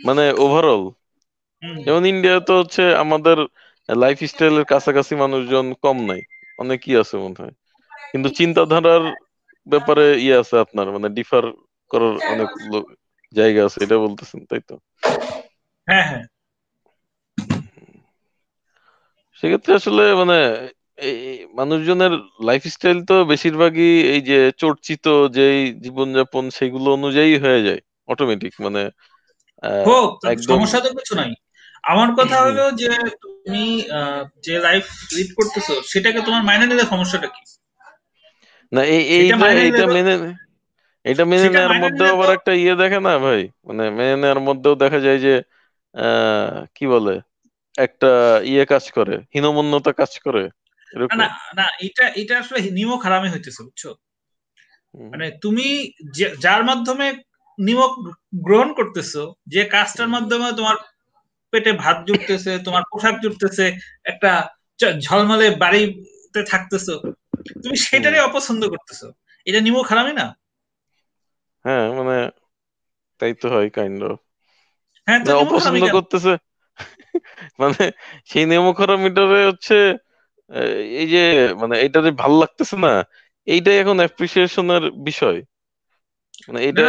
[0.06, 0.84] মানে ওভারঅল
[1.84, 3.38] যেমন ইন্ডিয়া তো হচ্ছে আমাদের
[3.90, 6.22] লাইফ স্টাইলের কাছাকাছি মানুষজন কম নাই।
[6.60, 7.54] অনেকই আছে মনে হয়।
[8.14, 9.04] কিন্তু চিন্তাধারার
[9.68, 11.44] ব্যাপারে ইয়ে আছে আপনার মানে ডিফার
[11.92, 12.50] করার অনেক
[13.34, 14.76] জায়গা আছে এটা বলতেছেন তাই তো?
[15.88, 16.24] হ্যাঁ হ্যাঁ।
[19.44, 20.38] সেক্ষেত্রে আসলে মানে
[21.02, 21.18] এই
[21.56, 28.54] মানুষজনের লাইফ স্টাইল তো বেশিরভাগই এই যে চর্চিত যেই জীবনযাপন সেগুলো অনুযায়ী হয়ে যায় অটোমেটিক
[28.60, 28.82] মানে
[30.50, 31.32] সমস্যা তো কিছু নাই।
[31.84, 32.90] আমার কথা হলো যে
[33.24, 33.64] তুমি
[34.44, 37.42] যে লাইফ লিড করতেছো সেটাকে তোমার মাইনে নিলে সমস্যাটা কি?
[38.72, 38.82] না
[39.16, 40.14] এইটা মেনে
[41.06, 43.42] এটা মেনে নেওয়ার মধ্যে আবার একটা ইয়ে দেখে না ভাই?
[43.68, 45.34] মানে মেনে নেওয়ার মধ্যেও দেখা যায় যে
[46.76, 47.16] কি বলে?
[47.76, 48.12] একটা
[48.44, 50.44] ইয়ে কাজ করে হীনমন্যতা কাজ করে
[51.18, 53.84] না না এটা এটা আসলে নিমক হারামে হইতেছে বুঝছ?
[55.12, 55.68] মানে তুমি
[56.42, 57.08] যার মাধ্যমে
[57.58, 57.94] নিমক
[58.46, 60.76] গ্রহণ করতেছো যে কাজটার মাধ্যমে তোমার
[61.54, 63.66] পেটে ভাত জুটতেছে তোমার পোশাক জুটতেছে
[64.06, 64.32] একটা
[65.00, 66.96] ঝলমলে বাড়িতে থাকতেছো
[67.64, 69.08] তুমি সেটারই অপছন্দ করতেছো।
[69.46, 70.28] এটা নিমো খারাপই না?
[71.66, 72.30] হ্যাঁ মানে
[73.20, 74.18] তাই তো হয় কাইন্ড অফ
[75.08, 76.38] হ্যাঁ তো অপছন্দ করতেছে।
[77.60, 77.92] মানে
[78.26, 79.78] সেই নেমোখারামিটারে হচ্ছে
[81.00, 83.04] এই যে মানে এটা যে ভালো লাগতেছে না
[83.46, 85.42] এইটাই এখন অ্যাপ্রিসিয়েশনের বিষয়।
[86.48, 86.84] মানে এটা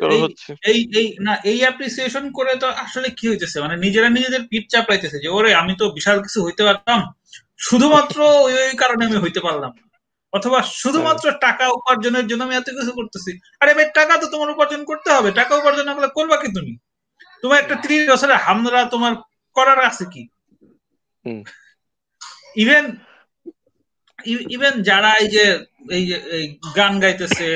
[0.00, 3.60] করা হচ্ছে। এই এই না এই অ্যাপ্রিসিয়েশন করে তো আসলে কি হইতেছে?
[3.60, 6.98] মানে নিজেরা নিজেদের পিঠ চাপড়াইতেছে যে ওরে আমি তো বিশাল কিছু হইতে পারতাম
[7.62, 9.72] শুধুমাত্র ওই ওই কারণে আমি হইতে পারলাম
[10.32, 14.52] অথবা শুধুমাত্র হ্যাঁ। টাকা উপার্জনের জন্য আমি এত কিছু করতেছি। আরে ভাই টাকা তো তোমার
[14.54, 16.72] উপার্জন করতে হবে। টাকা উপার্জন না করলে করবা কি তুমি?
[17.42, 19.12] তোমার একটা ত্রিশ বছরের হামলা তোমার
[19.56, 20.22] করার আছে কি?
[22.56, 22.84] ইভেন
[24.48, 25.44] ইভেন যারা এই যে
[25.88, 26.16] এই যে
[26.76, 27.46] গান গাইতেছে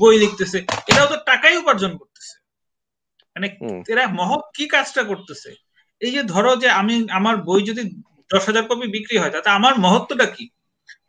[0.00, 0.58] বই লিখতেছে
[0.90, 2.34] এরাও তো টাকাই উপার্জন করতেছে।
[3.36, 3.46] মানে
[3.88, 5.50] এরা মহৎ কি কাজটা করতেছে?
[6.00, 7.82] এই যে ধরো যে আমি আমার বই যদি
[8.32, 10.44] দশ হাজার কপি বিক্রি হয় তাতে আমার মহত্বটা কি?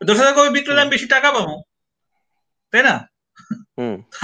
[0.00, 1.54] দশ হাজার কপি বিক্রি আমি বেশি টাকা পাবো
[2.72, 2.94] তাই না?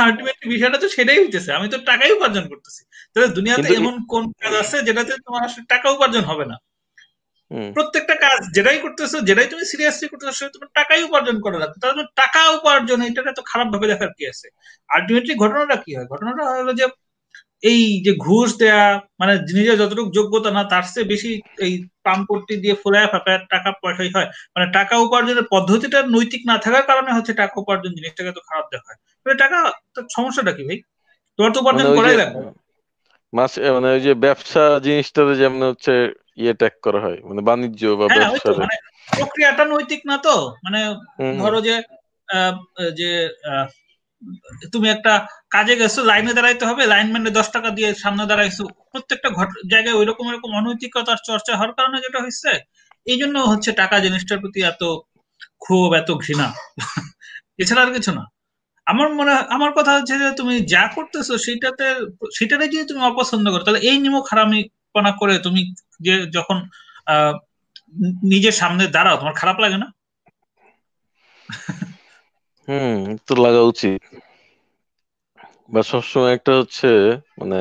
[0.01, 2.83] আলটিমেটলি বিষয়টা তো সেটাই হইতেছে আমি তো টাকাই উপার্জন করতেছি।
[3.13, 6.57] তাহলে দুনিয়াতে এমন কোন কাজ আছে যেটাতে তোমার আসলে টাকা উপার্জন হবে না?
[7.77, 12.41] প্রত্যেকটা কাজ যেটাই করতেছো যেটাই তুমি সিরিয়াসলি করতেছো তোমার টাকাই উপার্জন করা লাগবে তাহলে টাকা
[12.59, 14.47] উপার্জন এটাকে তো খারাপ ভাবে দেখার কি আছে?
[14.91, 16.07] আলটিমেটলি ঘটনাটা কি হয়?
[16.13, 16.85] ঘটনাটা হলো যে
[17.63, 18.83] এই যে ঘুষ দেয়া
[19.19, 24.11] মানে নিজের যতটুকু যোগ্যতা না তার চেয়ে বেশি এই পাম্পটি দিয়ে ফোলায় ফাঁপায় টাকা পয়সাই
[24.15, 28.67] হয়। মানে টাকা উপার্জনের পদ্ধতিটা নৈতিক না থাকার কারণে হচ্ছে টাকা উপার্জন জিনিসটাকে তো খারাপ
[28.73, 29.59] দেখায়। টাকা
[30.17, 30.79] সমস্যাটা কি ভাই?
[31.39, 32.41] তোমার তো উপার্জন মানে করাই লাগবে।
[33.33, 35.95] মাস মানে ওই যে ব্যবসা জিনিসটা যেমন হচ্ছে
[36.37, 38.77] ইয়ে ট্যাগ করা হয় মানে বাণিজ্য বা হ্যাঁ, ব্যবসা মানে
[39.09, 40.35] প্রক্রিয়াটা নৈতিক না তো?
[40.65, 40.81] মানে
[41.39, 41.75] ধরো যে
[42.95, 43.11] যে
[44.73, 45.13] তুমি একটা
[45.55, 48.63] কাজে গেছো, লাইনে দাঁড়াইতে হবে লাইনম্যানে দশ টাকা দিয়ে সামনে দাঁড়াইছো।
[48.93, 49.29] প্রত্যেকটা
[49.73, 52.51] জায়গায় ওই রকম এরকম অনৈতিকতার চর্চা হওয়ার কারণে যেটা হচ্ছে
[53.07, 54.83] এই জন্য হচ্ছে টাকা জিনিসটার প্রতি এত
[55.65, 56.47] ক্ষোভ, এত ঘৃণা।
[57.63, 58.25] এছাড়া আর কিছু না।
[58.87, 61.87] আমার মনে আমার কথা হচ্ছে যে তুমি যা করতেছো সেটাতে
[62.39, 65.61] সেটাতে যদি তুমি অপছন্দ করো, তাহলে এই নিমক হারামিপনা করে তুমি
[66.07, 66.57] যে যখন
[68.33, 69.89] নিজের সামনে দাঁড়াও, তোমার খারাপ লাগে না?
[72.71, 72.97] হুম
[73.27, 74.01] তো লাগা উচিত।
[75.69, 76.89] বা সবসময় একটা হচ্ছে
[77.39, 77.59] মানে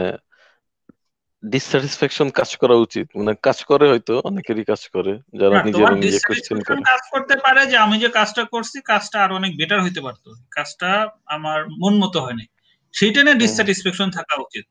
[1.43, 6.59] ডিসস্যাটিসফ্যাকশন কাজ করা উচিত। মানে কাজ করে হয়তো অনেকেরই কাজ করে যারা নিজেরা নিজে কোশ্চেন
[6.61, 10.29] করে। কাজ করতে পারে যে আমি যে কাজটা করছি কাজটা আর অনেক বেটার হইতে পারতো।
[10.51, 10.89] কাজটা
[11.35, 12.45] আমার মন মতো হয়নি
[12.93, 14.65] সেইটা নিয়ে ডিসস্যাটিসফ্যাকশন থাকা উচিত।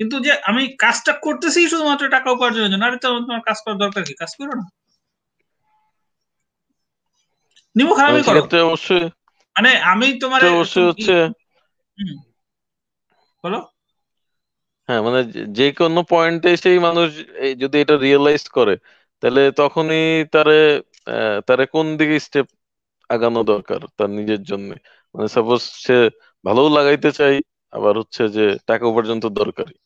[0.00, 4.14] কিন্তু যে আমি কাজটা করতেছি শুধুমাত্র টাকা উপার্জনের জন্য আরে তোমার কাজ করার দরকার কি?
[4.16, 4.64] কাজ করো না।
[7.76, 9.04] নিমো খারাপই করো। অবশ্যই
[9.56, 11.14] মানে আমি তোমার অবশ্যই হচ্ছে
[13.44, 13.58] বলো।
[14.88, 15.20] হ্যাঁ মানে
[15.52, 17.08] যে কোনো পয়েন্টে এসেই মানুষ
[17.58, 18.74] যদি এটা রিয়েলাইজ করে
[19.22, 20.58] তাহলে তখনই তারে
[21.46, 22.46] তারে কোন দিকে স্টেপ
[23.10, 24.68] আগানো দরকার তার নিজের জন্য?
[25.14, 25.96] মানে সাপোজ সে
[26.44, 27.34] ভালো লাগাইতে চাই
[27.72, 29.76] আবার হচ্ছে যে টাকা উপার্জন তো দরকারই।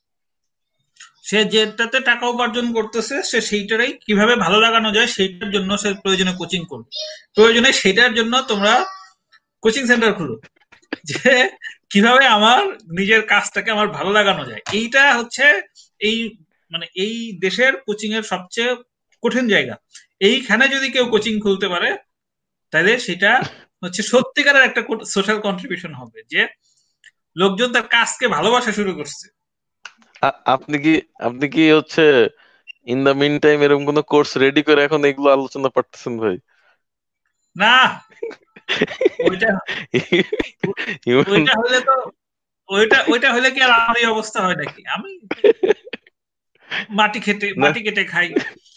[1.25, 6.33] সে যেটাতে টাকা উপার্জন করতেছে সে সেইটারই কীভাবে ভালো লাগানো যায় সেইটার জন্য সে প্রয়োজনে
[6.39, 6.89] কোচিং করবে।
[7.35, 8.73] প্রয়োজনে সেটার জন্য তোমরা
[9.63, 10.35] কোচিং সেন্টার খুলো।
[11.05, 11.33] যে
[11.91, 12.61] কীভাবে আমার
[12.99, 15.45] নিজের কাজটাকে আমার ভালো লাগানো যায়। এইটা হচ্ছে
[16.01, 16.19] এই
[16.71, 18.71] মানে এই দেশের কোচিং এর সবচেয়ে
[19.23, 19.75] কঠিন জায়গা।
[20.21, 21.91] এইখানে যদি কেউ কোচিং খুলতে পারে
[22.73, 23.33] তাহলে সেটা
[23.85, 26.43] হচ্ছে সত্যিকারের একটা সোশ্যাল কন্ট্রিবিউশন হবে যে
[27.37, 29.27] লোকজন তার কাজকে ভালোবাসা শুরু করছে।
[30.47, 32.03] আপনি কি আপনি কি হচ্ছে
[32.87, 36.37] ইন দা মিন টাইম এরকম কোন কোর্স রেডি করে এখন এগুলো আলোচনা করতেছেন ভাই?
[37.57, 37.75] না।
[39.21, 39.51] ওইটা
[41.33, 41.95] ওইটা হলে তো
[42.69, 44.81] ওইটা ওইটা হলে কি আর আমার এই অবস্থা হয় নাকি?
[44.87, 45.11] আমি
[46.91, 47.19] মাটি
[47.83, 48.29] কেটে খাই।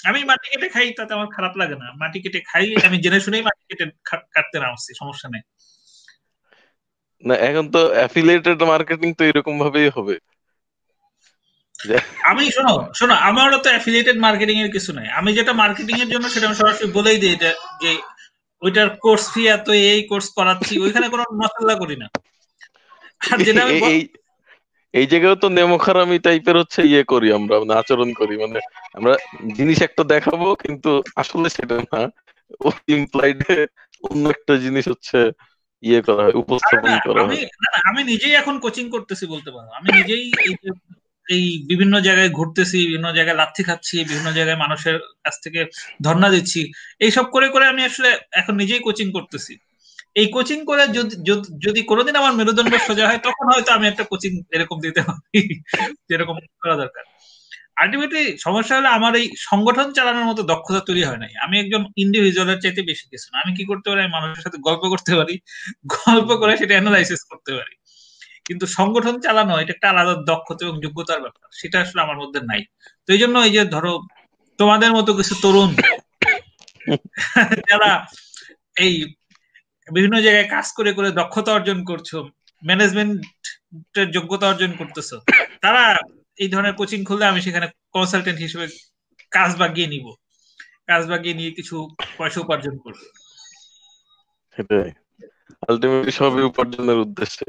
[0.04, 3.42] আমি মাটি কেটে খাই তাতে আমার খারাপ লাগে না। মাটি কেটে খাই আমি জেনে শুনেই
[3.42, 3.86] মাটি কেটে
[4.34, 5.44] কাটতে নামছি সমস্যা নেই।
[7.24, 10.16] না এখন তো অ্যাফিলিয়েটেড মার্কেটিং তো এরকম ভাবেই হবে।
[12.24, 16.30] আমি শোনো শোনো আমারও তো অ্যাফিলিয়েটেড মার্কেটিং এর কিছু নাই। আমি যেটা মার্কেটিং এর জন্য
[16.30, 17.36] সেটা আমি সরাসরি বলেই দিই
[17.82, 17.92] যে
[18.62, 22.08] ওইটার কোর্স ফি এত এই কোর্স করাচ্ছি ওইখানে কোনো মশলা করি না।
[23.32, 24.02] আর যেটা এই
[24.94, 28.60] এই জায়গায় তো নেমোখারামি টাইপের হচ্ছে ইয়ে করি আমরা মানে আচরণ করি মানে
[28.94, 29.14] আমরা
[29.58, 32.02] জিনিস একটা দেখাবো কিন্তু আসলে সেটা না।
[32.66, 33.40] ও ইমপ্লাইড
[34.04, 35.20] অন্য একটা জিনিস হচ্ছে
[35.84, 37.38] ইয়ে করা হয় উপস্থাপন করা হয়।
[37.90, 40.54] আমি নিজেই এখন কোচিং করতেছি বলতে পারো। আমি নিজেই এই
[41.30, 45.60] এই বিভিন্ন জায়গায় ঘুরতেছি, বিভিন্ন জায়গায় লাথি খাচ্ছি, বিভিন্ন জায়গায় মানুষের কাছ থেকে
[46.04, 46.62] ধর্ণা দিচ্ছি।
[47.00, 49.54] এইসব করে করে আমি আসলে এখন নিজেই কোচিং করতেছি।
[50.16, 50.84] এই কোচিং করে
[51.68, 55.42] যদি কোনোদিন আমার মেরুদণ্ড সোজা হয়, তখন হয়তো আমি একটা কোচিং এরকম দিতে পারি,
[56.10, 57.04] যেরকম করা দরকার।
[57.82, 62.60] আলটিমেটলি সমস্যা হলে আমার এই সংগঠন চালানোর মতো দক্ষতা তৈরি হয় নাই। আমি একজন ইন্ডিভিজুয়ালের
[62.64, 64.02] চাইতে বেশি কিছু না। আমি কি করতে পারি?
[64.08, 65.36] মানুষের সাথে গল্প করতে পারি,
[65.98, 67.74] গল্প করে সেটা অ্যানালাইসিস করতে পারি।
[68.50, 72.62] কিন্তু সংগঠন চালানো, এটা একটা আলাদা দক্ষতা এবং যোগ্যতার ব্যাপার। সেটা আসলে আমার মধ্যে নাই।
[73.06, 73.94] তো এই জন্য এই যে ধরো,
[74.60, 75.70] তোমাদের মতো কিছু তরুণ
[77.70, 78.08] যারা
[78.78, 78.94] এই
[79.88, 82.16] বিভিন্ন জায়গায় কাজ করে করে দক্ষতা অর্জন করছ,
[82.64, 85.18] ম্যানেজমেন্টের যোগ্যতা অর্জন করতেছো,
[85.62, 85.84] তারা
[86.38, 88.66] এই ধরনের কোচিং খুললে আমি সেখানে কনসালটেন্ট হিসেবে
[89.32, 90.06] কাজ বাগিয়ে নিব।
[90.88, 91.76] কাজ বাগিয়ে নিয়ে কিছু
[92.18, 93.00] পয়সা উপার্জন করব।
[94.58, 94.92] সেটাই।
[95.68, 97.46] আলটিমেটলি সবই উপার্জনের উদ্দেশ্যে।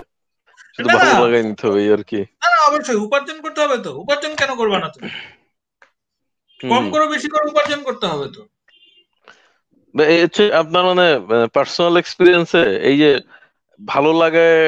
[0.81, 4.51] শুধু ভালো লাগাই নিতে হবে আর কি। না অবশ্যই উপার্জন করতে হবে তো। উপার্জন কেন
[4.57, 5.11] করবা না তুমি?
[6.61, 8.41] কম করো বেশি করো উপার্জন করতে হবে তো।
[10.53, 11.07] আপনার মানে
[11.55, 13.11] পার্সোনাল এক্সপিরিয়েন্সে এই যে
[13.81, 14.61] ভালো লাগায়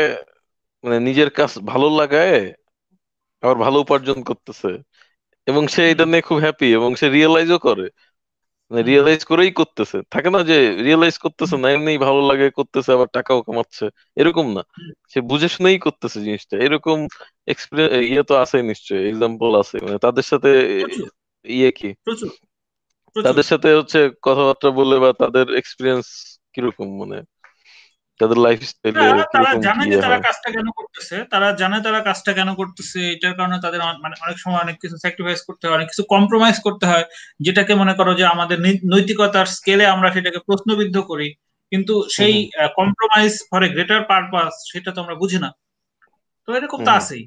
[0.84, 2.40] মানে নিজের কাজ ভালো লাগায়
[3.42, 4.70] আবার ভালো উপার্জন করতেছে।
[5.46, 7.86] এবং সে এটা নিয়ে খুব হ্যাপি এবং সে রিয়েলাইজও করে।
[8.72, 13.08] মানে রিয়েলাইজ করেই করতেছে। থাকে না যে রিয়েলাইজ করতেছে না এমনি ভালো লাগে করতেছে আবার
[13.12, 13.84] টাকাও কামাচ্ছে।
[14.16, 14.62] এরকম না।
[15.12, 16.98] সে বুঝে শুনেই করতেছে জিনিসটা। এরকম
[18.04, 20.50] ইয়ে তো আছে নিশ্চয়ই এক্সাম্পল আছে। মানে তাদের সাথে
[21.46, 21.88] ইয়ে কি?
[23.16, 26.06] তাদের সাথে হচ্ছে কথাবার্তা বলে বা তাদের এক্সপিরিয়েন্স
[26.54, 26.88] কীরকম?
[27.00, 27.16] মানে
[28.22, 32.50] তাদের লাইফ স্টাইলে তারা জানে যে তারা কাজটা কেন করতেছে তারা জানে তারা কাজটা কেন
[32.54, 36.56] করতেছে এটার কারণে তাদের মানে অনেক সময় অনেক কিছু স্যাক্রিফাইস করতে হয় অনেক কিছু কম্প্রোমাইজ
[36.60, 37.04] করতে হয়
[37.40, 38.58] যেটাকে মনে করো যে আমাদের
[38.92, 41.28] নৈতিকতার স্কেলে আমরা সেটাকে প্রশ্নবিদ্ধ করি।
[41.72, 42.34] কিন্তু সেই
[42.76, 45.50] compromise for a greater purpose সেটা তো আমরা বুঝি না
[46.48, 47.24] তো এরকম তো আছেই।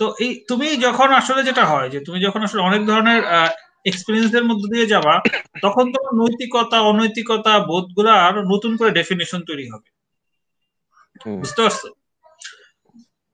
[0.00, 3.20] তো এই তুমি যখন আসলে যেটা হয় যে তুমি যখন আসলে অনেক ধরনের
[3.84, 5.14] এক্সপিরিয়েন্সের মধ্যে দিয়ে যাবা
[5.62, 9.88] তখন তোমার নৈতিকতা অনৈতিকতা বোধগুলা আরও নতুন করে ডেফিনেশন তৈরি হবে।
[11.42, 11.82] বুঝতে পারছ?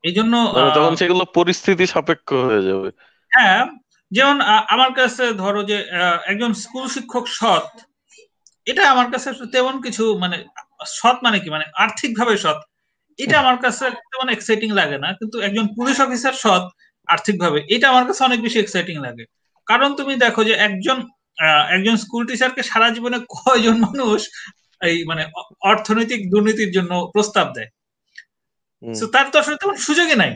[0.04, 0.34] এই জন্য
[0.76, 2.88] তখন সেগুলো পরিস্থিতি সাপেক্ষ হয়ে যাবে।
[3.32, 3.62] হ্যাঁ
[4.10, 4.36] যেমন
[4.74, 5.76] আমার কাছে ধরো যে
[6.26, 7.66] একজন স্কুল শিক্ষক সৎ
[8.66, 10.36] এটা আমার কাছে তেমন কিছু মানে
[10.98, 11.48] সৎ মানে কি?
[11.50, 12.58] মানে আর্থিক ভাবে সৎ।
[13.18, 16.64] এটা আমার কাছে তেমন এক্সাইটিং লাগে না কিন্তু একজন পুলিশ অফিসার সৎ
[17.08, 19.24] আর্থিক ভাবে এটা আমার কাছে অনেক বেশি এক্সাইটিং লাগে।
[19.68, 20.98] কারণ তুমি দেখো যে একজন
[21.76, 24.20] একজন স্কুল টিচারকে সারা জীবনে কয়জন মানুষ
[24.80, 25.22] এই মানে
[25.70, 27.70] অর্থনৈতিক দুর্নীতির জন্য প্রস্তাব দেয়?
[29.14, 30.32] তার তো আসলে তেমন সুযোগই নাই।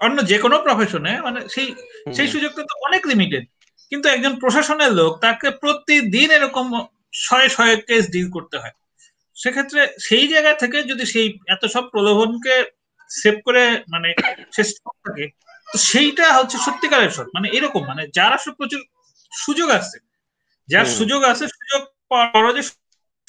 [0.00, 1.68] অন্য যে কোনো প্রফেশনে মানে সেই
[2.16, 3.44] সেই সুযোগটা তো অনেক লিমিটেড
[3.92, 6.66] কিন্তু একজন প্রশাসনের লোক তাকে প্রতিদিন এরকম
[7.24, 8.74] শয়ে শয়ে কেস ডিল করতে হয়।
[9.36, 12.54] সেক্ষেত্রে সেই জায়গা থেকে যদি সেই এত সব প্রলোভনকে
[13.10, 14.08] সেভ করে মানে
[14.56, 14.68] শেষ
[15.04, 15.24] থাকে
[15.70, 18.80] তো সেইটা হচ্ছে সত্যিকারের সৎ মানে এরকম মানে যার আসলে প্রচুর
[19.32, 19.96] সুযোগ আছে
[20.68, 22.62] যার সুযোগ আছে সুযোগ পাওয়ার যে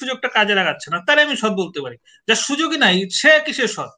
[0.00, 1.96] সুযোগটা কাজে লাগাচ্ছে না তারে আমি সৎ বলতে পারি।
[2.28, 3.90] যার সুযোগই নাই সে কিসের সৎ?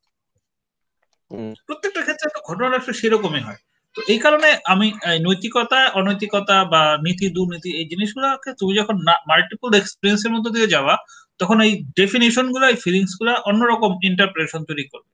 [1.67, 3.61] প্রত্যেকটা ক্ষেত্রে তো ঘটনা সেরকমই হয়।
[3.95, 4.87] তো এই কারণে আমি
[5.21, 10.95] নৈতিকতা অনৈতিকতা বা নীতি দুর্নীতি এই জিনিসগুলোকে তুমি যখন মাল্টিপল এক্সপিরিয়েন্সের মধ্যে দিয়ে যাওয়া
[11.41, 15.11] তখন এই ডেফিনেশনগুলো এই ফিলিংসগুলো অন্যরকম ইন্টারপ্রিটেশন তৈরি করবে।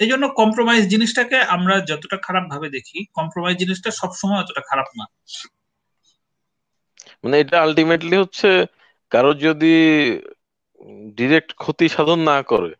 [0.00, 5.06] এই জন্য কম্প্রোমাইজ জিনিসটাকে আমরা যতটা খারাপ ভাবে দেখি কম্প্রোমাইজ জিনিসটা সবসময় অতটা খারাপ না।
[7.24, 8.66] মানে এটা আলটিমেটলি হচ্ছে
[9.10, 9.74] কারও যদি
[11.06, 12.74] ডিরেক্ট ক্ষতি সাধন না করে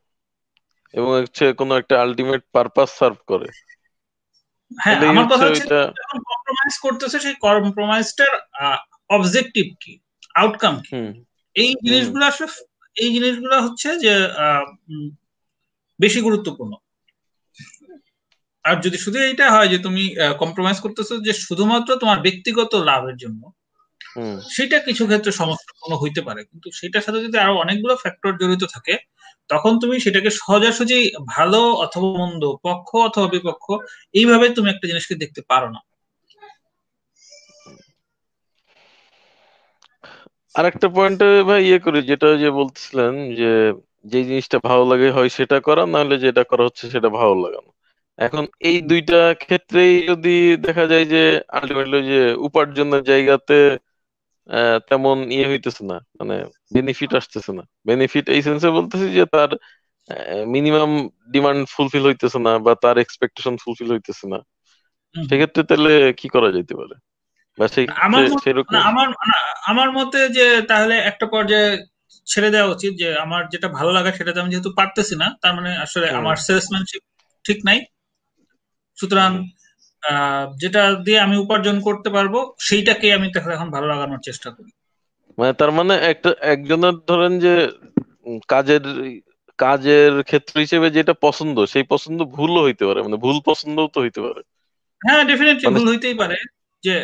[0.93, 3.49] এবং হচ্ছে কোনো একটা আলটিমেট পারপাস সার্ভ করে
[4.79, 5.66] হ্যাঁ আমার কথা হচ্ছে
[6.03, 8.33] কম্প্রোমাইজ করতেছে সেই কম্প্রোমাইজটার
[9.09, 9.99] অবজেক্টিভ কি?
[10.35, 11.25] আউটকাম কি?
[11.55, 12.47] এই জিনিসগুলো আসলে
[12.97, 14.29] এই জিনিসগুলো হচ্ছে যে
[16.01, 16.73] বেশি গুরুত্বপূর্ণ।
[18.64, 20.02] আর যদি শুধু এইটা হয় যে তুমি
[20.42, 23.42] কম্প্রোমাইজ করতেছো যে শুধুমাত্র তোমার ব্যক্তিগত লাভের জন্য
[24.50, 28.94] সেটা কিছু ক্ষেত্রে সমস্যাপূর্ণ হইতে পারে। কিন্তু সেটার সাথে যদি আরও অনেকগুলো ফ্যাক্টর জড়িত থাকে
[29.50, 30.98] তখন তুমি সেটাকে সোজাসুজি
[31.30, 33.64] ভালো অথবা মন্দ পক্ষ অথবা বিপক্ষ
[34.14, 35.80] এইভাবে তুমি একটা জিনিসকে দেখতে পারো না।
[40.54, 43.50] আরেকটা পয়েন্টে ভাই ইয়ে করি যেটা যে বলতেছিলেন যে
[44.11, 47.70] যে জিনিসটা ভালো লাগে হয় সেটা করা নাহলে যেটা করা হচ্ছে সেটা ভালো লাগানো
[48.21, 50.35] এখন এই দুইটা ক্ষেত্রেই যদি
[50.66, 51.23] দেখা যায় যে
[51.57, 53.59] আলটিমেটলি যে উপার্জনের জায়গাতে
[54.89, 56.37] তেমন ইয়ে হইতেছে না মানে
[56.75, 59.51] বেনিফিট আসতেছে না। বেনিফিট এই সেন্সে বলতেছি যে তার
[60.47, 60.91] মিনিমাম
[61.33, 64.39] ডিমান্ড ফুলফিল হইতেছে না বা তার এক্সপেকটেশন ফুলফিল হইতেছে না।
[65.14, 66.95] সেক্ষেত্রে তাহলে কি করা যেতে পারে?
[68.91, 69.09] আমার
[69.71, 71.71] আমার মতে যে তাহলে একটা পর্যায়ে
[72.27, 75.71] ছেড়ে দেওয়া উচিত যে আমার যেটা ভালো লাগে সেটাতে আমি যেহেতু পারতেছি না তার মানে
[75.77, 77.03] আসলে আমার সেলসম্যানশিপ
[77.45, 77.79] ঠিক নাই।
[79.01, 79.30] সুতরাং
[80.61, 84.70] যেটা দিয়ে আমি উপার্জন করতে পারব সেইটাকে আমি এখন ভালো লাগানোর চেষ্টা করি।
[85.38, 87.53] মানে তার মানে একটা একজনের ধরেন যে
[88.48, 88.84] কাজের
[89.59, 94.20] কাজের ক্ষেত্র হিসেবে যেটা পছন্দ সেই পছন্দ ভুলও হইতে পারে। মানে ভুল পছন্দও তো হইতে
[94.26, 94.40] পারে।
[95.01, 96.36] হ্যাঁ ডেফিনেটলি ভুল হইতেই পারে
[96.84, 96.94] যে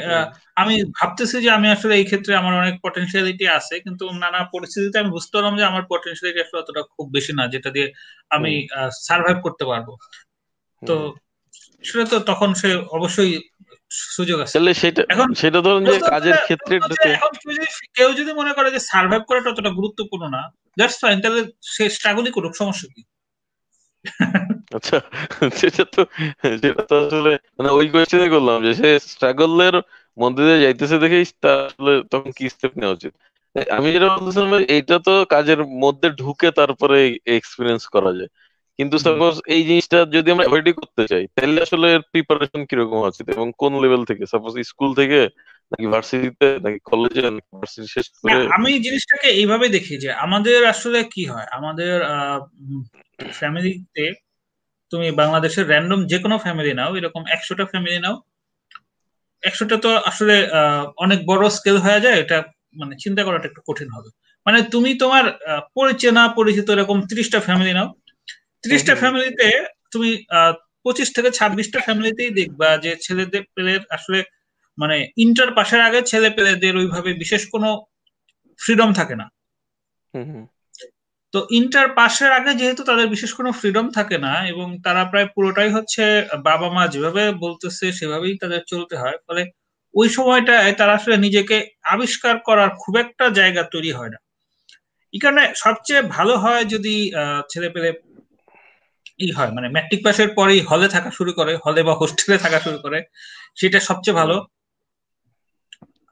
[0.57, 5.11] আমি ভাবতেছি যে আমি আসলে এই ক্ষেত্রে আমার অনেক পটেনশিয়ালিটি আছে কিন্তু নানা পরিস্থিতিতে আমি
[5.11, 7.89] বুঝতে পারলাম যে আমার পটেনশিয়ালিটি আসলে অতটা খুব বেশি না যেটা দিয়ে
[8.31, 8.53] আমি
[9.07, 9.89] সার্ভাইভ করতে পারব।
[10.83, 10.95] তো
[11.87, 13.33] সেটা তো তখন সে অবশ্যই
[14.11, 16.75] সুযোগ আছে। তাহলে সেটা এখন সেটা ধরুন যে কাজের ক্ষেত্রে
[17.97, 20.43] কেউ যদি মনে করে যে সার্ভাইভ করাটা অতটা গুরুত্বপূর্ণ না
[20.79, 21.41] দ্যাটস ফাইন তাহলে
[21.75, 23.03] সে স্ট্রাগলই করুক সমস্যা কি?
[24.77, 24.97] আচ্ছা
[25.61, 26.03] সেটা তো
[26.63, 29.77] সেটা তো আসলে মানে ওই কোয়েশ্চেনে করলাম যে সে স্ট্রাগলের
[30.19, 31.25] মধ্যে দিয়ে যাইতেছে দেখেই
[31.61, 33.13] আসলে তখন কি স্টেপ নেওয়া উচিত।
[33.77, 36.99] আমি যেটা বলতেছিলাম এইটা তো কাজের মধ্যে ঢুকে তারপরে
[37.39, 38.31] এক্সপিরিয়েন্স করা যায়।
[38.79, 43.21] কিন্তু সাপোজ এই জিনিসটা যদি আমরা অ্যাভয়েডই করতে চাই তাহলে আসলে এর প্রিপারেশন কীরকম আছে?
[43.35, 44.25] এবং কোন লেভেল থেকে?
[44.33, 45.21] সাপোজ স্কুল থেকে
[45.73, 50.99] নাকি ভার্সিটিতে নাকি কলেজে নাকি ভার্সিটি শেষ করে আমি জিনিসটাকে এইভাবে দেখি যে আমাদের আসলে
[51.15, 51.49] কি হয়?
[51.59, 51.95] আমাদের
[53.39, 54.05] ফ্যামিলিতে
[54.93, 58.17] তুমি বাংলাদেশের র্যান্ডম যে কোনো ফ্যামিলি নাও এরকম একশোটা ফ্যামিলি নাও
[59.43, 60.35] একশোটা তো আসলে
[60.97, 62.37] অনেক বড় স্কেল হয়ে যায় এটা
[62.77, 64.09] মানে চিন্তা করাটা একটু কঠিন হবে।
[64.47, 65.25] মানে তুমি তোমার
[65.77, 67.89] পরিচয় না পরিচিত এরকম ত্রিশটা ফ্যামিলি নাও
[68.67, 69.47] ত্রিশটা ফ্যামিলিতে
[69.93, 70.11] তুমি
[70.85, 74.19] পঁচিশ থেকে ছাব্বিশটা ফ্যামিলিতেই দেখবা যে ছেলেদের পেলের আসলে
[74.79, 77.69] মানে ইন্টার পাশের আগে ছেলে পেলেদের ওইভাবে বিশেষ কোনো
[78.61, 79.27] ফ্রিডম থাকে না।
[81.35, 85.71] তো ইন্টার পাশের আগে যেহেতু তাদের বিশেষ কোনো ফ্রিডম থাকে না এবং তারা প্রায় পুরোটাই
[85.71, 86.05] হচ্ছে
[86.45, 89.43] বাবা মা যেভাবে বলতেছে সেভাবেই তাদের চলতে হয় ফলে
[89.95, 94.19] ওই সময়টায় তারা আসলে নিজেকে আবিষ্কার করার খুব একটা জায়গা তৈরি হয় না।
[95.15, 96.95] এই কারণে সবচেয়ে ভালো হয় যদি
[97.49, 97.91] ছেলে পেলে
[99.21, 102.79] ই হয় মানে ম্যাট্রিক পাসের পরেই হলে থাকা শুরু করে হলে বা হোস্টেলে থাকা শুরু
[102.79, 102.99] করে
[103.57, 104.37] সেটা সবচেয়ে ভালো।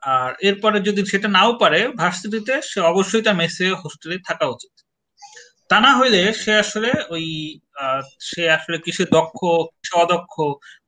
[0.02, 4.74] আর এরপরে যদি সেটা নাও পারে ভার্সিটিতে সে অবশ্যই তার মেসে হোস্টেলে থাকা উচিত।
[5.68, 7.24] তা না হইলে সে আসলে ওই
[8.20, 9.38] সে আসলে কিসে দক্ষ
[9.72, 10.34] কিসে অদক্ষ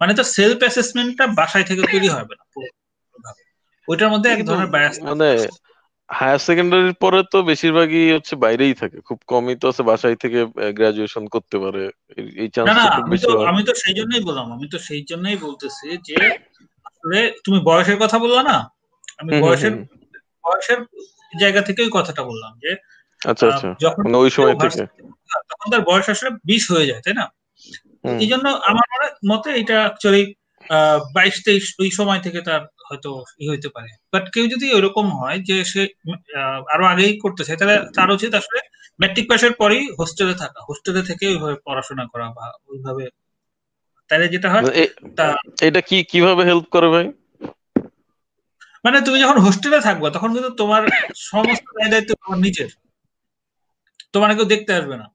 [0.01, 2.45] মানে তো সেলফ অ্যাসেসমেন্টটা বাসায় থেকে তৈরি হবে না
[3.89, 5.29] ওইটার মধ্যে এক ধরনের বায়াস মানে
[6.09, 10.39] হায়ার সেকেন্ডারির পরে তো বেশিরভাগই হচ্ছে বাইরেই থাকে। খুব কমই তো আছে বাসায় থেকে
[10.73, 11.83] গ্রাজুয়েশন করতে পারে।
[12.43, 16.17] এই চান্স খুব বেশি আমি তো সেই জন্যই বললাম আমি তো সেই জন্যই বলতেছি যে
[16.85, 18.57] আসলে তুমি বয়সের কথা বললা না?
[19.19, 19.75] আমি বয়সের
[20.45, 20.81] বয়সের
[21.39, 22.71] জায়গা থেকেই কথাটা বললাম যে
[23.23, 24.83] আচ্ছা আচ্ছা। যখন মানে ওই সময় থেকে।
[25.51, 27.27] তখন তার বয়স আসলে বিশ হয়ে যায় তাই না?
[28.05, 28.89] এই জন্য আমার
[29.29, 30.23] মতে এটা অ্যাকচুয়ালি
[31.15, 33.11] বাইশ তেইশ ওই সময় থেকে তার হয়তো
[33.41, 35.83] ই হইতে পারে। বাট কেউ যদি ওইরকম হয় যে সে
[36.75, 38.61] আরও আগেই করতে চায় তাহলে তার উচিত আসলে
[39.01, 43.05] ম্যাট্রিক পাসের পরেই হোস্টেলে থাকা। হোস্টেলে থেকে ওইভাবে পড়াশোনা করা বা ওইভাবে।
[44.11, 44.65] তাহলে যেটা হয়
[45.17, 45.27] তা
[45.63, 47.07] এটা কি কীভাবে হেল্প করে ভাই?
[48.85, 50.83] মানে তুমি যখন হোস্টেলে থাকবে তখন কিন্তু তোমার
[51.15, 52.71] সমস্ত দায়িত্ব তোমার নিজের।
[54.13, 55.07] তোমার কেউ দেখতে আসবে না।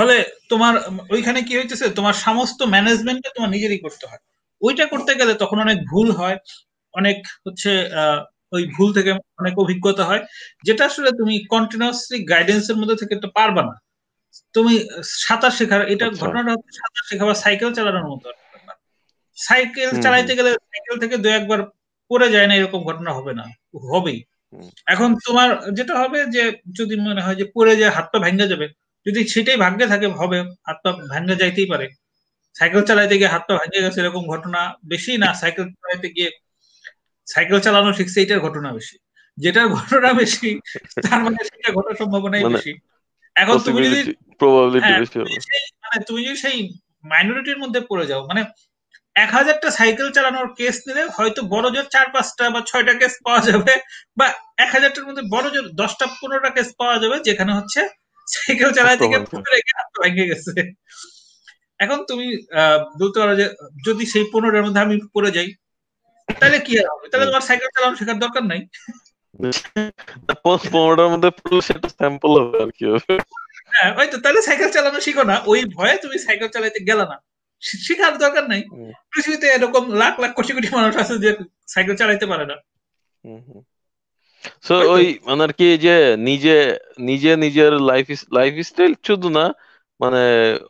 [0.00, 0.16] ফলে
[0.48, 0.74] তোমার
[1.10, 4.22] ওইখানে কি হইতেছে তোমার সমস্ত ম্যানেজমেন্টটা তোমার নিজেরই করতে হয়।
[4.62, 6.36] ওইটা করতে গেলে তখন অনেক ভুল হয়
[6.94, 7.70] অনেক হচ্ছে
[8.52, 10.22] ওই ভুল থেকে অনেক অভিজ্ঞতা হয়
[10.64, 13.74] যেটা আসলে তুমি কন্টিনিউসলি গাইডেন্সের মধ্যে থেকে তো পারবা না।
[14.54, 14.74] তুমি
[15.04, 18.28] সাঁতার শেখার এটা আচ্ছা। ঘটনাটা হচ্ছে সাঁতার শেখা বা সাইকেল চালানোর মতো
[19.38, 21.60] সাইকেল চালাইতে গেলে সাইকেল থেকে দু একবার
[22.10, 23.44] পড়ে যায় না এরকম ঘটনা হবে না
[23.92, 24.18] হবেই।
[24.86, 26.42] এখন তোমার যেটা হবে যে
[26.72, 28.66] যদি মনে হয় যে পড়ে যায় হাত পা ভেঙে যাবে
[29.10, 31.86] যদি সেটাই ভাগ্যে থাকে হবে। হাত পা ভেঙে যাইতেই পারে।
[32.56, 36.30] সাইকেল চালাইতে গিয়ে হাত পা ভেঙে গেছে এরকম ঘটনা বেশি না। সাইকেল চালাইতে গিয়ে
[37.28, 38.96] সাইকেল চালানো শিখছে এটার ঘটনা বেশি।
[39.38, 40.48] যেটার ঘটনা বেশি
[41.04, 42.72] তার মানে সেটা ঘটার সম্ভাবনাই মানে বেশি।
[43.36, 44.00] এখন তুমি যদি
[44.84, 45.00] হ্যাঁ,
[45.82, 46.56] মানে তুমি যদি সেই
[47.04, 48.42] মাইনরিটির মধ্যে পড়ে যাও মানে
[49.16, 53.40] এক হাজারটা সাইকেল চালানোর কেস নিলে হয়তো বড় জোর চার পাঁচটা বা ছয়টা কেস পাওয়া
[53.40, 53.74] যাবে
[54.16, 54.26] বা
[54.56, 57.80] এক হাজারটার মধ্যে বড় জোর দশটা পনেরোটা কেস পাওয়া যাবে যেখানে হচ্ছে
[58.32, 59.16] সাইকেল চালাই থেকে
[60.02, 60.52] ভেঙে গেছে।
[61.84, 62.26] এখন তুমি
[63.00, 63.46] বলতে পারো যে
[63.86, 65.48] যদি সেই পনেরোটার মধ্যে আমি পড়ে যাই
[66.40, 67.06] তাহলে কি হবে?
[67.10, 68.60] তাহলে তোমার সাইকেল চালানো শেখার দরকার নাই।
[70.72, 71.28] পনেরোটার মধ্যে
[71.68, 73.14] সেটা স্যাম্পল হবে আর কি হবে।
[73.72, 77.16] হ্যাঁ ওই তো তাহলে সাইকেল চালানো শিখো না। ওই ভয়ে তুমি সাইকেল চালাইতে গেলে না।
[77.86, 78.62] শেখার দরকার নাই।
[79.12, 81.30] পৃথিবীতে এরকম লাখ লাখ কোটি কোটি মানুষ আছে যে
[81.72, 82.56] সাইকেল চালাইতে পারে না।
[84.64, 85.90] সো ওই মানে আর কি যে
[86.28, 86.50] নিজে
[87.08, 89.44] নিজে নিজের লাইফ লাইফ স্টাইল শুধু না
[90.00, 90.20] মানে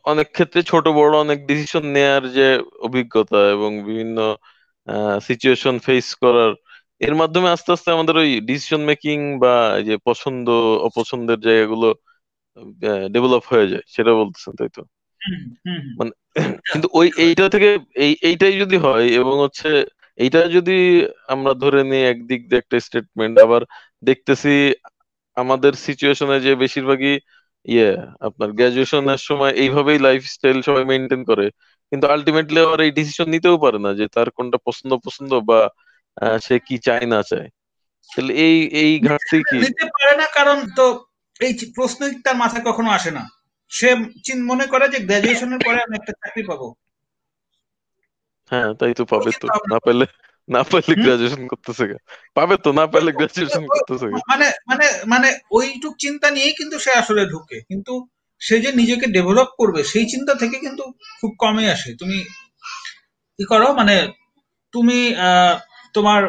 [0.05, 2.47] অনেক ক্ষেত্রে ছোট বড় অনেক ডিসিশন নেয়ার যে
[2.86, 4.16] অভিজ্ঞতা এবং বিভিন্ন
[5.26, 6.52] সিচুয়েশন ফেস করার
[7.01, 9.55] এর মাধ্যমে আস্তে আস্তে আমাদের ওই ডিসিশন মেকিং বা
[9.86, 10.47] যে পছন্দ
[10.88, 11.88] অপছন্দের জায়গাগুলো
[13.14, 14.82] ডেভেলপ হয়ে যায় সেটা বলতেছেন তাই তো?
[15.98, 16.12] মানে
[16.68, 17.68] কিন্তু ওই এইটা থেকে
[17.98, 19.68] এই এইটাই যদি হয় এবং হচ্ছে
[20.20, 20.76] এইটা যদি
[21.28, 23.62] আমরা ধরে নিই একদিক দিয়ে একটা স্টেটমেন্ট আবার
[24.05, 24.52] দেখতেছি
[25.36, 27.14] আমাদের সিচুয়েশনে যে বেশিরভাগই
[27.66, 27.88] ইয়ে
[28.20, 31.47] আপনার গ্রাজুয়েশনের সময় এইভাবেই লাইফ স্টাইল সবাই মেনটেন করে।
[31.92, 35.60] কিন্তু আলটিমেটলি আবার এই ডিসিশন নিতেও পারে না যে তার কোনটা পছন্দ পছন্দ বা
[36.42, 37.48] সে কি চায়, না চায়।
[38.10, 39.56] তাহলে এই এই ঘাটতি কি?
[39.56, 40.84] নিতে পারে না কারণ তো
[41.40, 43.22] এই প্রশ্ন তার মাথায় কখনো আসে না।
[43.72, 43.88] সে
[44.42, 46.68] মনে করে যে গ্রাজুয়েশনের পরে আমি একটা চাকরি পাবো।
[48.51, 50.05] হ্যাঁ তাই তো পাবে তো। না পেলে
[50.48, 51.85] না পেলে গ্রাজুয়েশন করতেছে
[52.35, 57.22] পাবে তো না পেলে গ্রাজুয়েশন করতেছে মানে মানে মানে ওইটুক চিন্তা নিয়েই কিন্তু সে আসলে
[57.27, 57.93] ঢুকে। কিন্তু
[58.40, 60.85] সে যে নিজেকে ডেভেলপ করবে সেই চিন্তা থেকে কিন্তু
[61.20, 62.18] খুব কমই আসে। তুমি
[63.39, 63.94] কি করো মানে
[64.74, 64.98] তুমি
[65.94, 66.20] তোমার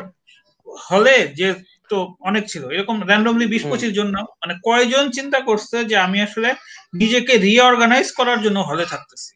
[0.90, 1.48] হলে যে
[1.90, 6.18] তো অনেক ছিল এরকম র্যান্ডমলি বিশ পঁচিশ জন না মানে কয়জন চিন্তা করছে যে আমি
[6.22, 6.50] আসলে
[6.94, 9.32] নিজেকে রিঅর্গানাইজ করার জন্য হলে থাকতেছি?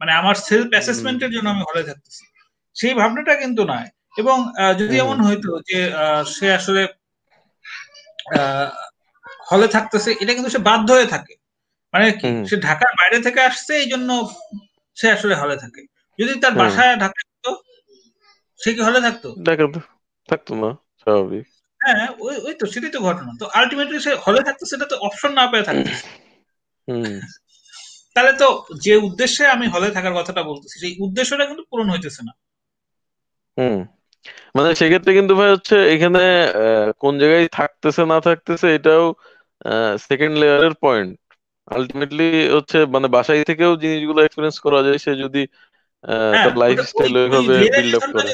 [0.00, 2.22] মানে আমার সেলফ অ্যাসেসমেন্টের জন্য আমি হলে থাকতেছি
[2.76, 4.36] সেই ভাবনাটা কিন্তু নয়। এবং
[4.78, 5.78] যদি এমন হইতো যে
[6.34, 6.82] সে আসলে
[9.50, 11.34] হলে থাকতেছে এটা কিন্তু সে বাধ্য হয়ে থাকে।
[11.94, 12.06] মানে
[12.48, 14.10] সে ঢাকার বাইরে থেকে আসছে এই জন্য
[14.96, 15.80] সে আসলে হলে থাকে।
[16.18, 17.50] যদি তার বাসায় ঢাকা থাকতো
[18.60, 19.28] সে কি হলে থাকতো?
[20.28, 20.70] থাকতো না
[21.02, 21.44] স্বাভাবিক।
[21.80, 25.30] হ্যাঁ ওই ওই তো সেটাই তো ঘটনা। তো আলটিমেটলি সে হলে থাকতো সেটা তো অপশন
[25.32, 25.90] না পেয়ে থাকতো।
[28.16, 28.48] তাহলে তো
[28.80, 32.32] যে উদ্দেশ্যে আমি হলে থাকার কথাটা বলতেছি সেই উদ্দেশ্যটা কিন্তু পূরণ হইতেছে না।
[33.56, 33.78] হুম।
[34.54, 36.22] মানে সেক্ষেত্রে কিন্তু ভাই হচ্ছে এখানে
[36.98, 39.04] কোন জায়গায় থাকতেছে না থাকতেছে এটাও
[40.08, 41.10] সেকেন্ড লেয়ারের পয়েন্ট
[41.68, 42.26] আলটিমেটলি
[42.56, 45.42] হচ্ছে মানে বাসায় থেকেও জিনিসগুলো এক্সপিরিয়েন্স করা যায় সে যদি
[46.04, 48.30] হ্যাঁ, তার লাইফ স্টাইল ওইভাবে বিল্ড আপ করে।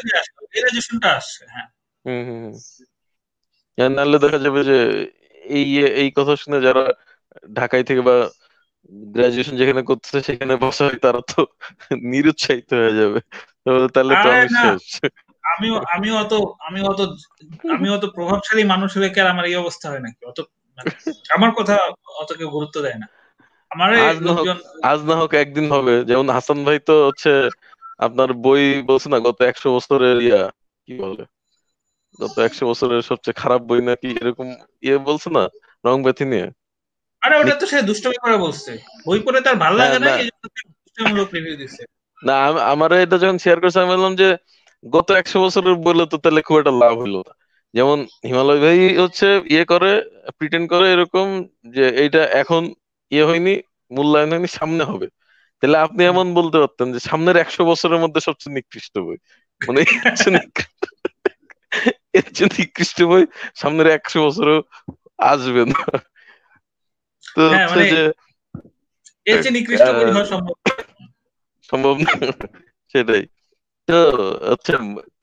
[1.47, 1.69] হ্যাঁ।
[2.05, 2.55] হুম হুম হুম।
[3.79, 4.79] নাহলে দেখা যাবে যে
[5.45, 5.67] এই
[6.03, 6.85] এই কথা শুনে যারা
[7.53, 8.17] ঢাকায় থেকে বা
[9.13, 11.41] গ্রাজুয়েশন যেখানে করতেছে সেখানে বসা হয় তারা তো
[12.11, 13.19] নিরুৎসাহিত হয়ে যাবে।
[13.95, 14.85] তাহলে তো আমি শেষ।
[15.45, 17.01] আমি আমি অত আমি অত
[17.75, 20.21] আমি অত প্রভাবশালী মানুষ হলে কি আর আমার এই অবস্থা হয় নাকি?
[20.31, 20.39] অত
[20.79, 20.91] মানে
[21.37, 21.75] আমার কথা
[22.17, 23.07] অত কেউ গুরুত্ব দেয় না।
[23.71, 23.91] আমার
[24.85, 27.31] আজ না হোক একদিন হবে। যেমন হাসান ভাই তো হচ্ছে
[28.01, 30.43] আপনার বই বলছে না গত একশো বছরের ইয়া
[30.89, 31.25] কি বলে?
[32.19, 34.49] গত একশো বছরের সবচেয়ে খারাপ বই নাকি এরকম
[34.83, 35.43] ইয়ে বলছে না
[35.85, 36.47] রং ব্যথি নিয়ে?
[37.27, 38.71] আরে ওটা তো সে দুষ্টমি করে বলছে।
[39.07, 40.29] বই পড়ে তার ভালো লাগে না এই
[40.97, 41.83] জন্য রিভিউ দিছে।
[42.23, 42.37] না
[42.73, 44.29] আমার এটা যখন শেয়ার করছে আমি বললাম যে
[44.85, 47.33] গত একশো বছরের বললে তো তাহলে খুব একটা লাভ হইল না।
[47.75, 49.91] যেমন হিমালয় ভাই হচ্ছে ইয়ে করে
[50.39, 51.27] প্রিটেন্ড করে এরকম
[51.75, 52.63] যে এইটা এখন
[53.13, 53.55] ইয়ে হয়নি
[53.91, 55.07] মূল্যায়ন হয়নি সামনে হবে।
[55.63, 59.19] তাহলে আপনি এমন বলতে পারতেন যে সামনের একশো বছরের মধ্যে সবচেয়ে নিকৃষ্ট বই।
[59.61, 59.81] মানে
[62.15, 63.23] এর চেয়ে নিকৃষ্ট বই
[63.55, 64.59] সামনের একশো বছরও
[65.27, 65.81] আসবে না।
[67.37, 68.03] তো হ্যাঁ, মানে যে
[71.71, 72.13] সম্ভব না।
[72.93, 73.23] সেটাই।
[73.89, 73.97] তো
[74.53, 74.75] আচ্ছা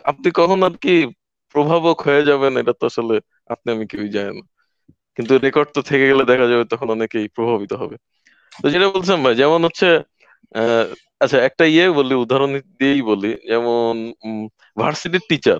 [0.04, 0.96] আপনি কখন আর কি
[1.56, 3.16] প্রভাবক হয়ে যাবেন এটা তো আসলে
[3.48, 4.46] আপনি আমি কেউই জানি না।
[5.16, 7.96] কিন্তু রেকর্ড তো থেকে গেলে দেখা যাবে তখন অনেকেই প্রভাবিত হবে।
[8.64, 9.88] তো যেটা বলছিলাম ভাই যেমন হচ্ছে
[11.20, 13.94] আচ্ছা একটা ইয়ে বলি উদাহরণ দিয়েই বলি। যেমন
[14.78, 15.60] ভার্সিটির টিচার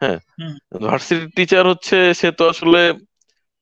[0.00, 0.18] হ্যাঁ?
[0.82, 2.80] ভার্সিটির টিচার হচ্ছে সে তো আসলে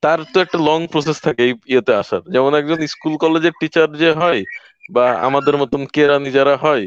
[0.06, 4.10] তার তো একটা লং প্রসেস থাকে এই ইয়েতে আসার। যেমন একজন স্কুল কলেজের টিচার যে
[4.16, 4.40] হয়
[4.90, 6.84] বা আমাদের মতন কেরানি যারা হয়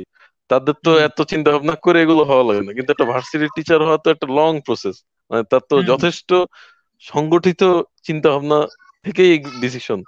[0.49, 3.99] তাদের তো এত চিন্তা ভাবনা করে এগুলো হওয়া লাগে না। কিন্তু একটা ভার্সিটির টিচার হওয়া
[3.99, 4.95] তো একটা লং প্রসেস
[5.31, 6.29] মানে তার তো যথেষ্ট
[7.03, 7.61] সংগঠিত
[8.05, 8.59] চিন্তা ভাবনা
[9.05, 9.99] থেকেই ডিসিশন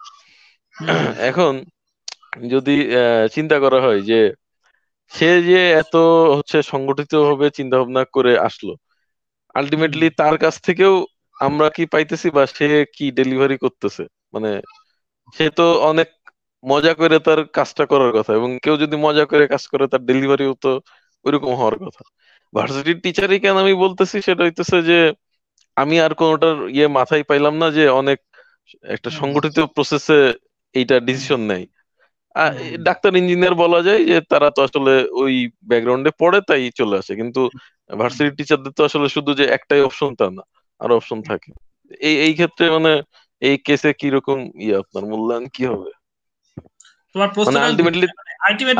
[1.29, 1.53] এখন
[2.51, 2.75] যদি
[3.35, 4.19] চিন্তা করা হয় যে
[5.11, 5.95] সে যে এত
[6.37, 8.73] হচ্ছে সংগঠিত ভাবে চিন্তা ভাবনা করে আসলো
[9.55, 10.93] আলটিমেটলি তার কাছ থেকেও
[11.41, 12.65] আমরা কি পাইতেছি বা সে
[12.95, 14.03] কি ডেলিভারি করতেছে?
[14.33, 14.49] মানে
[15.35, 16.09] সে তো অনেক
[16.63, 20.53] মজা করে তার কাজটা করার কথা এবং কেউ যদি মজা করে কাজ করে তার ডেলিভারিও
[20.59, 20.71] তো
[21.25, 22.01] ওইরকম হওয়ার কথা।
[22.53, 24.97] ভার্সিটির টিচারই কেন আমি বলতেছি সেটা হইতেছে যে
[25.77, 28.19] আমি আর কোনোটার ইয়ে মাথায় পাইলাম না যে অনেক
[28.87, 30.17] একটা সংগঠিত প্রসেসে
[30.75, 31.65] এইটা ডিসিশন নেয়।
[32.87, 34.91] ডাক্তার ইঞ্জিনিয়ার বলা যায় যে তারা তো আসলে
[35.21, 35.33] ওই
[35.69, 37.41] ব্যাকগ্রাউন্ডে পড়ে তাই চলে আসে। কিন্তু
[37.89, 40.43] ভার্সিটি টিচারদের তো আসলে শুধু যে একটাই অপশন তা না।
[40.81, 41.49] আরও অপশন থাকে।
[42.01, 42.91] এই এই ক্ষেত্রে মানে
[43.41, 45.03] এই কেসে কি রকম ইয়ে আপনার?
[45.11, 45.89] মূল্যায়ন কি হবে?
[47.15, 48.07] তোমার প্রশ্ন আলটিমেটলি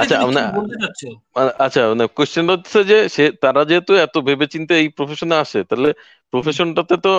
[0.01, 0.41] আচ্ছা মানে
[1.65, 5.89] আচ্ছা মানে কোশ্চেনটা হচ্ছে যে সে তারা যেহেতু এত ভেবেচিন্তে এই প্রফেশনে আসে তাহলে
[6.33, 7.11] প্রফেশনটাতে তো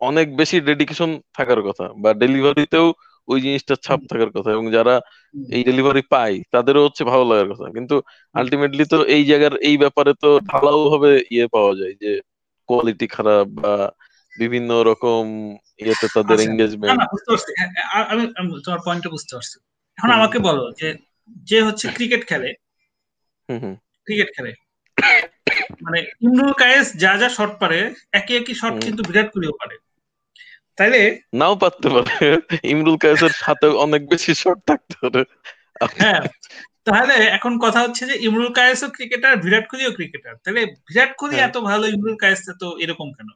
[0.00, 2.86] অনেক বেশি ডেডিকেশন থাকার কথা বা ডেলিভারিতেও
[3.28, 4.94] ওই জিনিসটা ছাপ থাকার কথা এবং যারা
[5.48, 7.94] এই ডেলিভারি পায় তাদেরও হচ্ছে ভালো লাগার কথা। কিন্তু
[8.34, 12.10] আলটিমেটলি তো এই জায়গার এই ব্যাপারে তো ঢালাও ভাবে ইয়ে পাওয়া যায় যে
[12.68, 13.72] কোয়ালিটি খারাপ বা
[14.36, 15.24] বিভিন্ন রকম
[15.80, 18.22] ইয়েতে তাদের এঙ্গেজমেন্ট আচ্ছা, হ্যাঁ, আমি
[18.64, 19.56] তোমার পয়েন্টটা বুঝতে পারছি।
[19.98, 20.88] এখন আমাকে বলো যে
[21.44, 22.50] যে হচ্ছে ক্রিকেট খেলে
[24.06, 24.52] ক্রিকেট খেলে
[25.84, 27.78] মানে ইমরুল কায়েস যা যা শট পারে
[28.12, 29.76] একই একই শট কিন্তু বিরাট কোহলিও পারে।
[30.78, 31.00] তাইলে
[31.34, 32.14] নাও পারতে পারে।
[32.72, 35.22] ইমরুল কায়েসের সাথে অনেক বেশি শট থাকতে পারে।
[36.00, 36.20] হ্যাঁ
[36.84, 41.48] তাহলে এখন কথা হচ্ছে যে ইমরুল কায়েসও ক্রিকেটার বিরাট কোহলিও ক্রিকেটার তাহলে বিরাট কোহলি হ্যাঁ।
[41.48, 43.28] এত ভালো ইমরুল কায়েস এত এরকম কেন?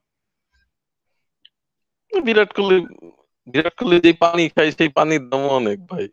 [2.23, 2.79] বিরাট কোহলি
[3.47, 6.09] বিরাট কোহলি যে পানি খায় সেই পানির দাম অনেক ভাই।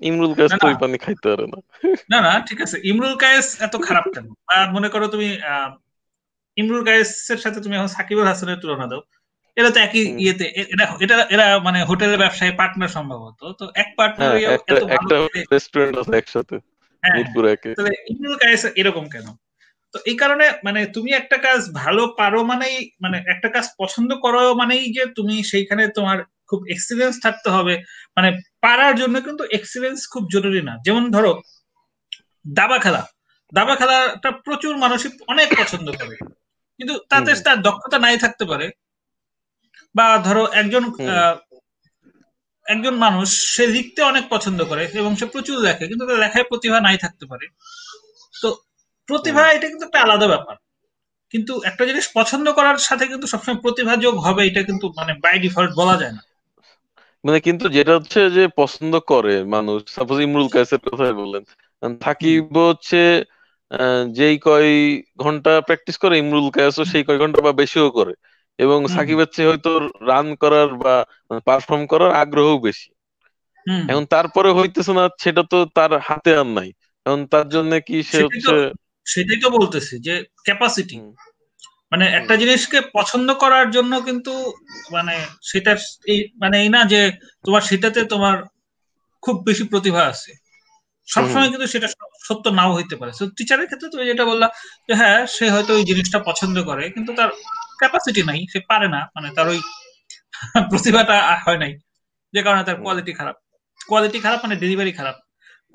[0.00, 1.58] ইমরুল কায়েস তো ওই পানি খাইতে পারে না।
[2.10, 4.26] না না ঠিক আছে। ইমরুল কায়েস এত খারাপ কেন?
[4.46, 5.38] আর মনে করো তুমি
[6.56, 9.02] ইমরুল কায়েসের সাথে তুমি এখন সাকিব আল হাসানের তুলনা দাও।
[9.56, 14.30] এরা তো একই ইয়েতে এরা এটা এরা মানে হোটেলের ব্যবসায় পার্টনার সম্ভবত। তো এক পার্টনার
[14.30, 14.58] হ্যাঁ,
[14.90, 15.16] একটা
[15.52, 16.56] রেস্টুরেন্ট আছে একসাথে
[17.02, 19.26] হ্যাঁ, মিরপুর একে। তাহলে ইমরুল কায়েস এরকম কেন?
[19.96, 24.54] তো এই কারণে মানে তুমি একটা কাজ ভালো পারো মানেই মানে একটা কাজ পছন্দ করো
[24.54, 27.74] মানেই যে তুমি সেইখানে তোমার খুব এক্সিলেন্স থাকতে হবে।
[28.16, 28.28] মানে
[28.60, 31.42] পারার জন্য কিন্তু এক্সিলেন্স খুব জরুরি না। যেমন ধরো
[32.54, 33.06] দাবা খেলা।
[33.54, 36.16] দাবা খেলাটা প্রচুর মানুষই অনেক পছন্দ করে।
[36.78, 38.70] কিন্তু তাতে তার দক্ষতা নাই থাকতে পারে।
[39.94, 40.84] বা ধরো একজন
[42.66, 46.80] একজন মানুষ সে লিখতে অনেক পছন্দ করে এবং সে প্রচুর লেখে কিন্তু তার লেখায় প্রতিভা
[46.80, 47.46] নাই থাকতে পারে।
[49.08, 50.54] প্রতিভা এটা কিন্তু একটা আলাদা ব্যাপার।
[51.34, 55.36] কিন্তু একটা জিনিস পছন্দ করার সাথে কিন্তু সবসময় প্রতিভা যোগ হবে এটা কিন্তু মানে বাই
[55.44, 56.22] ডিফল্ট বলা যায় না।
[57.24, 61.42] মানে কিন্তু যেটা হচ্ছে যে পছন্দ করে মানুষ সাপোজ ইমরুল কায়েসের কথাই বললেন
[62.00, 63.00] থাকিব হচ্ছে
[64.16, 64.70] যেই কয়
[65.18, 68.14] ঘণ্টা প্র্যাকটিস করে ইমরুল কায়েসও সেই কয় ঘণ্টা বা বেশিও করে।
[68.58, 69.70] এবং সাকিবের চেয়ে হয়তো
[70.06, 70.94] রান করার বা
[71.46, 72.88] পারফর্ম করার আগ্রহ বেশি।
[73.86, 76.68] এখন তারপরে হইতেছে না সেটা তো তার হাতে আর নাই।
[77.06, 78.54] এখন তার জন্য কি সে হচ্ছে
[79.06, 80.96] সেটাই তো বলতেছি যে ক্যাপাসিটি
[81.90, 84.52] মানে একটা জিনিসকে পছন্দ করার জন্য কিন্তু
[84.92, 85.76] মানে সেটা
[86.40, 87.12] মানে এই না যে
[87.44, 88.42] তোমার সেটাতে তোমার
[89.22, 90.32] খুব বেশি প্রতিভা আছে।
[91.08, 91.88] সবসময় কিন্তু সেটা
[92.24, 94.46] সত্য নাও হইতে পারে। টিচারের ক্ষেত্রে তুমি যেটা বললা
[94.88, 97.30] যে হ্যাঁ সে হয়তো ওই জিনিসটা পছন্দ করে কিন্তু তার
[97.78, 99.60] ক্যাপাসিটি নাই সে পারে না। মানে তার ওই
[100.70, 101.72] প্রতিভাটা হয় নাই।
[102.34, 103.36] যে কারণে তার কোয়ালিটি খারাপ।
[103.86, 105.16] কোয়ালিটি খারাপ মানে ডেলিভারি খারাপ।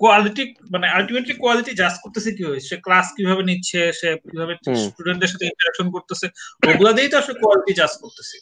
[0.01, 3.79] কোয়ালিটি মানে আলটিমেটলি কোয়ালিটি জাজ করতেছে কি সে ক্লাস কীভাবে নিচ্ছে?
[3.99, 4.53] সে কীভাবে
[4.83, 6.25] স্টুডেন্টদের সাথে ইন্টারাকশন করতেছে?
[6.69, 8.37] ওগুলা দিয়েই তো আসলে কোয়ালিটি জাজ করতেছে।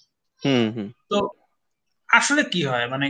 [1.11, 1.17] তো
[2.09, 2.85] আসলে কি হয়?
[2.93, 3.05] মানে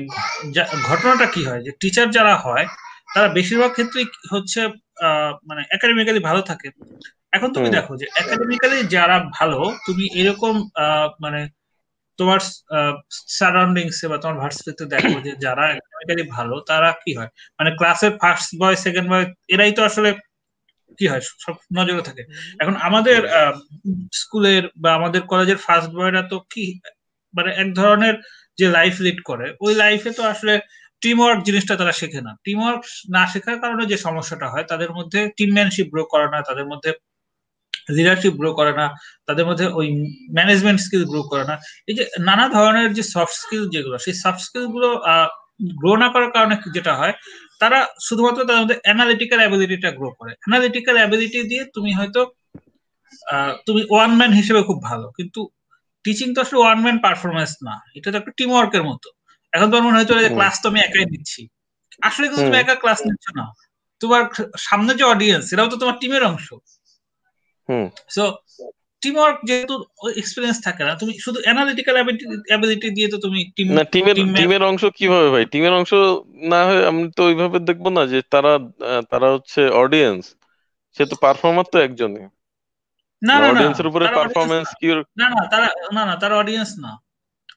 [0.89, 1.61] ঘটনাটা কি হয়?
[1.65, 2.65] যে টিচার যারা হয়
[3.13, 4.61] তারা বেশিরভাগ ক্ষেত্রেই হচ্ছে
[5.49, 6.69] মানে একাডেমিক্যালি ভালো থাকে।
[7.35, 10.53] এখন তুমি দেখো যে একাডেমিক্যালি যারা ভালো তুমি এরকম
[11.23, 11.39] মানে
[12.19, 12.39] তোমার
[13.39, 17.31] সারাউন্ডিংস বা তোমার ভার্সিটিতে দেখো যে যারা একাডেমিক্যালি ভালো, তারা কি হয়?
[17.57, 20.09] মানে ক্লাসের ফার্স্ট বয় সেকেন্ড বয় এরাই তো আসলে
[20.99, 21.23] কি হয়?
[21.43, 22.23] সব নজরে থাকে।
[22.61, 23.19] এখন আমাদের
[24.21, 26.65] স্কুলের বা আমাদের কলেজের ফার্স্ট বয়রা তো কি
[27.33, 28.15] মানে এক ধরনের
[28.59, 30.53] যে লাইফ লিড করে, ওই লাইফে তো আসলে
[31.01, 32.81] টিম ওয়ার্ক জিনিসটা তারা শেখে না। টিম ওয়ার্ক
[33.15, 36.91] না শেখার কারণে যে সমস্যাটা হয়, তাদের মধ্যে টিমম্যানশিপ গ্রো করে না তাদের মধ্যে
[37.97, 38.85] লিডারশিপ গ্রো করে না
[39.27, 39.87] তাদের মধ্যে ওই
[40.37, 41.55] ম্যানেজমেন্ট স্কিল গ্রো করে না।
[41.89, 44.89] এই যে নানা ধরনের যে সফট স্কিল যেগুলো সেই সফট স্কিলগুলো
[45.79, 47.13] গ্রো না করার কারণে যেটা হয়
[47.61, 52.21] তারা শুধুমাত্র তাদের মধ্যে অ্যানালিটিক্যাল অ্যাবিলিটিটা গ্রো করে। অ্যানালিটিক্যাল অ্যাবিলিটি দিয়ে তুমি হয়তো
[53.67, 55.39] তুমি ওয়ান ম্যান হিসেবে খুব ভালো কিন্তু
[56.05, 59.09] টিচিং তো আসলে ওয়ান ম্যান পারফরমেন্স না এটা তো একটা টিম ওয়ার্কের মতো।
[59.53, 61.41] এখন তোমার মনে হয়তো যে ক্লাস তো আমি একাই দিচ্ছি
[62.07, 63.45] আসলে কিন্তু তুমি একা ক্লাস নিচ্ছ না।
[64.01, 64.23] তোমার
[64.67, 66.47] সামনে যে অডিয়েন্স এরাও তো তোমার টিমের অংশ।
[68.09, 68.23] সো
[69.01, 69.75] টিম ওয়ার্ক যেহেতু
[70.15, 71.95] এক্সপেরিয়েন্স থাকে না তুমি শুধু অ্যানালিটিক্যাল
[72.49, 75.43] অ্যাবিলিটি দিয়ে তো তুমি টিম না টিমের টিমের অংশ কীভাবে ভাই?
[75.45, 75.91] টিমের অংশ
[76.51, 78.53] না হয় আমি তো ওইভাবে দেখব না যে তারা
[79.11, 80.23] তারা হচ্ছে অডিয়েন্স
[80.97, 82.25] সে তো পারফর্মার তো একজনই।
[83.21, 84.87] না না অডিয়েন্সের উপরে পারফরম্যান্স কি
[85.19, 86.91] না। না তারা না না তারা অডিয়েন্স না।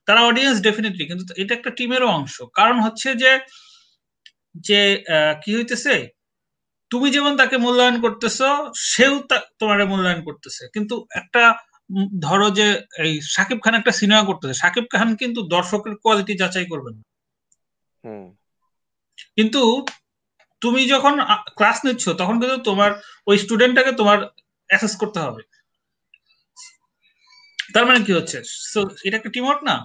[0.06, 3.32] তারা অডিয়েন্স ডেফিনেটলি কিন্তু এটা একটা টিমেরও অংশ। কারণ হচ্ছে যে
[4.60, 4.80] যে
[5.42, 5.94] কি হইতেছে?
[6.92, 8.48] তুমি যেমন তাকে মূল্যায়ন করতেছো
[8.90, 9.14] সেও
[9.60, 11.42] তোমার মূল্যায়ন করতেছে। কিন্তু একটা
[12.20, 12.66] ধরো যে
[13.04, 17.02] এই সাকিব খান একটা সিনেমা করতেছে সাকিব খান কিন্তু দর্শকের কোয়ালিটি যাচাই করবে না।
[19.36, 19.60] কিন্তু
[20.62, 21.14] তুমি যখন
[21.56, 22.90] ক্লাস নিচ্ছ তখন কিন্তু তোমার
[23.26, 24.18] ওই স্টুডেন্টটাকে তোমার
[24.70, 25.42] অ্যাসেস করতে হবে।
[27.74, 28.38] তার মানে কি হচ্ছে?
[29.06, 29.76] এটা একটা টিমওয়ার্ক না?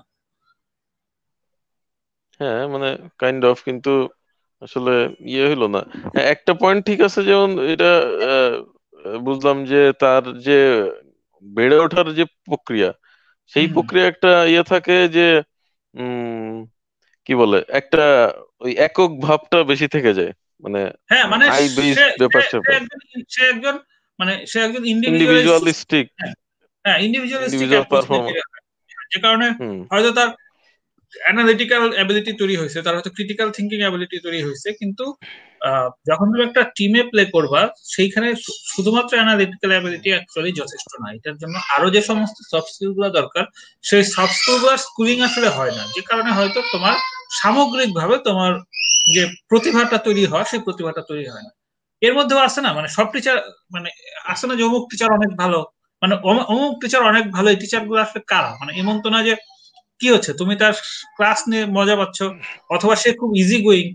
[2.39, 3.93] হ্যাঁ মানে কাইন্ড অফ কিন্তু
[4.61, 4.93] আসলে
[5.31, 5.81] ইয়ে হইল না।
[6.33, 7.91] একটা পয়েন্ট ঠিক আছে যেমন এটা
[9.19, 10.59] বুঝলাম যে তার যে
[11.45, 12.89] বেড়ে ওঠার যে প্রক্রিয়া
[13.53, 15.27] সেই প্রক্রিয়া একটা ইয়ে থাকে যে
[17.27, 18.05] কি বলে একটা
[18.59, 21.45] ওই একক ভাবটা বেশি থেকে যায়। মানে হ্যাঁ মানে
[23.33, 23.75] সে একজন
[24.19, 26.05] মানে সে একজন ইন্ডিভিজুয়ালিস্টিক
[26.85, 27.69] হ্যাঁ ইন্ডিভিজুয়ালিস্টিক
[29.11, 29.47] যে কারণে
[29.91, 30.29] হয়তো তার
[31.25, 35.05] অ্যানালিটিক্যাল অ্যাবিলিটি তৈরি হয়েছে, তার হয়তো ক্রিটিক্যাল থিঙ্কিং অ্যাবিলিটি তৈরি হয়েছে, কিন্তু
[36.09, 37.61] যখন তুমি একটা টিমে প্লে করবা,
[37.95, 38.27] সেইখানে
[38.73, 43.43] শুধুমাত্র অ্যানালিটিক্যাল অ্যাবিলিটি অ্যাকচুয়ালি যথেষ্ট না। এটার জন্য আরও যে সমস্ত সফট স্কিলগুলো দরকার,
[43.89, 46.95] সেই সফট স্কিলগুলো স্কুলিং আসলে হয় না। যে কারণে হয়তো তোমার
[47.39, 48.51] সামগ্রিকভাবে তোমার
[49.15, 51.51] যে প্রতিভাটা তৈরি হয়, সেই প্রতিভাটা তৈরি হয় না।
[52.01, 53.37] এর মধ্যেও আছে না মানে সব টিচার
[53.73, 53.89] মানে
[54.31, 55.59] আছে না যে অমুক টিচার অনেক ভালো
[56.01, 56.13] মানে
[56.53, 58.51] অমুক টিচার অনেক ভালো, এই টিচারগুলো আসলে কারা?
[58.61, 59.33] মানে এমন তো না যে
[60.01, 60.31] কি হচ্ছে?
[60.33, 60.73] তুমি তার
[61.17, 62.17] ক্লাস নিয়ে মজা পাচ্ছ
[62.69, 63.87] অথবা সে খুব ইজি গোয়িং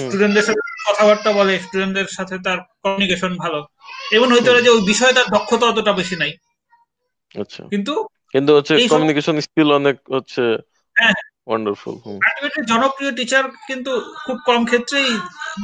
[0.00, 3.60] স্টুডেন্টদের সাথে কথাবার্তা বলে স্টুডেন্টদের সাথে তার কমিউনিকেশন ভালো।
[4.16, 6.32] এমন হইতে পারে যে ওই বিষয়ে তার দক্ষতা অতটা বেশি নাই।
[7.34, 7.92] আচ্ছা। কিন্তু
[8.34, 10.42] কিন্তু হচ্ছে কমিউনিকেশন স্কিল অনেক হচ্ছে
[11.46, 11.94] ওয়ান্ডারফুল
[12.26, 13.92] আলটিমেটলি জনপ্রিয় টিচার কিন্তু
[14.24, 15.08] খুব কম ক্ষেত্রেই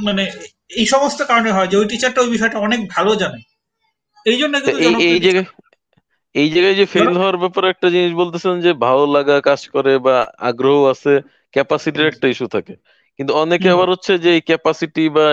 [0.07, 0.25] মানে
[0.71, 3.41] এই সমস্ত কারণে হয় যে ওই টিচারটা ওই বিষয়টা অনেক ভালো জানে।
[4.27, 5.47] এই জন্য কিন্তু এই জায়গায়
[6.41, 10.17] এই জায়গায় যে ফেল হওয়ার ব্যাপারে একটা জিনিস বলতেছেন যে ভালো লাগা কাজ করে বা
[10.49, 11.13] আগ্রহ আছে
[11.55, 12.75] ক্যাপাসিটির একটা ইস্যু থাকে।
[13.19, 15.27] কিন্তু অনেকে আবার হচ্ছে যে এই ক্যাপাসিটি বা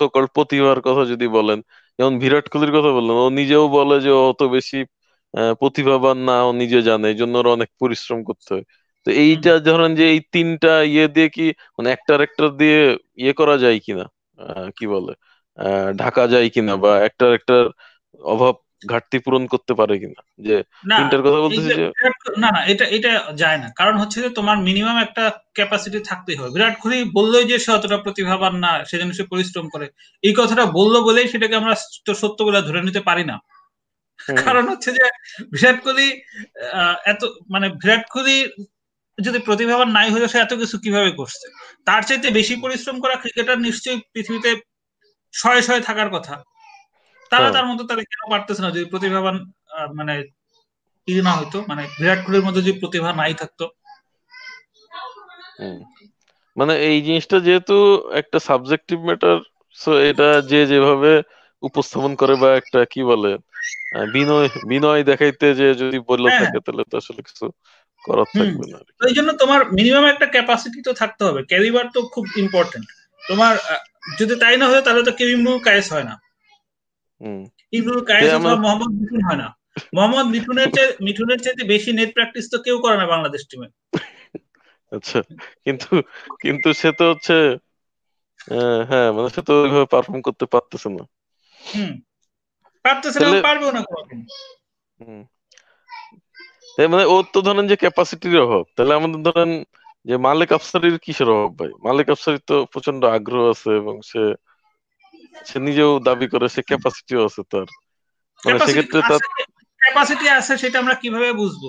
[0.00, 1.58] সকল প্রতিভার কথা যদি বলেন
[1.98, 4.78] যেমন বিরাট কোহলির কথা বললেন ও নিজেও বলে যে অত বেশি
[5.60, 8.64] প্রতিভাবান না ও নিজে জানে এই জন্য অনেক পরিশ্রম করতে হয়।
[9.06, 11.46] তো এইটা ধরেন যে এই তিনটা ইয়ে দিয়ে কি
[11.76, 12.78] মানে একটা একটা দিয়ে
[13.18, 14.04] ইয়ে করা যায় কিনা?
[14.76, 15.12] কি বলে?
[16.00, 17.54] ঢাকা যায় কিনা বা একটা একটা
[18.24, 18.54] অভাব
[18.90, 20.20] ঘাটতি পূরণ করতে পারে কিনা?
[20.46, 20.56] যে
[20.90, 21.84] তিনটার কথা বলতেছি যে
[22.42, 26.50] না না এটা এটা যায় না। কারণ হচ্ছে যে তোমার মিনিমাম একটা ক্যাপাসিটি থাকতেই হবে।
[26.54, 29.86] বিরাট কোহলি বললোই যে সে অতটা প্রতিভাবান না সেজন্য সে পরিশ্রম করে।
[30.22, 31.74] এই কথাটা বলল বলেই সেটাকে আমরা
[32.22, 33.36] সত্য বলে ধরে নিতে পারি না।
[34.46, 35.04] কারণ হচ্ছে যে
[35.52, 36.08] বিরাট কোহলি
[37.12, 38.36] এত মানে বিরাট কোহলি
[39.18, 41.46] যদি প্রতিভাবান নাই হয়ে সে এত কিছু কীভাবে করছে?
[41.86, 44.50] তার চাইতে বেশি পরিশ্রম করা ক্রিকেটার নিশ্চয়ই পৃথিবীতে
[45.34, 46.34] শয়ে শয়ে থাকার কথা।
[47.32, 48.70] তারা তার মতো তারা কেন পারতেছে না?
[48.70, 49.36] যদি প্রতিভাবান
[49.98, 50.14] মানে
[51.08, 53.64] ই না হইতো মানে বিরাট কোহলির মধ্যে যদি প্রতিভা নাই থাকতো?
[56.56, 57.76] মানে এই জিনিসটা যেহেতু
[58.20, 59.38] একটা সাবজেক্টিভ ম্যাটার
[59.76, 61.12] সো এটা যে যেভাবে
[61.62, 63.32] উপস্থাপন করে বা একটা কি বলে
[64.14, 67.44] বিনয় বিনয় দেখাইতে যে যদি বললে থাকে তাহলে তো আসলে কিছু
[68.04, 72.24] করার থাকবে না এই জন্য তোমার মিনিমাম একটা ক্যাপাসিটি তো থাকতে হবে। ক্যারিবার তো খুব
[72.44, 72.86] ইম্পর্টেন্ট
[73.22, 73.54] তোমার
[74.18, 76.14] যদি তাই না হয় তাহলে তো কেউ ইমরুল কায়েস হয় না।
[77.72, 79.48] ইমরুল কায়েস অথবা মোহাম্মদ মিঠুন হয় না।
[79.94, 83.68] মোহাম্মদ মিঠুনের চেয়ে মিঠুনের চাইতে বেশি নেট প্র্যাকটিস তো কেউ করে না বাংলাদেশ টিমে
[84.92, 85.18] আচ্ছা
[85.64, 85.88] কিন্তু
[86.42, 87.36] কিন্তু সে তো হচ্ছে
[88.90, 91.02] হ্যাঁ মানে সে তো ওইভাবে পারফর্ম করতে পারতেছে না।
[91.60, 91.92] হুম।
[92.84, 93.80] পারতেছে না পারবেও না
[96.78, 99.50] তাই মানে ওর তো ধরেন যে ক্যাপাসিটির অভাব তাহলে আমাদের ধরেন
[100.06, 101.70] যে মালিক আফসারির কিসের অভাব ভাই?
[101.86, 104.22] মালিক আফসারির তো প্রচণ্ড আগ্রহ আছে এবং সে
[105.34, 107.66] সে নিজেও দাবি করে সে ক্যাপাসিটিও আছে তার।
[108.42, 109.20] মানে সেক্ষেত্রে তার
[109.80, 111.64] ক্যাপাসিটি আছে সেটা আমরা কীভাবে বুঝব?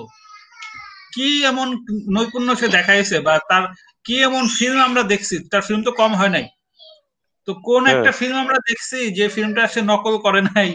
[1.14, 1.68] কি এমন
[2.10, 3.64] নৈপুণ্য সে দেখাইছে বা তার
[4.06, 5.36] কি এমন ফিল্ম আমরা দেখছি?
[5.52, 6.46] তার ফিল্ম তো কম হয় নাই।
[7.48, 10.70] তো কোন একটা ফিল্ম আমরা দেখছি যে ফিল্মটা সে নকল করে নাই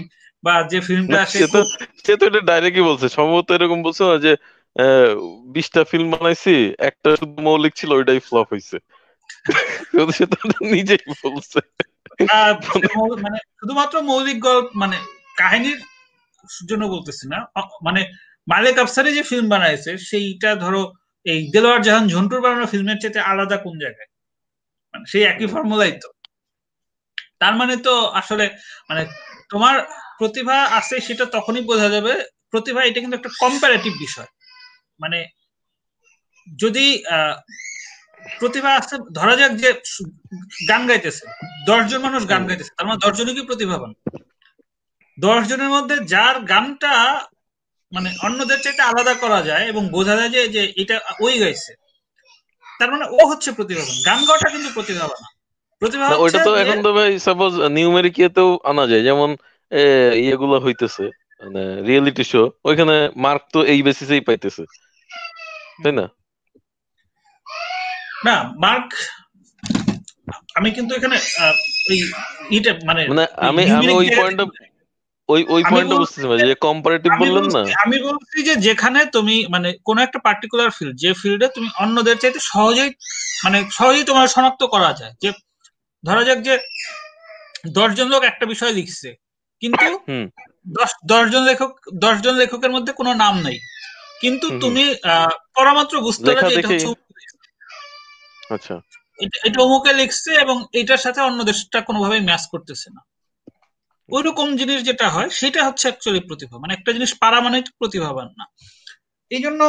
[0.44, 1.60] বা যে ফিল্মটা সে তো
[2.05, 4.32] সে তো এটা ডাইরেক্টই বলছে। সম্ভবত এরকম বলছে না যে
[5.47, 8.77] বিশটা ফিল্ম বানাইছি একটা শুধু মৌলিক ছিল ওইটাই ফ্লপ হয়েছে
[10.16, 10.36] সে তো
[10.74, 11.60] নিজেই বলছে।
[13.61, 14.97] শুধুমাত্র মৌলিক গল্প মানে
[15.36, 15.81] কাহিনীর
[16.69, 17.39] জন্য বলতেছি না।
[17.82, 18.01] মানে
[18.47, 20.82] মালিক আফসারি যে ফিল্ম বানাইছে সেইটা ধরো
[21.27, 24.09] এই দেলোয়ার জাহান ঝন্টুর বানানো ফিল্মের চেয়ে আলাদা কোন জায়গায়?
[24.95, 26.09] মানে সেই একই ফর্মুলাই তো।
[27.40, 28.45] তার মানে তো আসলে
[28.90, 29.03] মানে
[29.51, 29.77] তোমার
[30.19, 32.12] প্রতিভা আছে সেটা তখনই বোঝা যাবে।
[32.51, 34.31] প্রতিভা এটা কিন্তু একটা কম্পারেটিভ বিষয়।
[35.01, 35.19] মানে
[36.47, 36.86] যদি
[38.40, 39.69] প্রতিভা আছে ধরা যাক যে
[40.69, 41.24] গান গাইতেছে
[41.66, 43.90] দশজন মানুষ গান গাইতেছে তার মানে দশজনই কি প্রতিভাবান?
[45.19, 46.93] দশজনের মধ্যে যার গানটা
[47.93, 51.73] মানে অন্যদের চাইতে আলাদা করা যায় এবং বোঝা যায় যে যে এটা ওই গাইছে
[52.81, 55.20] তার মানে ও হচ্ছে প্রতিভাবান। গান গাওয়াটা কিন্তু প্রতিভাবান।
[55.82, 59.31] প্রতিভা ওইটা তো এখন তো ভাই সাপোজ নিউমেরিক ইয়েতেও আনা যায় যেমন
[60.23, 61.05] ইয়েগুলো হইতেছে
[61.43, 64.62] মানে রিয়েলিটি শো ওইখানে মার্ক তো এই বেসিসেই পাইতেছে
[65.82, 66.05] তাই না?
[68.27, 68.35] না
[68.65, 68.89] মার্ক
[70.55, 71.16] আমি কিন্তু এখানে
[71.90, 71.99] ওই
[72.57, 74.45] ইটা মানে মানে আমি আমি ওই পয়েন্টটা
[75.28, 77.62] ওই ওই পয়েন্টটা বুঝতেছি যে কম্পারেটিভ বললেন না?
[77.85, 82.40] আমি বলছি যে যেখানে তুমি মানে কোন একটা পার্টিকুলার ফিল্ড যে ফিল্ডে তুমি অন্যদের চাইতে
[82.51, 82.90] সহজেই
[83.45, 85.28] মানে সহজেই তোমার শনাক্ত করা যায়। যে
[86.05, 86.55] ধরা যাক যে
[87.77, 89.09] দশজন লোক একটা বিষয় লিখছে
[89.62, 89.86] কিন্তু
[90.66, 91.70] দশ দশজন লেখক
[92.05, 93.59] দশজন লেখকের মধ্যে কোনো নাম নেই।
[94.20, 94.85] কিন্তু তুমি
[95.57, 96.70] পরামাত্র বুঝতে পারো যে এটা
[98.51, 98.75] আচ্ছা।
[99.47, 103.01] এটা অমুকে লিখছে এবং এটার সাথে অন্য দেশটা কোনোভাবেই ম্যাচ করতেছে না।
[104.09, 108.45] ওইরকম জিনিস যেটা হয় সেটা হচ্ছে অ্যাকচুয়ালি প্রতিভা। মানে একটা জিনিস পারা মানে প্রতিভাবান না।
[109.31, 109.61] এই জন্য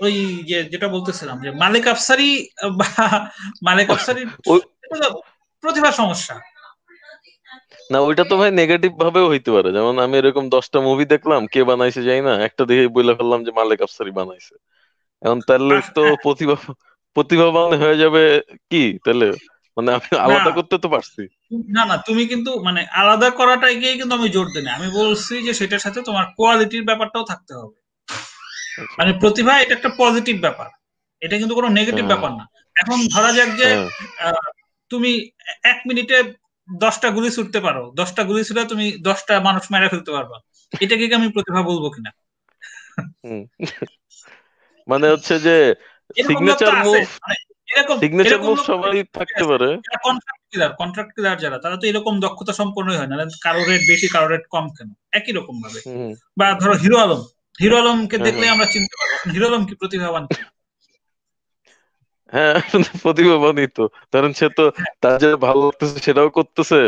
[0.00, 0.14] ওই
[0.50, 2.30] যে যেটা বলতেছিলাম যে মালিক আফসারি
[2.78, 2.88] বা
[3.62, 4.22] মালিক আফসারি
[5.64, 6.34] প্রতিভা সমস্যা।
[7.90, 11.60] না ওইটা তো ভাই নেগেটিভ ভাবেও হইতে পারে। যেমন আমি এরকম দশটা মুভি দেখলাম কে
[11.64, 14.54] বানাইছে যাই না। একটা দেখে বলে ফেললাম যে মালিক আফসারি বানাইছে।
[15.22, 16.56] এখন তাহলে তো প্রতিভা
[17.14, 18.40] প্রতিভাবান হয়ে যাবে
[18.70, 18.98] কি?
[19.04, 19.32] তাহলে
[19.76, 21.28] মানে আমি আলাদা করতে তো পারছি।
[21.74, 25.54] না না তুমি কিন্তু মানে আলাদা করাটাই গিয়ে কিন্তু আমি জোর দিই আমি বলছি যে
[25.54, 30.70] সেটার সাথে তোমার কোয়ালিটির ব্যাপারটাও থাকতে হবে। আচ্ছা। মানে প্রতিভা এটা একটা পজিটিভ ব্যাপার।
[31.20, 32.46] এটা কিন্তু কোনো নেগেটিভ হ্যাঁ। ব্যাপার না।
[32.80, 34.32] এখন ধরা যাক যে হ্যাঁ।
[34.88, 35.30] তুমি
[35.64, 36.22] এক মিনিটে
[36.78, 40.40] দশটা গুলি ছুটতে পারো। দশটা গুলি ছুটে তুমি দশটা মানুষ মেরে ফেলতে পারবা।
[40.80, 42.10] এটাকে কি আমি প্রতিভা বলব কিনা?
[44.88, 45.74] মানে হচ্ছে যে
[46.18, 46.94] সিগনেচার মুভ
[48.02, 49.68] সিগনেচার মুভ সবাই থাকতে পারে।
[50.06, 54.06] কন্ট্রাক্ট কিলার কন্ট্রাক্ট কিলার যারা তারা তো এরকম দক্ষতা সম্পন্নই হয় না কারও রেট বেশি
[54.14, 54.88] কারও রেট কম কেন?
[55.12, 55.78] একই রকম ভাবে
[56.36, 57.20] বা ধরো হিরো আলম
[57.58, 60.24] হিরো আলমকে হ্যাঁ, দেখলে হ্যাঁ। আমরা চিনতে পারব হিরো আলম কি প্রতিভাবান
[62.32, 62.56] হ্যাঁ
[63.04, 66.80] প্রতিভাবানই তো। কারণ সে তো হ্যাঁ। তার যে ভালো লাগতেছে সেটাও করতেছে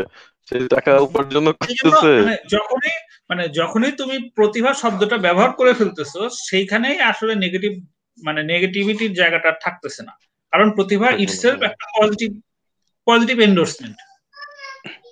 [0.48, 2.92] সে টাকা উপার্জন করতেছে। মানে যখনই
[3.30, 7.72] মানে যখনই তুমি প্রতিভা শব্দটা ব্যবহার করে ফেলতেছো সেইখানেই আসলে নেগেটিভ
[8.24, 10.12] মানে নেগেটিভিটির জায়গাটা থাকতেছে না।
[10.50, 12.40] কারণ প্রতিভা ইটসেলফ একটা পজিটিভ
[13.06, 13.96] পজিটিভ এন্ডোর্সমেন্ট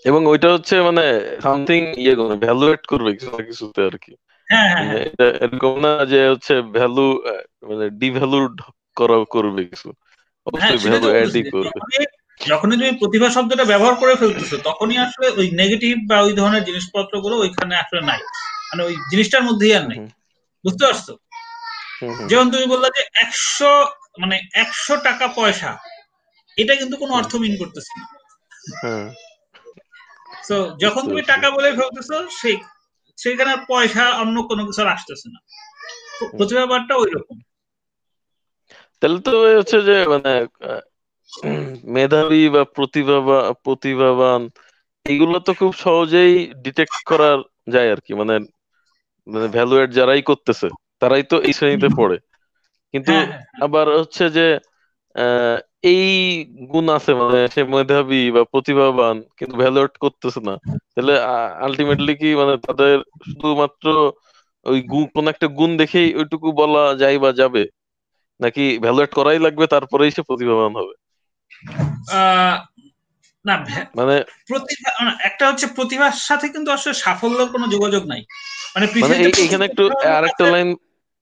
[0.05, 4.15] এবং ওইটা হচ্ছে মানে সামথিং ইয়ে করে ভ্যালুয়েট করবে কিছু না কিছুতে আর কি।
[4.49, 7.23] হ্যাঁ, হ্যাঁ, মানে হ্যাঁ। এরকম না যে হচ্ছে ভ্যালু
[7.63, 8.61] মানে ডিভ্যালুড
[8.97, 9.93] করা করবে কিছু।
[10.47, 12.05] অবশ্যই ভ্যালু অ্যাডই করবে।
[12.47, 17.37] যখনই তুমি প্রতিভা শব্দটা ব্যবহার করে ফেলতেছো তখনই আসলে ওই নেগেটিভ বা ওই ধরনের জিনিসপত্রগুলো
[17.37, 19.99] ওইখানে আসলে নাই। মানে ওই জিনিসটার মধ্যেই আর নাই।
[20.65, 21.11] বুঝতে পারছ?
[22.29, 23.73] যেমন তুমি বললা যে একশো
[24.21, 25.71] মানে একশো টাকা পয়সা
[26.59, 28.05] এটা কিন্তু কোনো অর্থ মিন করতেছে না।
[30.49, 32.57] তো যখন তুমি টাকা বলে ফেলতেছো সেই
[33.19, 35.41] সেখানে পয়সা অন্য কোনো কিছু আসতেছে না।
[36.33, 37.37] প্রতিভাবারটা ওই রকম।
[39.03, 40.31] তাহলে তো হচ্ছে যে মানে
[41.95, 43.17] মেধাবী বা প্রতিভা
[43.65, 44.43] প্রতিভাবান
[45.07, 46.33] এগুলো তো খুব সহজেই
[46.65, 47.31] ডিটেক্ট করা
[47.75, 48.35] যায় আর কি। মানে
[49.27, 50.69] মানে ভ্যালুয়েট যারাই করতেছে।
[51.03, 52.17] তারাই তো এই শ্রেণীতে পড়ে।
[52.95, 54.47] কিন্তু হ্যাঁ, হ্যাঁ, হ্যাঁ। আবার হচ্ছে যে
[55.83, 56.07] এই
[56.69, 60.55] গুণ আছে মানে সে মেধাবী বা প্রতিভাবান কিন্তু ভ্যালুয়েট করতেছে না।
[60.95, 61.15] তাহলে
[61.61, 62.95] আলটিমেটলি কি মানে তাদের
[63.25, 63.87] শুধুমাত্র
[64.67, 64.79] ওই
[65.15, 67.63] কোন একটা গুণ দেখেই ওইটুকু বলা যায় বা যাবে?
[68.41, 70.95] নাকি ভ্যালুয়েট করাই লাগবে তারপরেই সে প্রতিভাবান হবে?
[73.45, 73.55] না
[73.95, 74.15] মানে
[74.49, 74.91] প্রতিভা
[75.25, 78.23] একটা হচ্ছে প্রতিভার সাথে কিন্তু আসলে সাফল্যের কোনো যোগাযোগ নাই।
[78.75, 79.15] মানে, মানে
[79.45, 79.85] এখানে একটু
[80.17, 80.69] আরেকটা লাইন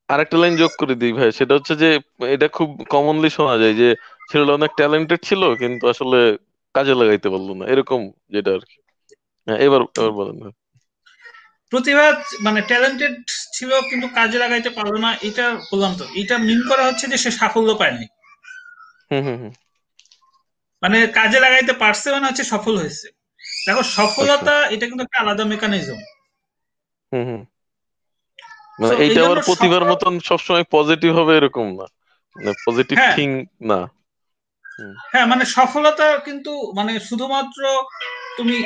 [0.08, 1.88] আরেকটা লাইন যোগ করে দিই ভাই সেটা হচ্ছে যে
[2.34, 3.88] এটা খুব কমনলি শোনা যায় যে
[4.30, 6.18] ছেলেটা অনেক ট্যালেন্টেড ছিল কিন্তু আসলে
[6.74, 8.00] কাজে লাগাইতে পারল না এরকম
[8.30, 8.76] যেটা আর কি।
[9.46, 10.36] হ্যাঁ এবার এবার বলেন
[11.72, 12.06] প্রতিভা
[12.40, 13.14] মানে ট্যালেন্টেড
[13.52, 17.30] ছিল কিন্তু কাজে লাগাইতে পারল না এটা বললাম তো। এটা মিন করা হচ্ছে যে সে
[17.30, 18.06] সাফল্য পায়নি।
[19.10, 19.52] হুম হুম
[20.82, 23.06] মানে কাজে লাগাইতে পারছে মানে হচ্ছে সফল হয়েছে।
[23.66, 25.98] দেখো সফলতা আচ্ছা। এটা কিন্তু একটা আলাদা মেকানিজম
[27.12, 27.42] হুম হুম।
[28.78, 31.86] মানে এইটা আবার প্রতিভার মতন সবসময় পজিটিভ হবে এরকম না।
[32.36, 33.88] মানে পজিটিভ থিং না।
[35.12, 37.82] হ্যাঁ মানে সফলতা কিন্তু মানে শুধুমাত্র
[38.36, 38.64] তুমি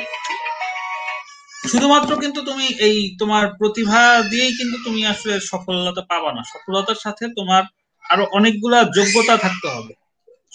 [1.71, 7.27] শুধুমাত্র কিন্তু তুমি এই তোমার প্রতিভা দিয়েই কিন্তু তুমি আসলে সফলতা পাবা না। সফলতার সাথে
[7.27, 7.63] তোমার
[8.09, 9.93] আরও অনেকগুলা যোগ্যতা থাকতে হবে।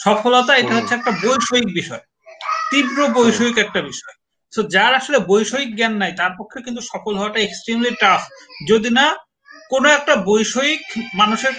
[0.04, 2.00] সফলতা এটা হচ্ছে একটা বৈষয়িক বিষয়।
[2.70, 4.14] তীব্র বৈষয়িক একটা বিষয়।
[4.54, 8.20] তো যার আসলে বৈষয়িক জ্ঞান নাই তার পক্ষে কিন্তু সফল হওয়াটা এক্সট্রিমলি টাফ
[8.68, 9.16] যদি না
[9.70, 10.82] কোনো একটা বৈষয়িক
[11.14, 11.54] মানুষের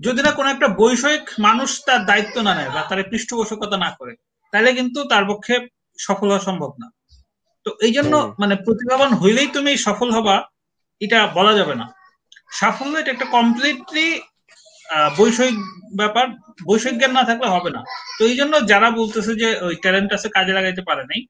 [0.00, 4.12] যদি না কোনো একটা বৈষয়িক মানুষ তার দায়িত্ব না নেয় বা তার পৃষ্ঠপোষকতা না করে
[4.52, 5.54] তাহলে কিন্তু তার পক্ষে
[5.98, 6.86] সফল হওয়া সম্ভব না।
[7.66, 10.36] তো এই জন্য মানে প্রতিভাবান হইলেই তুমি সফল হবা
[11.00, 11.86] এটা বলা যাবে না।
[12.58, 14.06] সাফল্য এটা একটা কমপ্লিটলি
[15.18, 15.56] বৈষয়িক
[16.00, 16.26] ব্যাপার
[16.68, 17.80] বৈষয়িক জ্ঞান না থাকলে হবে না।
[18.16, 21.20] তো এই জন্য যারা বলতেছে যে ওই ট্যালেন্ট আছে কাজে লাগাইতে পারে নাই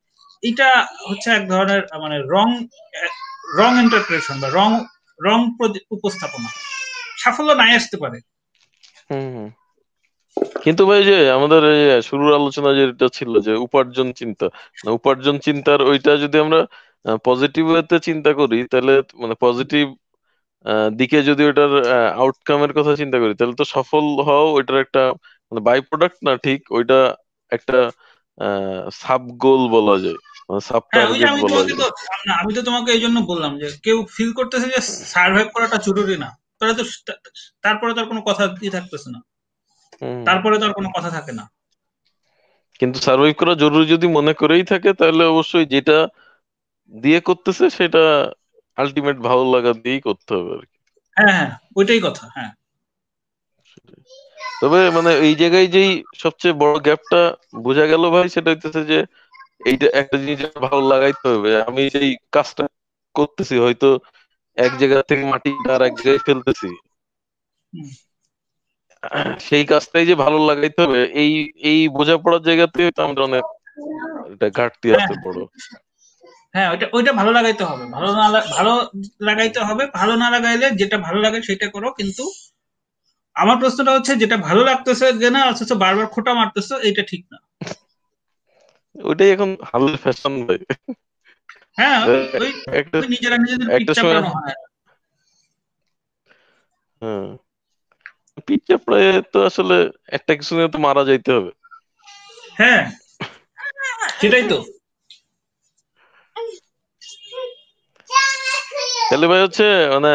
[0.43, 2.48] এটা হচ্ছে এক ধরনের মানে রং
[3.59, 4.70] রং ইন্টারপ্রিটেশন বা রং
[5.20, 5.39] রং
[5.90, 6.48] উপস্থাপনা।
[7.19, 8.19] সাফল্য নাই আসতে পারে।
[10.62, 11.62] কিন্তু ভাই যে আমাদের
[12.02, 14.47] শুরুর আলোচনা যেটা ছিল যে উপার্জন চিন্তা
[14.90, 16.66] উপার্জন চিন্তার ওইটা যদি আমরা
[17.24, 19.94] পজিটিভ ওয়েতে চিন্তা করি, তাহলে মানে পজিটিভ
[20.97, 25.12] দিকে যদি ওটার আউটকামের কথা চিন্তা করি, তাহলে তো সফল হওয়া ওইটার একটা
[25.52, 27.15] মানে বাই প্রোডাক্ট না ঠিক, ওইটা
[27.51, 27.90] একটা
[28.93, 30.19] সাব গোল বলা যায়।
[30.60, 31.78] সাব মানে টার্গেট হ্যাঁ, বলা যায়।
[32.39, 36.39] আমি তো তোমাকে এই জন্য বললাম যে কেউ ফিল করতেছে যে সার্ভাইভ করাটা জরুরি না।
[36.59, 36.85] তাহলে তো
[37.62, 39.20] তারপরে তার কোনো কথা কি থাকতেছে না।
[40.24, 41.44] তারপরে তো আর কোনো কথা থাকে না।
[42.81, 46.09] কিন্তু সার্ভাইভ করা জরুরি যদি মনে করেই থাকে তাহলে অবশ্যই যেটা
[46.93, 48.32] দিয়ে করতেছে সেটা
[48.77, 50.78] আলটিমেট ভালো লাগা দিয়েই করতে হবে আর কি।
[51.16, 52.52] হ্যাঁ হ্যাঁ ওইটাই কথা হ্যাঁ।
[54.63, 55.91] তবে মানে এই জায়গায় যেই
[56.23, 57.21] সবচেয়ে বড় গ্যাপটা
[57.67, 58.99] বোঝা গেল ভাই, সেটা হইতেছে যে
[59.61, 62.65] এইটা একটা জিনিস ভালো লাগাইতে হবে। আমি যেই কাজটা
[63.15, 63.89] করতেছি, হয়তো
[64.57, 66.69] এক জায়গা থেকে মাটি আর এক জায়গায় ফেলতেছি।
[69.41, 71.31] সেই কাজটাই যে ভালো লাগাইতে হবে, এই
[71.71, 73.45] এই বোঝাপড়ার জায়গাতে আমাদের অনেক
[74.33, 75.39] এটা ঘাটতি আছে। বড়।
[76.55, 78.27] হ্যাঁ ওইটা ওইটা ভালো লাগাইতে হবে। ভালো না
[78.57, 78.73] ভালো
[79.21, 82.25] লাগাইতে হবে, ভালো না লাগাইলে যেটা ভালো লাগে সেটা করো, কিন্তু
[83.39, 87.39] আমার প্রশ্নটা হচ্ছে যেটা ভালো লাগতেছে যে না অথচ বারবার খোটা মারতেছো এটা ঠিক না।
[88.97, 90.59] ওইটাই এখন হালের ফ্যাশন ভাই
[91.78, 91.98] হ্যাঁ
[92.43, 92.51] ওই
[93.09, 94.56] নিজেরা নিজেদের পিচ্চা বানানো হয়।
[97.02, 97.28] হ্যাঁ।
[98.47, 99.77] পিচ্চা প্রায় তো আসলে
[100.09, 101.51] একটা কিছু নিয়ে তো মারা যাইতে হবে।
[102.56, 102.82] হ্যাঁ
[104.20, 104.59] সেটাই তো।
[109.09, 110.12] তাহলে ভাই হচ্ছে মানে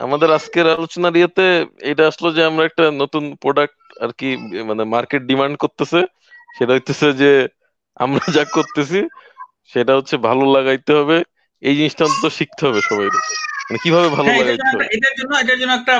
[0.00, 1.46] আমাদের আজকের আলোচনার ইয়েতে
[1.90, 4.28] এটা আসলো যে আমরা একটা নতুন প্রোডাক্ট আর কি
[4.68, 5.98] মানে মার্কেট ডিমান্ড করতেছে।
[6.48, 7.30] সেটা হইতেছে যে
[7.96, 8.98] আমরা যা করতেছি
[9.72, 11.16] সেটা হচ্ছে ভালো লাগাইতে হবে।
[11.62, 13.08] এই জিনিসটা অন্তত শিখতে হবে সবাই।
[13.64, 14.86] মানে কীভাবে ভালো হ্যাঁ লাগাইতে হবে?
[14.96, 15.94] এটার জন্য এটার জন্য একটা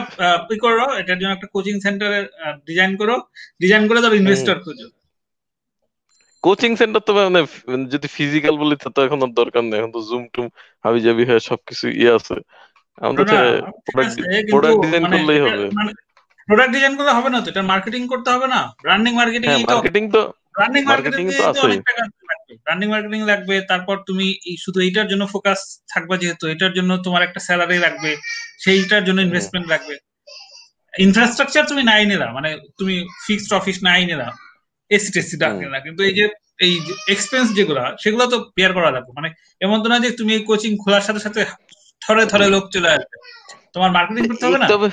[0.51, 2.19] ই করো এটার জন্য একটা কোচিং সেন্টারে
[2.69, 3.17] ডিজাইন করো।
[3.63, 4.87] ডিজাইন করে ইনভেস্টর খুঁজো।
[6.45, 9.93] কোচিং সেন্টার তো মানে মানে যদি ফিজিক্যাল বলি তো তো এখন আর দরকার নেই। এখন
[9.97, 10.47] তো জুম টুম
[10.85, 12.35] হাবি জাবি হয়ে সবকিছু ইয়ে আছে।
[12.99, 13.27] আমাদের
[14.51, 15.91] প্রোডাক্ট ডিজাইন মানে করলেই হবে। মানে
[16.49, 17.51] প্রোডাক্ট ডিজাইন করলে হবে না তো?
[17.51, 18.73] এটা মার্কেটিং করতে হবে না?
[18.83, 21.81] ব্র্যান্ডিং মার্কেটিং হ্যাঁ মার্কেটিং তো রানিং মার্কেটিং তো তো আছেই।
[22.31, 27.41] লাগবে। মার্কেটিং লাগবে তারপর তুমি শুধু এইটার জন্য ফোকাস থাকবে যেহেতু এটার জন্য তোমার একটা
[27.41, 28.17] স্যালারি লাগবে
[28.59, 29.95] সেইটার জন্য ইনভেস্টমেন্ট লাগবে।
[30.95, 34.33] ইনফ্রাস্ট্রাকচার তুমি নাই নিলা মানে তুমি ফিক্সড অফিস নাই নিলা
[34.91, 35.37] এসি টেসি
[35.71, 36.29] না কিন্তু এই যে
[36.59, 39.29] এই এক্সপেন্স যেগুলা সেগুলো তো বেয়ার করা লাগবে। মানে
[39.61, 41.45] এমন তো না যে তুমি এই কোচিং খোলার সাথে সাথে
[42.09, 43.17] থরে থরে লোক চলে আসবে।
[43.73, 44.67] তোমার মার্কেটিং করতে হবে না?
[44.69, 44.91] তবে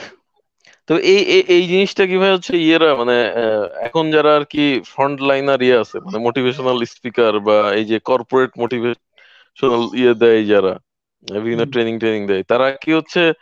[0.88, 3.32] তবে এই এই- জিনিসটা কীভাবে হচ্ছে ইয়েরা মানে
[3.76, 8.50] এখন যারা আর কি ফ্রন্ট লাইনার ইয়ে আছে মানে মোটিভেশনাল স্পিকার বা এই যে কর্পোরেট
[8.58, 10.80] মোটিভেশনাল ইয়ে দেয় যারা
[11.34, 13.34] বিভিন্ন ট্রেনিং ট্রেনিং দেয় তারা কি হচ্ছে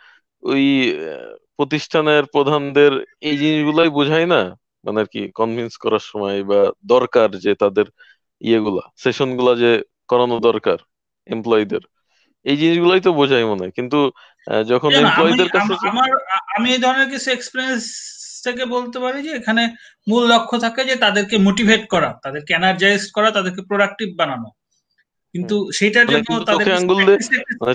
[0.42, 0.96] ওই
[1.56, 4.56] প্রতিষ্ঠানের প্রধানদের এই জিনিসগুলাই বোঝায় না?
[4.84, 7.84] মানে আর কি কনভিন্স করার সময় বা দরকার যে তাদের
[8.40, 10.78] ইয়েগুলা সেশনগুলা যে করানো দরকার
[11.26, 11.80] এমপ্লয়ীদের
[12.48, 13.98] এই জিনিসগুলোই তো বোঝায় মনে হয়। কিন্তু
[14.72, 16.10] যখন এমপ্লয়ীদের কাছে আমার
[16.56, 17.82] আমি এই ধরনের কিছু এক্সপিরিয়েন্স
[18.44, 19.62] থেকে বলতে পারি যে এখানে
[20.06, 24.48] মূল লক্ষ্য থাকে যে তাদেরকে মোটিভেট করা তাদেরকে এনার্জাইজ করা তাদেরকে প্রোডাক্টিভ বানানো।
[25.34, 26.98] কিন্তু সেটার জন্য তাদের আঙ্গুল
[27.60, 27.74] মানে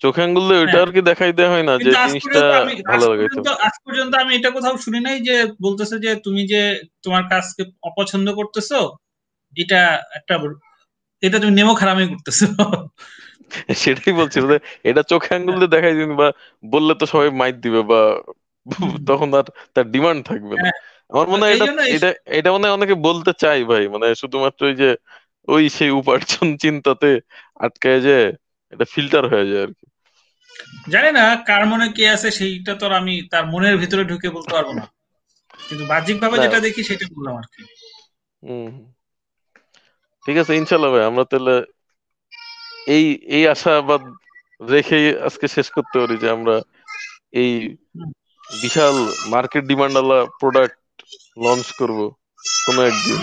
[0.00, 2.40] চোখে আঙ্গুল দিয়ে ওইটা হ্যাঁ। আর কি দেখাই দেওয়া হয় না যে জিনিসটা
[2.90, 6.62] ভালো পর্যন্ত আজ পর্যন্ত আমি এটা কোথাও শুনি নাই যে বলতেছে যে তুমি যে
[7.04, 8.78] তোমার কাজকে অপছন্দ করতেছো
[9.56, 9.80] এটা
[10.18, 10.34] একটা
[11.22, 12.46] এটা তুমি নেমো খারামি করতেছো।
[13.82, 16.26] সেটাই বলছি যে এটা চোখে আঙ্গুল দিয়ে দেখাই দিন বা
[16.64, 18.00] বললে তো সবাই মাইক দিবে বা
[19.08, 19.44] তখন আর
[19.74, 20.78] তার ডিমান্ড থাকবে না। হ্যাঁ।
[21.10, 21.66] আমার মনে হয় এটা
[21.96, 22.08] এটা
[22.38, 24.88] এটা মনে হয় অনেকে বলতে চাই ভাই মানে শুধুমাত্র ওই যে
[25.48, 27.08] ওই সেই উপার্জন চিন্তাতে
[27.60, 28.16] আটকায় যে
[28.72, 29.84] এটা ফিল্টার হয়ে যায় আর কি।
[30.92, 34.68] জানি না কার মনে কি আছে সেইটা তো আমি তার মনের ভিতরে ঢুকে বলতে পারব
[34.78, 34.84] না।
[35.58, 37.62] কিন্তু বাহ্যিক ভাবে যেটা দেখি সেটা বললাম আর কি।
[38.42, 38.72] হুম।
[40.26, 41.52] ঠিক আছে ইনশাল্লাহ ভাই আমরা তাহলে
[42.86, 44.02] এই এই আশাবাদ
[44.68, 46.56] রেখেই আজকে শেষ করতে পারি যে আমরা
[47.34, 47.50] এই
[48.44, 48.96] বিশাল
[49.28, 50.78] মার্কেট ডিমান্ড আলা প্রোডাক্ট
[51.44, 51.98] লঞ্চ করব
[52.66, 53.18] কোনো একদিন।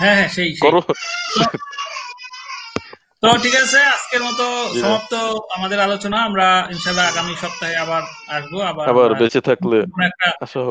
[0.00, 0.80] হ্যাঁ হ্যাঁ সেই। করো।
[3.22, 4.44] তো ঠিক আছে আজকের মতো
[4.74, 5.12] সমাপ্ত
[5.56, 9.78] আমাদের আলোচনা। আমরা ইনশাল্লাহ আগামী সপ্তাহে আবার আসব আবার আবার বেঁচে থাকলে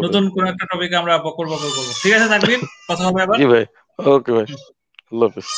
[0.05, 2.59] নতুন কোন একটা টপিকে আমরা বকর বকর করব। ঠিক আছে থাকবির
[2.89, 3.63] কথা হবে আবার। জি ভাই।
[3.99, 4.45] ওকে ভাই।
[5.11, 5.49] আল্লাহ হাফেজ।